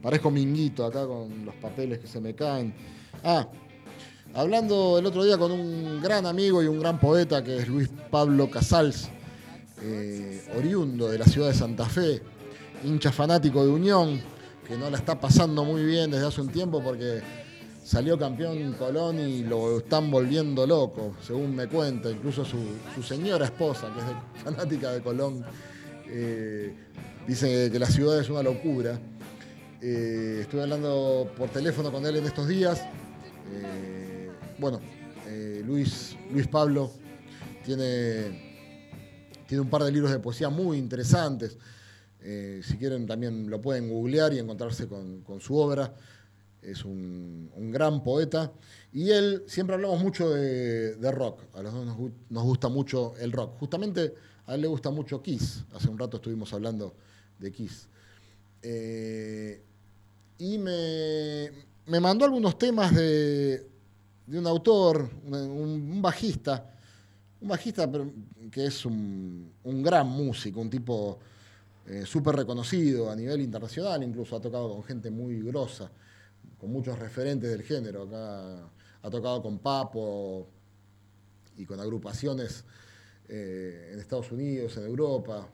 Parezco 0.02 0.30
minguito 0.30 0.84
acá 0.84 1.06
con 1.06 1.44
los 1.44 1.54
papeles 1.56 1.98
que 1.98 2.06
se 2.06 2.20
me 2.20 2.34
caen. 2.34 2.72
Ah, 3.24 3.48
hablando 4.34 4.98
el 4.98 5.06
otro 5.06 5.24
día 5.24 5.36
con 5.36 5.50
un 5.50 6.00
gran 6.00 6.26
amigo 6.26 6.62
y 6.62 6.66
un 6.66 6.78
gran 6.78 7.00
poeta 7.00 7.42
que 7.42 7.56
es 7.56 7.68
Luis 7.68 7.88
Pablo 8.10 8.48
Casals, 8.48 9.08
eh, 9.82 10.46
oriundo 10.56 11.08
de 11.08 11.18
la 11.18 11.24
ciudad 11.24 11.48
de 11.48 11.54
Santa 11.54 11.86
Fe, 11.86 12.22
hincha 12.84 13.10
fanático 13.10 13.64
de 13.64 13.70
Unión, 13.70 14.20
que 14.68 14.76
no 14.76 14.90
la 14.90 14.98
está 14.98 15.18
pasando 15.18 15.64
muy 15.64 15.84
bien 15.84 16.10
desde 16.10 16.26
hace 16.26 16.40
un 16.40 16.50
tiempo 16.50 16.80
porque 16.82 17.20
salió 17.82 18.18
campeón 18.18 18.74
Colón 18.74 19.18
y 19.18 19.42
lo 19.42 19.78
están 19.78 20.10
volviendo 20.10 20.66
loco, 20.66 21.16
según 21.20 21.56
me 21.56 21.66
cuenta, 21.66 22.10
incluso 22.10 22.44
su, 22.44 23.02
señora 23.02 23.46
esposa, 23.46 23.88
que 23.92 24.00
es 24.00 24.44
fanática 24.44 24.92
de 24.92 25.02
Colón, 25.02 25.44
eh, 26.08 26.74
dice 27.26 27.70
que 27.70 27.78
la 27.78 27.86
ciudad 27.86 28.20
es 28.20 28.28
una 28.28 28.42
locura. 28.42 28.98
Eh, 29.80 30.38
estuve 30.40 30.62
hablando 30.62 31.30
por 31.36 31.50
teléfono 31.50 31.92
con 31.92 32.04
él 32.06 32.16
en 32.16 32.24
estos 32.24 32.48
días. 32.48 32.82
Eh, 33.52 34.30
bueno, 34.58 34.80
eh, 35.28 35.62
Luis, 35.64 36.16
Luis 36.32 36.46
Pablo 36.48 36.90
tiene, 37.64 38.94
tiene 39.46 39.60
un 39.60 39.70
par 39.70 39.84
de 39.84 39.92
libros 39.92 40.10
de 40.10 40.18
poesía 40.18 40.48
muy 40.48 40.78
interesantes. 40.78 41.58
si 42.20 42.76
quieren 42.78 43.06
también 43.06 43.48
lo 43.48 43.60
pueden 43.60 43.88
googlear 43.88 44.32
y 44.32 44.38
encontrarse 44.38 44.88
con, 44.88 45.22
su 45.40 45.56
obra. 45.56 45.94
Es 46.62 46.84
un, 46.84 47.50
gran 47.70 48.02
poeta. 48.02 48.52
Y 48.92 49.10
él, 49.10 49.44
siempre 49.46 49.74
hablamos 49.74 50.02
mucho 50.02 50.30
de, 50.30 51.12
rock. 51.12 51.42
A 51.54 51.62
los 51.62 51.72
dos 51.72 51.86
nos, 51.86 51.96
nos, 52.30 52.42
gusta 52.44 52.68
mucho 52.68 53.14
el 53.18 53.30
rock. 53.30 53.58
Justamente 53.58 54.14
a 54.46 54.54
él 54.54 54.60
le 54.60 54.68
gusta 54.68 54.90
mucho 54.90 55.22
Kiss. 55.22 55.64
Hace 55.74 55.88
un 55.88 55.98
rato 55.98 56.16
estuvimos 56.16 56.52
hablando 56.52 56.94
de 57.38 57.52
Kiss. 57.52 57.88
Eh, 58.62 59.62
y 60.38 60.58
me, 60.58 62.00
mandó 62.00 62.24
algunos 62.24 62.58
temas 62.58 62.94
de, 62.94 63.66
un 64.28 64.46
autor, 64.46 65.10
un, 65.24 66.00
bajista, 66.00 66.74
un 67.40 67.48
bajista 67.48 67.90
que 68.50 68.66
es 68.66 68.84
un, 68.84 69.52
gran 69.64 70.08
músico, 70.08 70.60
un 70.60 70.70
tipo 70.70 71.18
eh, 71.86 72.04
súper 72.04 72.36
reconocido 72.36 73.10
a 73.10 73.16
nivel 73.16 73.40
internacional, 73.40 74.02
incluso 74.02 74.36
ha 74.36 74.40
tocado 74.40 74.68
con 74.70 74.84
gente 74.84 75.10
muy 75.10 75.40
grosa, 75.42 75.90
con 76.58 76.70
muchos 76.70 76.98
referentes 76.98 77.50
del 77.50 77.62
género. 77.62 78.02
Acá 78.02 78.68
ha 79.02 79.10
tocado 79.10 79.42
con 79.42 79.58
Papo 79.58 80.48
y 81.56 81.64
con 81.64 81.80
agrupaciones 81.80 82.64
eh, 83.28 83.90
en 83.92 83.98
Estados 83.98 84.30
Unidos, 84.32 84.76
en 84.76 84.84
Europa 84.84 85.48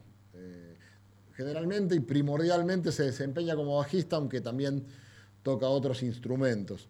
generalmente 1.37 1.95
y 1.95 2.01
primordialmente 2.01 2.93
se 2.93 3.05
desempeña 3.05 3.57
como 3.57 3.79
bajista, 3.79 4.17
aunque 4.17 4.41
también 4.41 4.85
toca 5.43 5.67
otros 5.67 6.03
instrumentos. 6.03 6.89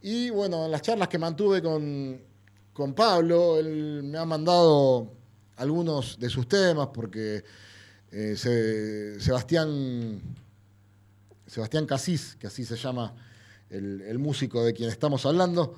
Y 0.00 0.30
bueno, 0.30 0.66
en 0.66 0.70
las 0.70 0.82
charlas 0.82 1.08
que 1.08 1.18
mantuve 1.18 1.62
con, 1.62 2.26
Pablo, 2.94 3.58
él 3.58 4.04
me 4.04 4.18
ha 4.18 4.24
mandado 4.24 5.12
algunos 5.56 6.18
de 6.18 6.28
sus 6.28 6.46
temas, 6.46 6.88
porque 6.94 7.42
eh, 8.12 9.16
Sebastián, 9.18 10.20
Sebastián 11.44 11.86
Casís, 11.86 12.36
que 12.36 12.46
así 12.46 12.64
se 12.64 12.76
llama 12.76 13.16
el, 13.68 14.18
músico 14.20 14.64
de 14.64 14.74
quien 14.74 14.90
estamos 14.90 15.26
hablando, 15.26 15.74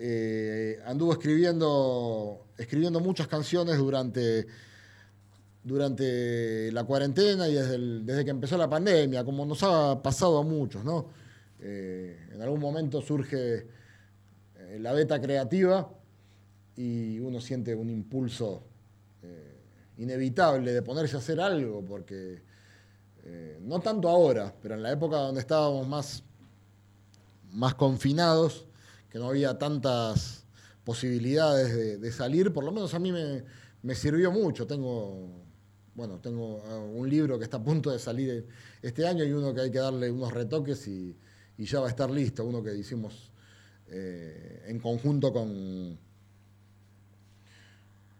eh, 0.00 0.80
anduvo 0.84 1.12
escribiendo, 1.12 2.46
escribiendo 2.56 3.00
muchas 3.00 3.26
canciones 3.26 3.78
durante 3.78 4.46
durante 5.64 6.70
la 6.72 6.84
cuarentena 6.84 7.48
y 7.48 7.54
desde, 7.54 7.78
desde, 8.04 8.24
que 8.24 8.30
empezó 8.30 8.56
la 8.56 8.70
pandemia, 8.70 9.24
como 9.24 9.44
nos 9.44 9.62
ha 9.64 10.00
pasado 10.00 10.38
a 10.38 10.42
muchos, 10.42 10.82
¿no? 10.84 11.10
Eh, 11.60 12.16
en 12.32 12.40
algún 12.40 12.60
momento 12.60 13.02
surge 13.02 13.66
eh, 14.56 14.78
la 14.78 14.92
beta 14.92 15.20
creativa 15.20 15.90
y 16.76 17.18
uno 17.18 17.40
siente 17.40 17.74
un 17.74 17.90
impulso 17.90 18.64
inevitable 19.98 20.72
de 20.72 20.80
ponerse 20.80 21.16
a 21.16 21.18
hacer 21.18 21.40
algo, 21.40 21.84
porque 21.84 22.40
no 23.62 23.80
tanto 23.80 24.08
ahora, 24.08 24.54
pero 24.62 24.76
en 24.76 24.82
la 24.84 24.92
época 24.92 25.16
donde 25.16 25.40
estábamos 25.40 25.88
más, 25.88 26.22
más 27.50 27.74
confinados, 27.74 28.67
que 29.10 29.18
no 29.18 29.28
había 29.28 29.58
tantas 29.58 30.44
posibilidades 30.84 32.00
de, 32.00 32.12
salir, 32.12 32.52
por 32.52 32.64
lo 32.64 32.72
menos 32.72 32.94
a 32.94 32.98
mí 32.98 33.12
me, 33.12 33.44
me 33.82 33.94
sirvió 33.94 34.32
mucho. 34.32 34.66
Tengo 34.66 35.46
bueno, 35.98 36.20
tengo 36.20 36.62
ah, 36.64 36.78
un 36.78 37.10
libro 37.10 37.36
que 37.38 37.44
está 37.44 37.56
a 37.56 37.64
punto 37.64 37.90
de 37.90 37.98
salir 37.98 38.46
este 38.80 39.04
año 39.04 39.24
y 39.24 39.32
uno 39.32 39.52
que 39.52 39.62
hay 39.62 39.70
que 39.72 39.80
darle 39.80 40.08
unos 40.12 40.32
retoques 40.32 40.86
y, 40.86 41.16
ya 41.58 41.80
va 41.80 41.88
a 41.88 41.90
estar 41.90 42.08
listo, 42.08 42.44
uno 42.44 42.62
que 42.62 42.72
hicimos 42.72 43.32
eh, 43.88 44.62
en 44.68 44.78
conjunto 44.78 45.32
con, 45.32 45.98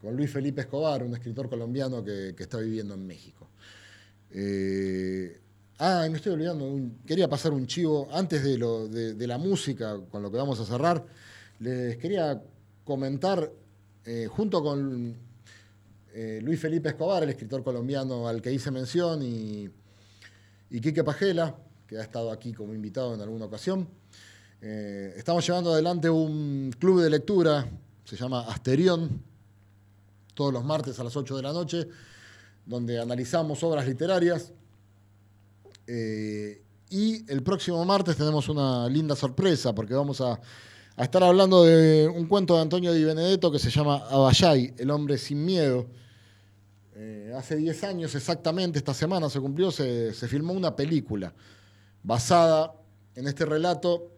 con 0.02 0.16
Luis 0.16 0.28
Felipe 0.28 0.62
Escobar, 0.62 1.04
un 1.04 1.14
escritor 1.14 1.48
colombiano 1.48 2.02
que, 2.02 2.34
está 2.36 2.58
viviendo 2.58 2.94
en 2.94 3.06
México. 3.06 3.48
Eh, 4.32 5.40
ah, 5.78 6.06
me 6.10 6.16
estoy 6.16 6.32
olvidando, 6.32 6.70
quería 7.06 7.28
pasar 7.28 7.52
un 7.52 7.66
chivo 7.66 8.08
antes 8.12 8.42
de, 8.42 9.26
la 9.26 9.38
música, 9.38 9.98
con 10.10 10.22
lo 10.22 10.30
que 10.30 10.36
vamos 10.36 10.60
a 10.60 10.64
cerrar. 10.64 11.04
Les 11.60 11.96
quería 11.96 12.42
comentar, 12.84 13.50
eh, 14.04 14.26
junto 14.30 14.62
con 14.62 15.16
eh, 16.12 16.40
Luis 16.42 16.60
Felipe 16.60 16.90
Escobar, 16.90 17.22
el 17.22 17.30
escritor 17.30 17.62
colombiano 17.62 18.28
al 18.28 18.42
que 18.42 18.52
hice 18.52 18.70
mención, 18.70 19.22
y, 19.22 19.68
y 20.70 20.80
Quique 20.80 21.04
Pajela, 21.04 21.54
que 21.86 21.98
ha 21.98 22.02
estado 22.02 22.30
aquí 22.30 22.52
como 22.52 22.74
invitado 22.74 23.14
en 23.14 23.20
alguna 23.20 23.46
ocasión. 23.46 23.88
Eh, 24.60 25.14
estamos 25.16 25.46
llevando 25.46 25.72
adelante 25.72 26.10
un 26.10 26.74
club 26.78 27.00
de 27.00 27.10
lectura, 27.10 27.68
se 28.04 28.16
llama 28.16 28.40
Asterión, 28.48 29.22
todos 30.34 30.52
los 30.52 30.64
martes 30.64 30.98
a 30.98 31.04
las 31.04 31.16
8 31.16 31.36
de 31.36 31.42
la 31.42 31.52
noche, 31.52 31.88
donde 32.66 32.98
analizamos 33.00 33.62
obras 33.62 33.86
literarias. 33.86 34.52
Eh, 35.90 36.62
y 36.90 37.30
el 37.32 37.42
próximo 37.42 37.82
martes 37.84 38.16
tenemos 38.16 38.48
una 38.50 38.88
linda 38.88 39.16
sorpresa, 39.16 39.74
porque 39.74 39.94
vamos 39.94 40.20
a, 40.20 40.38
estar 40.98 41.24
hablando 41.24 41.64
de 41.64 42.06
un 42.08 42.26
cuento 42.26 42.56
de 42.56 42.62
Antonio 42.62 42.92
Di 42.92 43.04
Benedetto 43.04 43.50
que 43.50 43.58
se 43.58 43.70
llama 43.70 44.04
Abayay, 44.10 44.74
el 44.78 44.90
hombre 44.90 45.16
sin 45.16 45.44
miedo 45.44 45.86
eh, 46.94 47.32
hace 47.36 47.54
10 47.56 47.84
años 47.84 48.14
exactamente, 48.16 48.78
esta 48.78 48.92
semana 48.92 49.30
se 49.30 49.40
cumplió, 49.40 49.70
se, 49.70 50.12
filmó 50.12 50.52
una 50.52 50.74
película 50.74 51.32
basada 52.02 52.74
en 53.14 53.28
este 53.28 53.46
relato 53.46 54.10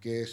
que 0.00 0.24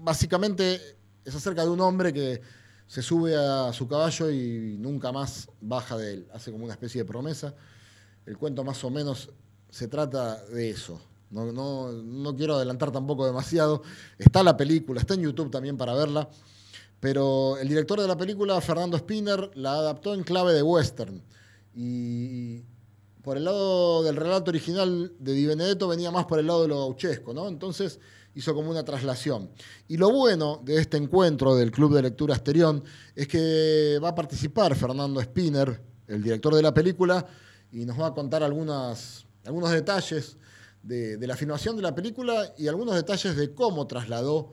básicamente 0.00 0.80
es 1.24 1.34
acerca 1.34 1.62
de 1.62 1.70
un 1.70 1.80
hombre 1.80 2.12
que 2.12 2.40
se 2.88 3.00
sube 3.00 3.36
a 3.36 3.72
su 3.72 3.86
caballo 3.86 4.28
y 4.30 4.76
nunca 4.78 5.12
más 5.12 5.48
baja 5.60 5.96
de 5.96 6.14
él. 6.14 6.28
Hace 6.32 6.50
como 6.50 6.64
una 6.64 6.74
especie 6.74 7.02
de 7.02 7.04
promesa. 7.04 7.54
El 8.26 8.38
cuento 8.38 8.64
más 8.64 8.82
o 8.84 8.90
menos 8.90 9.30
se 9.70 9.88
trata 9.88 10.44
de 10.46 10.70
eso. 10.70 11.00
No, 11.30 11.90
no 11.92 12.36
quiero 12.36 12.54
adelantar 12.54 12.92
tampoco 12.92 13.26
demasiado. 13.26 13.82
Está 14.18 14.42
la 14.42 14.56
película, 14.56 15.00
está 15.00 15.14
en 15.14 15.22
YouTube 15.22 15.50
también 15.50 15.76
para 15.76 15.94
verla. 15.94 16.28
Pero 17.00 17.58
el 17.58 17.68
director 17.68 18.00
de 18.00 18.08
la 18.08 18.16
película, 18.16 18.60
Fernando 18.60 18.96
Spinner, 18.96 19.50
la 19.54 19.72
adaptó 19.72 20.14
en 20.14 20.22
clave 20.22 20.54
de 20.54 20.62
western. 20.62 21.22
Y 21.74 22.62
por 23.22 23.36
el 23.36 23.44
lado 23.44 24.02
del 24.02 24.16
relato 24.16 24.50
original 24.50 25.12
de 25.18 25.32
Di 25.32 25.46
Benedetto 25.46 25.88
venía 25.88 26.10
más 26.10 26.26
por 26.26 26.38
el 26.38 26.46
lado 26.46 26.62
de 26.62 26.68
lo 26.68 26.78
gauchesco, 26.78 27.34
¿no? 27.34 27.48
Entonces 27.48 27.98
hizo 28.34 28.54
como 28.54 28.70
una 28.70 28.84
traslación. 28.84 29.50
Y 29.88 29.96
lo 29.96 30.10
bueno 30.10 30.60
de 30.64 30.78
este 30.78 30.96
encuentro 30.96 31.56
del 31.56 31.70
Club 31.70 31.94
de 31.94 32.02
Lectura 32.02 32.34
Asterión 32.34 32.84
es 33.14 33.28
que 33.28 33.98
va 34.02 34.10
a 34.10 34.14
participar 34.14 34.74
Fernando 34.76 35.20
Spinner, 35.20 35.80
el 36.06 36.22
director 36.22 36.54
de 36.54 36.62
la 36.62 36.72
película, 36.72 37.26
y 37.74 37.84
nos 37.84 38.00
va 38.00 38.06
a 38.06 38.14
contar 38.14 38.44
algunos 38.44 39.16
detalles 39.72 40.36
de, 40.84 41.18
la 41.26 41.36
filmación 41.36 41.74
de 41.74 41.82
la 41.82 41.92
película 41.92 42.54
y 42.56 42.68
algunos 42.68 42.94
detalles 42.94 43.36
de 43.36 43.52
cómo 43.52 43.88
trasladó 43.88 44.52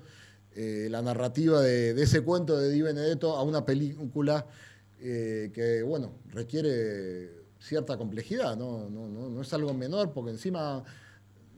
eh, 0.55 0.87
la 0.89 1.03
narrativa 1.03 1.61
de, 1.61 1.91
ese 2.01 2.21
cuento 2.21 2.57
de 2.57 2.71
Di 2.71 2.81
Benedetto 2.81 3.37
a 3.37 3.43
una 3.43 3.63
película 3.63 4.47
eh, 4.99 5.51
que, 5.53 5.83
bueno, 5.83 6.13
requiere 6.33 7.29
cierta 7.59 7.95
complejidad, 7.95 8.57
¿no? 8.57 8.89
No, 8.89 9.39
es 9.39 9.53
algo 9.53 9.71
menor, 9.75 10.13
porque 10.13 10.31
encima 10.31 10.83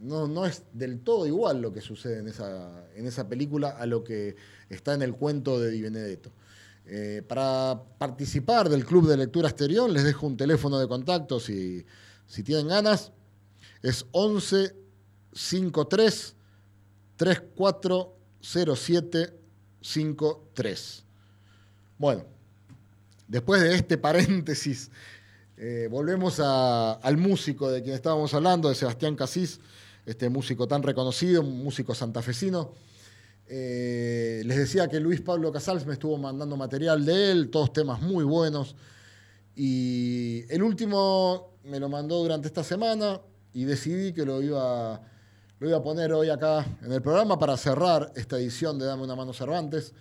no, 0.02 0.46
es 0.46 0.64
del 0.74 1.00
todo 1.00 1.26
igual 1.28 1.62
lo 1.62 1.72
que 1.72 1.80
sucede 1.80 2.20
en 2.20 2.28
esa, 2.28 2.90
en 2.94 3.08
esa 3.08 3.30
película 3.30 3.70
a 3.70 3.86
lo 3.86 4.04
que 4.04 4.36
está 4.70 4.94
en 4.96 5.02
el 5.02 5.16
cuento 5.16 5.62
de 5.62 5.72
Di 5.72 5.82
Benedetto. 5.82 6.34
Eh, 6.86 7.24
para 7.28 7.82
participar 7.98 8.68
del 8.68 8.86
Club 8.86 9.08
de 9.08 9.16
Lectura 9.16 9.48
Exterior 9.48 9.90
les 9.90 10.04
dejo 10.04 10.28
un 10.28 10.36
teléfono 10.36 10.78
de 10.80 10.88
contacto 10.88 11.40
si, 11.40 11.86
si 12.28 12.44
tienen 12.44 12.68
ganas. 12.68 13.14
Es 13.82 14.06
11 14.12 14.76
53 15.34 16.36
3407 17.16 19.34
53. 19.82 21.04
Bueno, 21.98 22.26
después 23.28 23.62
de 23.62 23.76
este 23.76 23.98
paréntesis, 23.98 24.92
eh, 25.58 25.88
volvemos 25.90 26.40
al 26.40 27.18
músico 27.18 27.72
de 27.72 27.82
quien 27.82 27.96
estábamos 27.96 28.34
hablando, 28.34 28.70
de 28.70 28.76
Sebastián 28.76 29.16
Casís, 29.16 29.60
este 30.06 30.30
músico 30.30 30.68
tan 30.68 30.84
reconocido, 30.84 31.42
músico 31.44 31.96
santafesino. 31.96 32.74
Eh, 33.48 34.42
les 34.46 34.58
decía 34.58 34.88
que 34.88 35.00
Luis 35.00 35.22
Pablo 35.22 35.52
Casals 35.52 35.86
me 35.86 35.94
estuvo 35.94 36.18
mandando 36.18 36.56
material 36.56 37.06
de 37.06 37.32
él, 37.32 37.50
todos 37.50 37.74
temas 37.74 38.02
muy 38.02 38.24
buenos. 38.24 38.76
Y 39.56 40.44
el 40.50 40.64
último 40.64 41.58
me 41.64 41.80
lo 41.80 41.90
mandó 41.90 42.20
durante 42.22 42.48
esta 42.48 42.64
semana 42.64 43.22
y 43.54 43.66
decidí 43.66 44.14
que 44.14 44.26
lo 44.26 44.42
iba, 44.42 45.02
lo 45.60 45.68
iba 45.68 45.78
a 45.78 45.84
poner 45.84 46.12
hoy 46.14 46.30
acá 46.30 46.66
en 46.82 46.92
el 46.92 47.02
programa 47.02 47.38
para 47.38 47.56
cerrar 47.58 48.12
esta 48.16 48.38
edición 48.38 48.80
de 48.80 48.86
Dame 48.86 49.04
una 49.04 49.16
mano 49.16 49.34
Cervantes 49.34 49.94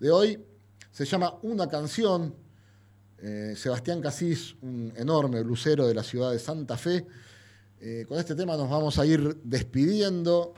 de 0.00 0.10
hoy. 0.10 0.44
Se 0.90 1.04
llama 1.04 1.38
Una 1.42 1.68
canción. 1.68 2.34
Eh, 3.18 3.54
Sebastián 3.56 4.02
Casís, 4.02 4.56
un 4.60 4.92
enorme 4.94 5.42
lucero 5.42 5.86
de 5.86 5.94
la 5.94 6.02
ciudad 6.02 6.32
de 6.32 6.38
Santa 6.38 6.76
Fe. 6.76 7.06
Eh, 7.80 8.04
con 8.06 8.18
este 8.18 8.34
tema 8.34 8.56
nos 8.56 8.68
vamos 8.68 8.98
a 8.98 9.06
ir 9.06 9.36
despidiendo. 9.42 10.52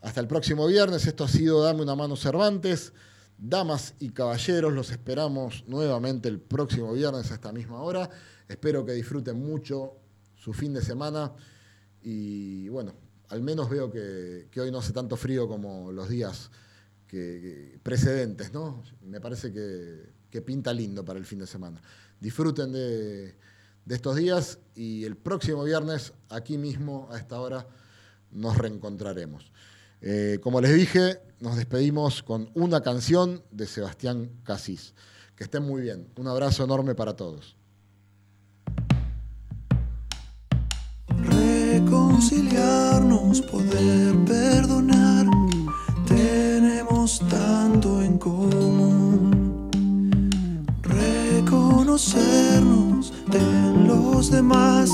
Hasta 0.00 0.20
el 0.20 0.28
próximo 0.28 0.66
viernes. 0.66 1.06
Esto 1.06 1.24
ha 1.24 1.28
sido 1.28 1.62
Dame 1.62 1.82
una 1.82 1.94
mano 1.94 2.16
Cervantes. 2.16 2.92
Damas 3.40 3.94
y 4.00 4.10
caballeros, 4.10 4.72
los 4.72 4.90
esperamos 4.90 5.64
nuevamente 5.68 6.28
el 6.28 6.40
próximo 6.40 6.92
viernes 6.92 7.30
a 7.30 7.34
esta 7.34 7.52
misma 7.52 7.82
hora. 7.82 8.10
Espero 8.48 8.84
que 8.84 8.92
disfruten 8.92 9.38
mucho 9.38 9.92
su 10.34 10.52
fin 10.52 10.74
de 10.74 10.82
semana 10.82 11.32
y 12.02 12.68
bueno, 12.68 12.94
al 13.28 13.42
menos 13.42 13.68
veo 13.70 13.90
que, 13.90 14.48
hoy 14.60 14.70
no 14.70 14.78
hace 14.78 14.92
tanto 14.92 15.16
frío 15.16 15.46
como 15.46 15.92
los 15.92 16.08
días 16.08 16.50
precedentes, 17.82 18.52
¿no? 18.52 18.82
Me 19.02 19.20
parece 19.20 19.52
que, 19.52 20.42
pinta 20.42 20.72
lindo 20.72 21.04
para 21.04 21.18
el 21.18 21.24
fin 21.24 21.38
de 21.38 21.46
semana. 21.46 21.80
Disfruten 22.20 22.72
de, 22.72 23.36
estos 23.88 24.16
días 24.16 24.58
y 24.74 25.04
el 25.04 25.16
próximo 25.16 25.64
viernes, 25.64 26.12
aquí 26.28 26.58
mismo, 26.58 27.08
a 27.10 27.18
esta 27.18 27.40
hora, 27.40 27.66
nos 28.30 28.56
reencontraremos. 28.58 29.52
Eh, 30.00 30.38
como 30.42 30.60
les 30.60 30.74
dije, 30.74 31.20
nos 31.40 31.56
despedimos 31.56 32.22
con 32.22 32.50
una 32.54 32.82
canción 32.82 33.42
de 33.50 33.66
Sebastián 33.66 34.30
Casís. 34.44 34.94
Que 35.34 35.42
estén 35.44 35.62
muy 35.62 35.80
bien. 35.82 36.08
Un 36.16 36.28
abrazo 36.28 36.64
enorme 36.64 36.94
para 36.94 37.14
todos. 37.14 37.56
Reconciliarnos, 41.08 43.40
poder 43.42 44.16
perdonar, 44.24 45.26
tenemos 46.06 47.20
tanto 47.28 48.00
en 48.02 48.18
común. 48.18 49.68
Reconocernos 50.82 53.12
en 53.32 53.86
los 53.86 54.30
demás 54.30 54.90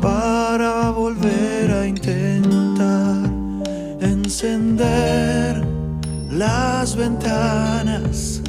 para 0.00 0.90
volver 0.90 1.70
a 1.70 1.86
intentar 1.86 3.29
encender 4.42 5.62
las 6.30 6.96
ventanas, 6.96 8.40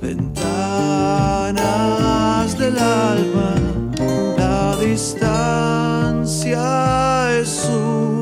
ventanas 0.00 0.46
del 2.56 2.78
alma, 2.78 3.54
la 4.36 4.76
distancia 4.76 5.40
es 7.36 7.68
una 7.68 8.17